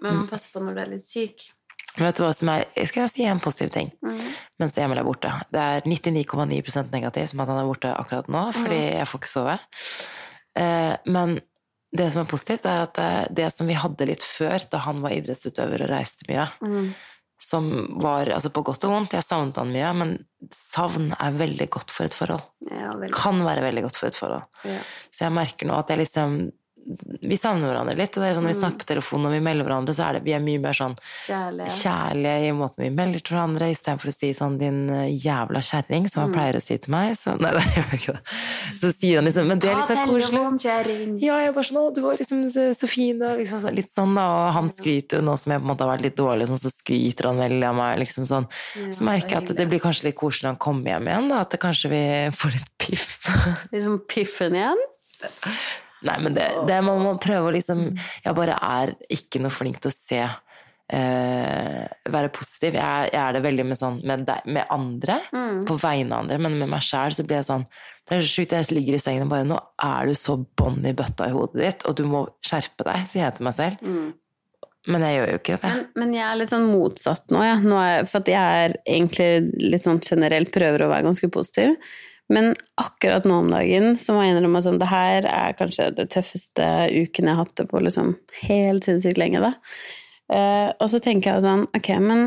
Men 0.02 0.12
man 0.12 0.24
må 0.24 0.28
passe 0.30 0.52
på 0.54 0.62
når 0.62 0.76
du 0.78 0.82
er 0.84 0.92
litt 0.96 1.06
syk. 1.06 1.48
Vet 1.98 2.20
du 2.20 2.22
hva 2.22 2.30
som 2.36 2.52
er 2.54 2.68
Skal 2.86 3.08
jeg 3.08 3.14
si 3.16 3.24
en 3.26 3.40
positiv 3.42 3.72
ting? 3.74 3.88
Mens 4.62 4.76
Emil 4.78 5.00
er 5.02 5.08
borte. 5.08 5.32
Det 5.54 5.64
er 5.64 5.88
99,9% 5.88 6.92
negativt 6.94 7.34
med 7.34 7.48
at 7.48 7.54
han 7.56 7.62
er 7.64 7.70
borte 7.72 7.94
akkurat 7.98 8.28
nå, 8.30 8.44
fordi 8.54 8.82
jeg 9.00 9.08
får 9.10 9.24
ikke 9.24 9.32
sove. 9.34 9.56
Eh, 10.58 10.96
Men 11.10 11.40
det 11.98 12.12
som 12.14 12.22
er 12.22 12.30
positivt, 12.30 12.66
er 12.70 12.84
at 12.84 12.94
det, 13.00 13.36
det 13.40 13.48
som 13.56 13.66
vi 13.70 13.74
hadde 13.80 14.06
litt 14.10 14.22
før, 14.22 14.60
da 14.70 14.82
han 14.86 15.00
var 15.02 15.16
idrettsutøver 15.16 15.86
og 15.86 15.90
reiste 15.90 16.28
mye, 16.30 16.46
som 17.42 17.70
var 18.02 18.30
altså 18.34 18.50
på 18.54 18.64
godt 18.66 18.86
og 18.88 18.94
vondt 18.96 19.14
Jeg 19.14 19.26
savnet 19.26 19.60
han 19.62 19.70
mye, 19.74 19.90
men 19.94 20.14
savn 20.54 21.12
er 21.14 21.36
veldig 21.38 21.68
godt 21.74 21.94
for 21.94 22.10
et 22.10 22.16
forhold. 22.18 22.46
Ja, 22.66 22.94
veldig. 22.98 23.14
Kan 23.16 23.44
være 23.46 23.66
veldig 23.68 23.84
godt 23.86 24.00
for 24.00 24.10
et 24.10 24.18
forhold. 24.18 24.48
Ja. 24.66 24.80
Så 25.14 25.28
jeg 25.28 25.36
merker 25.38 25.70
nå 25.70 25.78
at 25.78 25.94
jeg 25.94 26.02
liksom 26.02 26.40
Vi 27.22 27.38
savner 27.38 27.72
hverandre 27.72 27.96
litt. 27.98 28.16
Og 28.16 28.24
det 28.24 28.30
er 28.30 28.38
sånn 28.38 28.46
når 28.48 28.54
vi 28.54 28.60
snakker 28.60 28.82
på 28.84 28.90
telefonen 28.94 29.30
og 29.30 29.34
vi 29.36 29.42
melder 29.44 29.68
hverandre, 29.68 29.96
så 29.96 30.06
er 30.08 30.18
det, 30.18 30.22
vi 30.28 30.34
er 30.38 30.44
mye 30.44 30.62
mer 30.64 30.78
sånn 30.78 30.96
kjærlige, 31.26 31.74
kjærlige 31.82 32.48
i 32.48 32.54
måten 32.56 32.86
vi 32.86 32.92
melder 32.96 33.24
til 33.24 33.36
hverandre, 33.36 33.70
istedenfor 33.74 34.12
å 34.12 34.16
si 34.16 34.30
sånn 34.38 34.58
'din 34.62 34.80
eh, 34.94 35.10
jævla 35.26 35.62
kjerring', 35.70 36.08
som 36.12 36.24
han 36.24 36.36
pleier 36.36 36.60
å 36.60 36.64
si 36.64 36.78
til 36.78 36.94
meg. 36.96 37.16
Så, 37.20 37.36
nei, 37.42 37.52
det 37.58 37.66
gjør 37.76 37.96
ikke 38.00 38.16
det. 38.18 38.38
Så 38.82 38.92
sier 38.94 39.20
han 39.20 39.28
liksom 39.28 39.52
Men 39.52 39.64
det 39.64 39.72
er 39.72 39.82
litt 39.82 39.92
sånn 39.92 40.12
koselig. 40.12 40.44
Ja, 41.24 41.40
jeg 41.44 41.56
bare 41.58 41.70
sånn 41.70 41.82
'Å, 41.82 41.88
du 41.96 42.02
var 42.06 42.22
liksom 42.22 42.46
så, 42.54 42.68
så 42.78 42.92
fin', 42.92 43.22
og 43.22 43.42
liksom 43.42 43.64
så, 43.64 43.74
litt 43.76 43.92
sånn, 43.92 44.16
da. 44.18 44.28
Og 44.28 44.54
han 44.58 44.72
skryter 44.72 45.20
jo 45.20 45.28
nå 45.28 45.38
som 45.40 45.52
jeg 45.52 45.64
på 45.64 45.68
en 45.68 45.72
måte 45.74 45.88
har 45.88 45.94
vært 45.96 46.08
litt 46.08 46.20
dårlig, 46.20 46.48
sånn, 46.50 46.62
så 46.62 46.72
skryter 46.74 47.32
han 47.32 47.44
veldig 47.44 47.68
av 47.68 47.76
meg, 47.82 47.98
liksom 48.04 48.28
sånn. 48.30 48.48
Så 48.94 49.08
merker 49.08 49.38
jeg 49.38 49.44
at 49.44 49.58
det 49.58 49.68
blir 49.70 49.84
kanskje 49.84 50.10
litt 50.10 50.20
koselig 50.20 50.48
når 50.48 50.56
han 50.56 50.64
kommer 50.68 50.94
hjem 50.94 51.12
igjen, 51.12 51.32
da. 51.34 51.42
At 51.44 51.52
det 51.52 51.62
kanskje 51.64 51.92
vi 51.92 52.04
får 52.36 52.56
litt 52.56 52.72
piff. 52.82 53.10
Liksom 53.74 54.00
piffen 54.08 54.56
igjen. 54.58 54.88
Nei, 56.06 56.18
men 56.22 56.36
det, 56.38 56.46
det 56.70 56.78
man 56.86 57.02
må 57.02 57.16
prøve 57.22 57.50
å 57.50 57.56
liksom 57.56 57.88
Jeg 57.96 58.38
bare 58.38 58.58
er 58.62 58.94
ikke 59.14 59.42
noe 59.42 59.54
flink 59.54 59.80
til 59.82 59.90
å 59.90 59.96
se 59.96 60.20
eh, 60.22 61.86
Være 62.14 62.30
positiv. 62.36 62.78
Jeg, 62.78 63.10
jeg 63.14 63.22
er 63.24 63.38
det 63.38 63.44
veldig 63.46 63.66
med 63.72 63.80
sånn 63.80 63.98
med, 64.08 64.28
deg, 64.28 64.46
med 64.46 64.70
andre, 64.74 65.18
på 65.68 65.80
vegne 65.82 66.14
av 66.14 66.26
andre, 66.26 66.38
men 66.46 66.60
med 66.62 66.72
meg 66.72 66.86
sjæl 66.86 67.16
så 67.18 67.26
blir 67.28 67.42
jeg 67.42 67.50
sånn 67.50 67.66
Det 68.08 68.16
er 68.16 68.24
så 68.24 68.30
sjukt, 68.36 68.56
jeg 68.56 68.78
ligger 68.78 69.00
i 69.00 69.02
sengen 69.02 69.26
og 69.26 69.34
bare 69.34 69.50
Nå 69.50 69.58
er 69.90 70.08
du 70.08 70.16
så 70.18 70.38
bånn 70.38 70.86
i 70.86 70.96
bøtta 70.98 71.28
i 71.28 71.36
hodet 71.36 71.64
ditt, 71.64 71.86
og 71.90 71.98
du 72.00 72.06
må 72.08 72.24
skjerpe 72.46 72.88
deg, 72.88 73.10
sier 73.10 73.26
jeg 73.26 73.40
til 73.40 73.50
meg 73.50 73.58
selv. 73.58 73.84
Men 74.88 75.04
jeg 75.04 75.18
gjør 75.18 75.32
jo 75.34 75.40
ikke 75.42 75.56
det. 75.60 75.72
Men, 75.74 75.88
men 76.00 76.14
jeg 76.16 76.24
er 76.24 76.38
litt 76.40 76.52
sånn 76.54 76.70
motsatt 76.72 77.34
nå, 77.36 77.42
ja. 77.44 77.58
Nå 77.60 77.80
er, 77.82 78.06
for 78.08 78.30
jeg 78.32 78.62
er 78.68 78.78
egentlig 78.88 79.32
litt 79.74 79.84
sånn 79.84 80.00
generelt 80.00 80.54
prøver 80.56 80.86
å 80.86 80.92
være 80.94 81.10
ganske 81.10 81.28
positiv. 81.34 81.76
Men 82.34 82.52
akkurat 82.76 83.24
nå 83.28 83.38
om 83.44 83.52
dagen 83.52 83.94
så 84.00 84.16
må 84.16 84.24
jeg 84.26 84.36
innrømme 84.36 84.60
sånn 84.64 84.82
det 84.82 84.90
her 84.92 85.28
er 85.32 85.56
kanskje 85.56 85.94
det 85.96 86.10
tøffeste 86.12 86.66
uken 86.92 87.30
jeg 87.30 87.38
har 87.38 87.46
hatt 87.46 87.56
det 87.60 87.68
på 87.72 87.80
liksom 87.84 88.18
helt 88.44 88.88
sinnssykt 88.88 89.22
lenge, 89.22 89.44
da. 89.44 89.54
Uh, 90.28 90.74
og 90.84 90.90
så 90.92 91.00
tenker 91.04 91.32
jeg 91.32 91.46
sånn, 91.46 91.64
ok, 91.78 91.94
men 92.04 92.26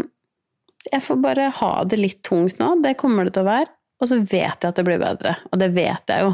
jeg 0.89 1.05
får 1.05 1.21
bare 1.21 1.51
ha 1.59 1.73
det 1.85 1.99
litt 2.01 2.23
tungt 2.25 2.57
nå, 2.63 2.73
det 2.81 2.97
kommer 3.01 3.29
det 3.29 3.35
til 3.37 3.45
å 3.45 3.51
være, 3.51 3.69
og 4.01 4.09
så 4.09 4.23
vet 4.23 4.65
jeg 4.65 4.71
at 4.71 4.79
det 4.81 4.87
blir 4.87 5.03
bedre, 5.03 5.37
og 5.51 5.61
det 5.61 5.69
vet 5.77 6.15
jeg 6.15 6.25
jo. 6.25 6.33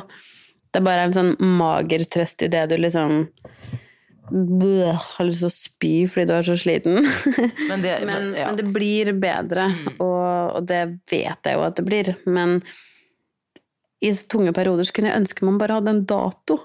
Det 0.70 0.78
er 0.78 0.86
bare 0.86 1.08
en 1.08 1.16
sånn 1.16 1.34
mager 1.58 2.04
trøst 2.12 2.44
i 2.44 2.52
det 2.52 2.66
du 2.70 2.76
liksom 2.78 3.24
Bleh, 4.26 4.90
har 4.90 5.26
lyst 5.28 5.44
til 5.44 5.46
å 5.46 5.54
spy 5.54 5.90
fordi 6.10 6.24
du 6.26 6.32
er 6.34 6.46
så 6.48 6.56
sliten. 6.58 6.96
Men 7.70 7.84
det, 7.84 7.92
Men, 8.02 8.06
men, 8.10 8.24
ja. 8.34 8.48
men 8.48 8.56
det 8.58 8.64
blir 8.74 9.12
bedre, 9.22 9.68
og, 10.02 10.56
og 10.58 10.66
det 10.66 10.80
vet 11.06 11.46
jeg 11.46 11.54
jo 11.54 11.62
at 11.62 11.78
det 11.78 11.84
blir. 11.86 12.10
Men 12.26 12.58
i 14.04 14.12
tunge 14.28 14.52
perioder 14.56 14.84
så 14.84 14.92
kunne 14.96 15.12
jeg 15.12 15.22
ønske 15.22 15.46
man 15.46 15.58
bare 15.60 15.78
hadde 15.78 15.94
en 15.94 16.04
dato. 16.08 16.58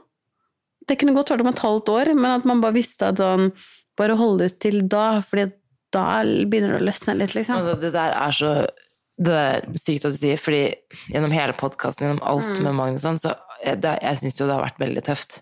Det 0.87 0.97
kunne 0.99 1.13
godt 1.15 1.31
vært 1.31 1.43
om 1.45 1.51
et 1.51 1.63
halvt 1.63 1.91
år, 1.93 2.13
men 2.17 2.31
at 2.33 2.47
man 2.49 2.61
bare 2.63 2.75
visste 2.79 3.11
at 3.11 3.21
sånn 3.21 3.51
Bare 3.99 4.15
holde 4.15 4.47
ut 4.47 4.55
til 4.63 4.85
da, 4.87 5.19
fordi 5.19 5.49
da 5.91 6.23
begynner 6.23 6.71
det 6.71 6.79
å 6.79 6.85
løsne 6.87 7.13
litt, 7.19 7.33
liksom. 7.35 7.57
Altså, 7.59 7.73
det 7.81 7.89
der 7.91 8.13
er 8.15 8.31
så 8.31 8.51
det 9.21 9.33
er 9.35 9.65
sykt 9.77 10.05
at 10.07 10.15
du 10.15 10.17
sier, 10.17 10.39
fordi 10.39 10.61
gjennom 11.11 11.33
hele 11.35 11.53
podkasten, 11.59 12.07
gjennom 12.07 12.23
alt 12.25 12.47
Mm. 12.55 12.63
med 12.63 12.77
Magnus, 12.79 13.03
sånn, 13.03 13.19
så 13.19 13.35
det, 13.61 13.99
jeg 14.01 14.17
syns 14.17 14.39
jo 14.39 14.47
det 14.47 14.55
har 14.55 14.63
vært 14.63 14.79
veldig 14.79 15.03
tøft. 15.05 15.41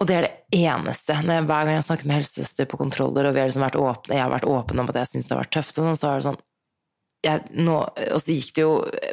Og 0.00 0.08
det 0.08 0.16
er 0.16 0.22
det 0.26 0.64
eneste. 0.64 1.14
Jeg, 1.14 1.44
hver 1.46 1.46
gang 1.46 1.72
jeg 1.76 1.82
har 1.82 1.86
snakket 1.86 2.08
med 2.08 2.16
helsesøster 2.16 2.66
på 2.66 2.80
kontroller, 2.80 3.28
og 3.28 3.34
vi 3.36 3.40
har 3.40 3.48
liksom 3.48 3.62
vært 3.68 3.78
åpne, 3.78 4.16
jeg 4.16 4.24
har 4.24 4.32
vært 4.32 4.48
åpen 4.50 4.80
om 4.80 4.88
at 4.88 4.98
jeg 5.02 5.12
syns 5.12 5.28
det 5.28 5.36
har 5.36 5.44
vært 5.44 5.54
tøft, 5.60 5.76
sånn, 5.76 5.96
så 5.96 6.10
er 6.10 6.18
det 6.18 6.26
sånn 6.26 6.40
jeg, 7.26 7.42
nå, 7.58 7.76
Og 8.14 8.20
så 8.22 8.32
gikk 8.36 8.54
det 8.56 8.62
jo 8.64 8.72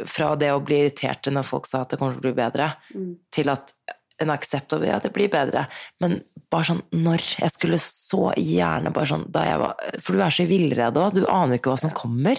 fra 0.10 0.32
det 0.39 0.52
å 0.54 0.62
bli 0.63 0.84
irritert 0.86 1.28
når 1.34 1.45
folk 1.49 1.67
sa 1.69 1.82
at 1.84 1.93
det 1.93 1.99
kommer 2.02 2.15
til 2.17 2.23
å 2.23 2.28
bli 2.30 2.38
bedre, 2.39 2.71
Mm. 2.93 3.12
til 3.34 3.49
at 3.54 3.73
en 4.21 4.30
aksept 4.30 4.71
over 4.76 4.86
ja, 4.88 4.99
det 5.02 5.10
blir 5.12 5.28
bedre. 5.34 5.65
Men 5.99 6.19
bare 6.54 6.67
sånn 6.69 6.84
når 6.93 7.23
Jeg 7.41 7.49
skulle 7.52 7.80
så 7.82 8.30
gjerne 8.38 8.91
bare 8.93 9.10
sånn 9.10 9.23
da 9.34 9.41
jeg 9.47 9.58
var 9.60 9.73
For 10.06 10.13
du 10.13 10.21
er 10.21 10.30
så 10.36 10.45
villredd 10.47 10.99
òg, 11.02 11.15
du 11.17 11.26
aner 11.28 11.58
ikke 11.58 11.73
hva 11.73 11.80
som 11.82 11.89
kommer. 11.97 12.38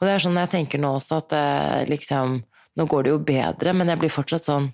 Og 0.00 0.02
det 0.04 0.10
er 0.16 0.24
sånn 0.24 0.36
jeg 0.42 0.50
tenker 0.56 0.82
nå 0.82 0.90
også 0.98 1.20
at 1.22 1.32
eh, 1.38 1.84
liksom 1.88 2.40
Nå 2.76 2.88
går 2.90 3.04
det 3.06 3.10
jo 3.12 3.18
bedre, 3.22 3.72
men 3.78 3.86
jeg 3.92 4.00
blir 4.02 4.10
fortsatt 4.10 4.48
sånn 4.50 4.72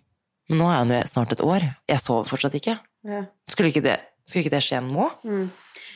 Men 0.48 0.58
nå 0.62 0.70
er 0.72 0.88
jeg 0.96 1.04
jo 1.04 1.12
snart 1.12 1.32
et 1.36 1.44
år. 1.44 1.66
Jeg 1.92 2.00
sover 2.00 2.24
fortsatt 2.32 2.56
ikke. 2.56 2.78
Ja. 3.06 3.20
Skulle 3.52 3.68
ikke 3.70 3.84
det, 3.84 3.98
skulle 4.24 4.46
ikke 4.46 4.56
det 4.56 4.64
skje 4.64 4.80
nå? 4.82 5.10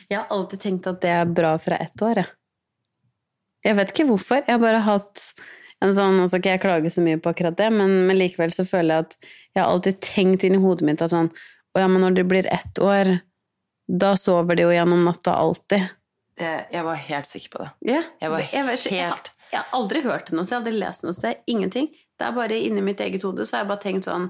Jeg 0.07 0.19
har 0.21 0.27
alltid 0.31 0.61
tenkt 0.61 0.87
at 0.87 1.01
det 1.01 1.09
er 1.11 1.25
bra 1.25 1.55
fra 1.57 1.75
ett 1.81 1.97
år, 2.05 2.21
jeg. 2.21 2.29
Jeg 3.65 3.77
vet 3.79 3.91
ikke 3.93 4.07
hvorfor. 4.11 4.43
Jeg 4.43 4.53
har 4.53 4.61
bare 4.61 4.83
hatt 4.85 5.21
en 5.83 5.93
sånn 5.95 6.21
Altså 6.21 6.39
ikke 6.39 6.53
jeg 6.53 6.63
klager 6.63 6.93
så 6.93 7.03
mye 7.03 7.19
på 7.21 7.33
akkurat 7.33 7.57
det, 7.59 7.67
men, 7.73 8.05
men 8.07 8.17
likevel 8.19 8.53
så 8.55 8.65
føler 8.67 8.93
jeg 8.93 9.07
at 9.07 9.17
jeg 9.25 9.61
har 9.61 9.69
alltid 9.71 9.99
tenkt 10.05 10.45
inn 10.47 10.57
i 10.57 10.63
hodet 10.63 10.87
mitt 10.87 11.03
at 11.03 11.11
sånn 11.13 11.31
Å 11.75 11.83
ja, 11.83 11.89
men 11.91 12.03
når 12.05 12.19
det 12.19 12.27
blir 12.29 12.47
ett 12.53 12.79
år, 12.79 13.17
da 13.85 14.13
sover 14.19 14.55
de 14.55 14.63
jo 14.63 14.71
gjennom 14.71 15.01
natta 15.03 15.33
alltid. 15.35 15.83
Jeg, 16.39 16.61
jeg 16.71 16.83
var 16.87 17.01
helt 17.09 17.27
sikker 17.27 17.51
på 17.51 17.59
det. 17.61 17.67
Ja, 17.91 18.01
Jeg 18.21 18.31
var 18.31 18.43
jeg, 18.45 18.77
ikke, 18.77 18.93
jeg, 18.95 19.33
jeg 19.51 19.59
har 19.59 19.75
aldri 19.75 20.01
hørt 20.05 20.29
det 20.29 20.37
noe 20.37 20.47
sted, 20.47 20.55
jeg 20.55 20.61
har 20.61 20.63
aldri 20.63 20.79
lest 20.79 21.03
noe 21.03 21.17
sted. 21.17 21.41
Ingenting. 21.51 21.89
Det 22.15 22.29
er 22.29 22.37
bare 22.37 22.59
inni 22.63 22.83
mitt 22.83 23.03
eget 23.03 23.27
hode, 23.27 23.43
så 23.43 23.57
har 23.57 23.65
jeg 23.65 23.71
bare 23.73 23.83
tenkt 23.83 24.07
sånn 24.07 24.29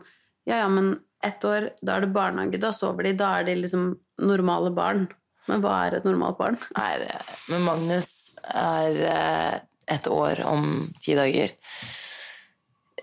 Ja, 0.50 0.64
ja, 0.64 0.66
men 0.70 0.96
ett 1.26 1.46
år, 1.46 1.70
da 1.86 1.96
er 2.00 2.06
det 2.06 2.12
barnehage, 2.14 2.60
da 2.62 2.74
sover 2.74 3.06
de, 3.08 3.14
da 3.18 3.32
er 3.40 3.48
de 3.48 3.56
liksom 3.62 3.86
normale 4.22 4.74
barn. 4.74 5.06
Men 5.50 5.62
hva 5.62 5.76
er 5.86 6.00
et 6.00 6.06
normalt 6.08 6.38
barn? 6.40 6.56
Er, 6.80 7.04
men 7.52 7.66
Magnus 7.68 8.10
er 8.50 9.00
eh, 9.12 9.58
et 9.94 10.08
år 10.10 10.42
om 10.50 10.88
ti 11.04 11.14
dager. 11.18 11.54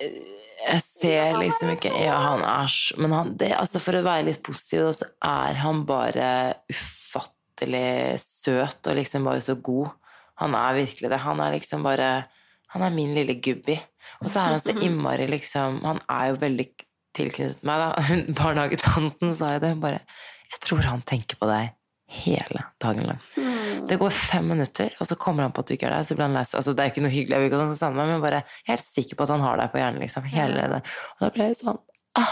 Eh, 0.01 0.17
Jeg 0.63 0.83
ser 0.85 1.39
liksom 1.41 1.73
ikke 1.75 1.91
Ja, 2.05 2.15
han 2.23 2.43
er 2.47 2.71
Men 3.03 3.13
han, 3.17 3.31
det, 3.39 3.49
altså 3.59 3.81
for 3.83 3.99
å 3.99 4.05
være 4.07 4.29
litt 4.29 4.43
positiv, 4.47 4.89
så 4.95 5.09
er 5.27 5.59
han 5.63 5.81
bare 5.89 6.29
ufattelig 6.71 8.21
søt 8.23 8.87
og 8.91 8.99
liksom 8.99 9.27
bare 9.27 9.43
så 9.43 9.57
god. 9.59 9.91
Han 10.43 10.55
er 10.59 10.79
virkelig 10.83 11.11
det. 11.13 11.19
Han 11.23 11.41
er 11.43 11.57
liksom 11.59 11.83
bare 11.87 12.13
Han 12.73 12.83
er 12.87 12.95
min 12.95 13.13
lille 13.15 13.35
gubbi. 13.43 13.75
Og 14.23 14.31
så 14.31 14.41
er 14.41 14.55
han 14.55 14.63
så 14.63 14.75
innmari 14.87 15.27
liksom 15.31 15.83
Han 15.85 16.01
er 16.11 16.33
jo 16.33 16.41
veldig 16.43 16.67
tilknyttet 17.13 17.63
meg, 17.69 17.83
da. 17.83 18.17
Barnehagetanten 18.39 19.35
sa 19.37 19.55
jo 19.57 19.63
det. 19.63 19.75
Hun 19.77 19.83
bare 19.85 20.01
Jeg 20.53 20.63
tror 20.67 20.87
han 20.89 21.03
tenker 21.07 21.39
på 21.41 21.51
deg 21.51 21.71
hele 22.13 22.65
dagen 22.83 23.07
lang. 23.09 23.21
Det 23.89 23.99
går 24.01 24.13
fem 24.15 24.47
minutter, 24.53 24.93
og 25.01 25.09
så 25.09 25.17
kommer 25.21 25.47
han 25.47 25.55
på 25.55 25.65
at 25.65 25.71
du 25.71 25.75
ikke 25.75 25.89
er 25.89 25.97
der. 25.97 26.07
Så 26.07 26.17
blir 26.17 26.29
han 26.29 26.37
lei. 26.37 26.45
Altså, 26.45 26.75
det 26.75 26.85
er 26.85 26.91
jo 26.91 26.95
ikke 26.95 27.05
noe 27.07 27.15
hyggelig, 27.15 27.35
jeg 27.35 27.43
vil 27.43 27.51
ikke 27.51 27.63
skal 27.65 27.79
stande 27.79 27.99
meg, 27.99 28.11
men 28.13 28.25
bare, 28.25 28.43
jeg 28.43 28.69
er 28.69 28.73
helt 28.75 28.87
sikker 28.87 29.19
på 29.19 29.27
at 29.27 29.33
han 29.35 29.45
har 29.45 29.61
deg 29.61 29.73
på 29.73 29.81
hjernen. 29.83 30.05
liksom, 30.05 30.29
hele 30.33 30.67
det. 30.75 30.81
Og 31.17 31.25
da 31.25 31.31
ble 31.37 31.49
jeg 31.51 31.59
sånn 31.61 31.81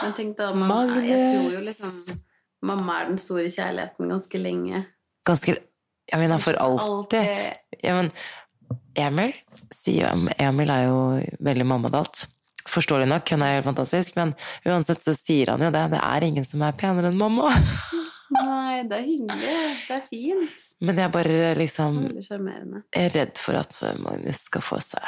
Men 0.04 0.16
tenk 0.18 0.34
da, 0.36 0.50
mamma, 0.52 0.74
Magnus! 0.84 1.06
jeg 1.08 1.30
tror 1.30 1.54
jo 1.54 1.62
liksom 1.64 2.20
Mamma 2.68 2.98
er 3.00 3.06
den 3.08 3.20
store 3.20 3.46
kjærligheten 3.48 4.10
ganske 4.12 4.40
lenge. 4.40 4.82
Ganske 5.24 5.54
Jeg 6.10 6.20
mener 6.20 6.42
for 6.44 6.58
alltid. 6.60 7.30
Ja, 7.80 7.94
men 7.96 8.10
Emil 8.98 9.32
sier 9.72 10.10
jo 10.10 10.34
Emil 10.36 10.72
er 10.74 10.84
jo 10.90 10.98
veldig 11.40 11.66
mammadalt. 11.70 12.26
Forståelig 12.68 13.08
nok, 13.08 13.32
hun 13.32 13.42
er 13.46 13.56
helt 13.56 13.64
fantastisk, 13.70 14.18
men 14.20 14.34
uansett 14.68 15.00
så 15.00 15.14
sier 15.16 15.54
han 15.54 15.64
jo 15.64 15.72
det. 15.72 15.86
Det 15.94 16.02
er 16.04 16.26
ingen 16.26 16.44
som 16.44 16.60
er 16.66 16.76
penere 16.76 17.08
enn 17.08 17.18
mamma. 17.18 17.48
Nei, 18.30 18.82
det 18.86 18.98
er 18.98 19.06
hyggelig. 19.06 19.54
Det 19.88 19.96
er 19.96 20.04
fint. 20.06 20.66
Men 20.86 21.00
jeg 21.02 21.12
bare 21.14 21.38
liksom. 21.58 22.02
Jeg 22.22 22.84
er 23.00 23.16
redd 23.16 23.40
for 23.40 23.58
at 23.58 23.80
Magnus 23.98 24.44
skal 24.46 24.62
få 24.64 24.78
seg 24.84 25.02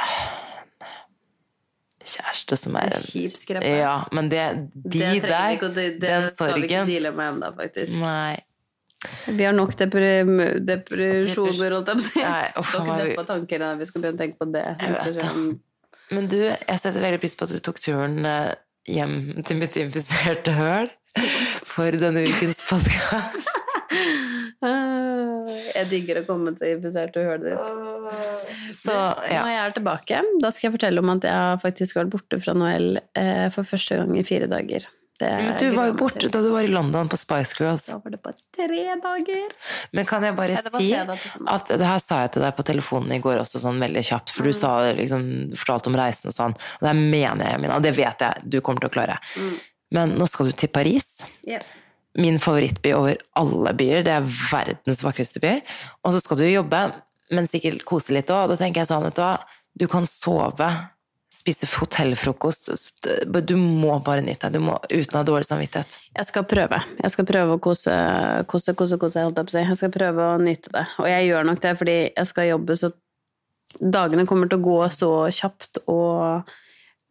kjæreste 2.03 2.57
som 2.59 2.77
er 2.81 2.95
En 2.97 3.05
kjip 3.05 3.37
skreppe. 3.39 3.75
Ja, 3.83 3.97
men 4.15 4.31
det, 4.33 4.47
de 4.75 5.03
det 5.03 5.21
der, 5.27 5.53
ikke, 5.57 5.69
det, 5.75 5.85
det 6.03 6.09
den 6.09 6.27
skal 6.31 6.55
vi 6.57 6.65
ikke 6.65 6.73
sorgen 6.73 6.91
deale 6.91 7.13
med 7.17 7.35
ennå, 7.35 7.53
faktisk. 7.59 7.99
Nei. 8.03 8.41
Vi 9.27 9.45
har 9.45 9.55
nok 9.55 9.75
deprim 9.79 10.37
depresjoner, 10.67 11.77
holdt 11.77 11.91
jeg 11.91 11.99
på 11.99 12.63
å 12.63 12.67
si. 12.67 12.83
Dere 13.03 13.27
tanker 13.27 13.63
da 13.65 13.73
vi 13.79 13.89
skal 13.89 14.05
begynne 14.05 14.19
å 14.19 14.23
tenke 14.23 14.39
på 14.39 14.51
det. 14.55 14.67
Jeg 14.79 14.99
vet 14.99 15.17
det. 15.19 15.33
Men 16.13 16.29
du, 16.31 16.39
jeg 16.45 16.79
setter 16.79 17.01
veldig 17.03 17.23
pris 17.23 17.35
på 17.39 17.49
at 17.49 17.55
du 17.55 17.63
tok 17.65 17.81
turen 17.83 18.27
eh, 18.29 18.53
hjem 18.91 19.17
til 19.49 19.59
mitt 19.63 19.79
infiserte 19.81 20.55
høl 20.55 20.91
for 21.73 21.97
denne 21.97 22.27
ukens 22.29 22.61
podkast. 22.69 23.49
Jeg 24.63 25.89
digger 25.91 26.21
å 26.21 26.25
komme 26.27 26.53
til 26.55 26.79
og 26.79 27.17
hølet 27.17 27.49
ditt. 27.49 28.77
Så 28.79 28.95
Nå 28.95 29.03
når 29.27 29.51
jeg 29.51 29.61
er 29.65 29.75
tilbake. 29.75 30.21
Da 30.43 30.53
skal 30.55 30.69
jeg 30.69 30.75
fortelle 30.77 31.03
om 31.03 31.11
at 31.17 31.27
jeg 31.27 31.35
har 31.35 31.59
faktisk 31.63 31.99
vært 31.99 32.13
borte 32.13 32.39
fra 32.39 32.55
Noel 32.55 33.01
eh, 33.19 33.49
for 33.55 33.67
første 33.67 33.99
gang 33.99 34.13
i 34.15 34.23
fire 34.27 34.47
dager. 34.51 34.87
Det 35.19 35.29
er 35.29 35.59
du 35.61 35.67
var 35.75 35.91
jo 35.91 35.97
borte 35.99 36.31
da 36.33 36.41
du 36.43 36.49
var 36.55 36.67
i 36.67 36.71
London 36.71 37.11
på 37.11 37.19
Spice 37.21 37.59
Girls. 37.59 37.89
Da 37.91 37.99
var 38.03 38.15
det 38.15 38.21
bare 38.25 38.39
tre 38.57 38.85
dager. 39.03 39.43
Men 39.95 40.09
kan 40.09 40.25
jeg 40.27 40.37
bare 40.39 40.57
Ja, 40.57 40.63
si 40.79 40.89
at 40.95 41.75
det 41.75 41.91
her 41.91 42.03
sa 42.03 42.23
jeg 42.25 42.35
til 42.37 42.47
deg 42.47 42.57
på 42.59 42.67
telefonen 42.71 43.19
i 43.19 43.21
går 43.23 43.43
også 43.43 43.61
sånn 43.63 43.83
veldig 43.83 44.07
kjapt, 44.09 44.33
for 44.35 44.49
du 44.49 44.55
sa 44.57 44.73
liksom, 44.99 45.27
fortalte 45.59 45.93
om 45.93 45.99
reisen 45.99 46.33
og 46.33 46.39
sånn, 46.39 46.57
og 46.57 46.89
det 46.89 46.95
mener 46.99 47.53
jeg, 47.53 47.63
Mina, 47.63 47.79
og 47.79 47.87
det 47.87 47.95
vet 47.99 48.25
jeg 48.27 48.47
du 48.47 48.61
kommer 48.65 48.87
til 48.87 48.93
å 48.93 48.97
klare. 48.97 49.19
Men 49.93 50.17
nå 50.19 50.29
skal 50.31 50.51
du 50.51 50.57
til 50.57 50.73
Paris. 50.73 51.23
Yeah. 51.49 51.65
Min 52.19 52.39
favorittby 52.43 52.93
over 52.97 53.21
alle 53.39 53.75
byer. 53.77 54.05
Det 54.07 54.15
er 54.15 54.31
verdens 54.53 55.05
vakreste 55.05 55.41
by. 55.43 55.59
Og 56.05 56.15
så 56.15 56.23
skal 56.23 56.41
du 56.41 56.47
jobbe, 56.49 56.81
men 57.33 57.49
sikkert 57.51 57.85
kose 57.89 58.17
litt 58.17 58.33
òg. 58.33 58.51
Da 58.53 58.59
tenker 58.61 58.83
jeg 58.83 58.91
sånn, 58.93 59.05
vet 59.07 59.17
du 59.17 59.23
hva, 59.25 59.37
du 59.81 59.87
kan 59.89 60.05
sove, 60.09 60.69
spise 61.33 61.69
hotellfrokost. 61.79 62.69
Du 63.49 63.55
må 63.57 63.95
bare 64.05 64.25
nyte 64.25 64.51
deg, 64.53 64.67
uten 64.93 65.17
å 65.17 65.23
ha 65.23 65.25
dårlig 65.27 65.49
samvittighet. 65.49 65.97
Jeg 66.19 66.29
skal 66.29 66.45
prøve. 66.49 66.83
Jeg 67.01 67.15
skal 67.15 67.29
prøve 67.29 67.57
å 67.57 67.63
kose, 67.63 67.95
kose, 68.53 68.77
kose, 68.77 68.99
kose 69.01 69.25
holdt 69.25 69.41
jeg 69.41 69.49
på 69.49 69.55
å 69.55 69.57
si. 69.57 69.65
Jeg 69.65 69.81
skal 69.81 69.95
prøve 69.95 70.27
å 70.35 70.41
nyte 70.43 70.75
det. 70.75 70.85
Og 71.01 71.09
jeg 71.09 71.31
gjør 71.31 71.49
nok 71.49 71.63
det 71.65 71.73
fordi 71.81 71.97
jeg 72.11 72.29
skal 72.29 72.51
jobbe, 72.51 72.77
så 72.77 72.93
dagene 73.81 74.29
kommer 74.29 74.53
til 74.53 74.61
å 74.61 74.67
gå 74.67 74.81
så 74.93 75.13
kjapt, 75.33 75.81
og 75.89 76.53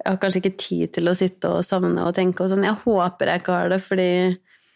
jeg 0.01 0.09
har 0.09 0.17
kanskje 0.21 0.41
ikke 0.41 0.57
tid 0.57 0.93
til 0.97 1.09
å 1.11 1.15
sitte 1.17 1.49
og 1.53 1.63
savne 1.65 2.03
og 2.07 2.15
tenke 2.17 2.41
og 2.43 2.49
sånn. 2.49 2.63
Jeg 2.65 2.79
håper 2.83 3.29
jeg 3.31 3.41
ikke 3.43 3.53
har 3.59 3.69
det, 3.69 3.81
fordi 3.85 4.07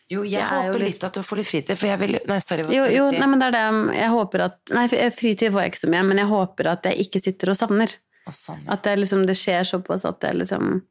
Jo, 0.08 0.22
jeg, 0.22 0.38
Jeg 0.38 0.42
er 0.46 0.66
jo 0.68 0.74
håper 0.74 0.80
litt- 0.84 0.94
litt 0.94 1.04
at 1.08 1.14
du 1.18 1.22
får 1.26 1.38
litt 1.42 1.48
fritid, 1.50 1.78
for 1.82 1.88
jeg 1.90 1.98
vil 2.00 2.20
Nei, 2.30 2.38
sorry, 2.38 2.62
hva 2.62 2.68
skal 2.70 2.92
jo 2.94 3.06
du 3.10 3.16
si? 3.16 3.20
nei, 3.20 3.28
men 3.32 3.40
det 3.42 3.48
er 3.48 3.56
det 3.56 3.96
Jeg 3.98 4.10
håper 4.14 4.44
at 4.46 4.58
Nei, 4.78 4.88
fritid 5.18 5.52
får 5.52 5.62
jeg 5.64 5.72
ikke 5.72 5.82
så 5.82 5.90
mye, 5.90 6.04
men 6.06 6.18
jeg 6.22 6.28
håper 6.30 6.68
at 6.76 6.84
jeg 6.92 7.00
ikke 7.08 7.22
sitter 7.26 7.50
og 7.50 7.58
savner. 7.58 7.96
Og 8.28 8.34
sånn. 8.34 8.62
At 8.70 8.84
det, 8.86 8.94
liksom, 9.00 9.26
det 9.26 9.36
skjer 9.38 9.66
såpass 9.66 10.06
at 10.06 10.20
det 10.22 10.36
liksom 10.36 10.82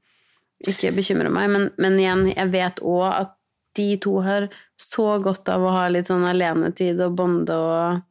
ikke 0.66 0.90
bekymrer 0.96 1.30
meg. 1.30 1.50
Men, 1.50 1.70
men 1.78 1.98
igjen, 1.98 2.26
jeg 2.34 2.50
vet 2.50 2.80
òg 2.82 3.06
at 3.12 3.32
de 3.76 3.96
to 3.98 4.20
har 4.22 4.48
så 4.78 5.20
godt 5.22 5.48
av 5.50 5.62
å 5.66 5.70
ha 5.74 5.88
litt 5.90 6.06
sånn 6.10 6.26
alenetid 6.30 7.00
og 7.02 7.16
bonde 7.18 7.54
og 7.54 7.96
um, 7.98 8.02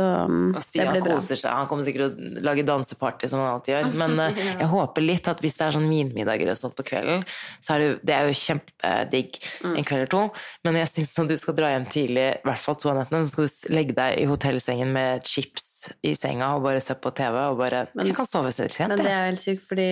Og 0.00 0.54
det 0.56 0.62
Stian 0.64 0.98
koser 1.04 1.36
seg. 1.36 1.50
Han 1.52 1.66
kommer 1.68 1.84
sikkert 1.84 2.14
til 2.16 2.38
å 2.40 2.44
lage 2.46 2.64
danseparty, 2.64 3.28
som 3.28 3.42
han 3.42 3.50
alltid 3.58 3.74
gjør. 3.74 3.90
Men 4.02 4.14
eh, 4.24 4.40
jeg 4.62 4.68
håper 4.72 5.04
litt 5.04 5.28
at 5.28 5.42
hvis 5.44 5.56
det 5.58 5.66
er 5.66 5.76
sånn 5.76 5.88
vinmiddager 5.90 6.52
og 6.54 6.56
sånt 6.60 6.76
på 6.78 6.86
kvelden, 6.88 7.24
så 7.60 7.74
er 7.76 7.82
det, 7.84 7.90
det 8.08 8.14
er 8.16 8.30
jo 8.30 8.38
kjempedigg 8.42 9.40
Mm. 9.62 9.76
en 9.78 9.84
kveld 9.86 10.00
eller 10.00 10.10
to. 10.10 10.22
Men 10.64 10.76
jeg 10.80 10.88
syns 10.90 11.12
når 11.18 11.28
du 11.28 11.36
skal 11.38 11.54
dra 11.58 11.68
hjem 11.74 11.84
tidlig, 11.92 12.24
i 12.38 12.46
hvert 12.46 12.58
fall 12.62 12.76
to 12.80 12.88
av 12.90 12.96
nettene, 12.98 13.20
så 13.22 13.30
skal 13.34 13.46
du 13.46 13.74
legge 13.76 13.94
deg 13.96 14.16
i 14.22 14.24
hotellsengen 14.30 14.90
med 14.94 15.26
chips 15.28 15.68
i 16.06 16.14
senga 16.18 16.54
og 16.56 16.64
bare 16.64 16.80
se 16.82 16.94
på 16.98 17.10
TV 17.14 17.36
og 17.50 17.58
bare 17.60 17.84
Jeg 17.94 18.14
kan 18.16 18.26
sove 18.28 18.50
selv 18.54 18.70
sent, 18.74 18.94
Men 18.94 19.02
det 19.02 19.10
er 19.12 19.20
jo 19.20 19.30
helt 19.32 19.42
sykt, 19.44 19.64
fordi 19.68 19.86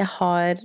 jeg 0.00 0.08
har 0.16 0.62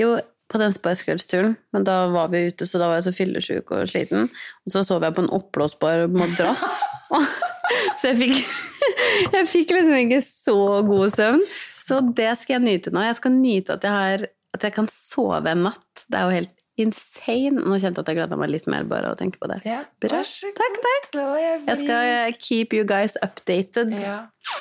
Jo, 0.00 0.12
på 0.50 0.58
den 0.58 0.72
Spice 0.74 1.04
Girls-turen, 1.06 1.56
men 1.72 1.84
da 1.86 2.08
var 2.10 2.30
vi 2.32 2.48
ute, 2.50 2.66
så 2.66 2.78
da 2.82 2.88
var 2.90 2.98
jeg 2.98 3.06
så 3.06 3.12
fyllesyk 3.14 3.70
og 3.76 3.86
sliten. 3.90 4.24
Og 4.66 4.72
så 4.74 4.82
sov 4.86 5.04
jeg 5.06 5.14
på 5.14 5.22
en 5.22 5.30
oppblåsbar 5.36 6.08
madrass. 6.10 6.64
så 7.96 8.10
jeg 8.12 8.20
fikk, 8.20 8.38
jeg 9.36 9.48
fikk 9.50 9.74
liksom 9.76 9.98
ikke 10.04 10.22
så 10.26 10.58
god 10.86 11.14
søvn. 11.16 11.44
Så 11.80 12.00
det 12.14 12.30
skal 12.38 12.58
jeg 12.58 12.66
nyte 12.66 12.94
nå. 12.94 13.02
Jeg 13.08 13.18
skal 13.18 13.34
nyte 13.34 13.74
at 13.76 13.84
jeg, 13.86 13.90
har, 13.92 14.26
at 14.54 14.66
jeg 14.66 14.74
kan 14.76 14.88
sove 14.92 15.50
en 15.50 15.64
natt. 15.66 16.04
Det 16.06 16.18
er 16.18 16.26
jo 16.28 16.36
helt 16.38 16.56
insane. 16.80 17.60
Nå 17.60 17.78
kjente 17.82 18.00
jeg 18.00 18.04
at 18.04 18.12
jeg 18.12 18.20
gleda 18.20 18.38
meg 18.40 18.52
litt 18.54 18.68
mer 18.70 18.86
bare 18.90 19.12
å 19.12 19.18
tenke 19.18 19.40
på 19.42 19.50
det. 19.50 19.60
Ja, 19.68 19.82
Bra. 20.02 20.20
vær 20.20 20.28
så 20.28 20.52
Takk, 20.56 20.78
takk. 20.86 21.10
Jeg 21.40 21.62
Jeg 21.66 21.80
skal 21.82 22.38
keep 22.38 22.76
you 22.76 22.86
guys 22.88 23.18
updated. 23.26 23.92
Ja. 23.98 24.20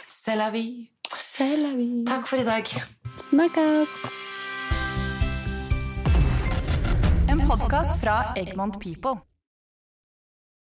C'est 0.10 0.36
la 0.40 0.50
vie. 0.50 0.90
C'est 1.10 1.56
la 1.58 1.76
vie. 1.78 2.04
Takk 2.10 2.28
for 2.28 2.42
i 2.42 2.48
dag. 2.48 2.68
Snakkes! 3.30 3.96
En 7.30 7.46
podkast 7.48 8.02
fra 8.02 8.34
Egmont 8.36 8.80
People. 8.82 9.29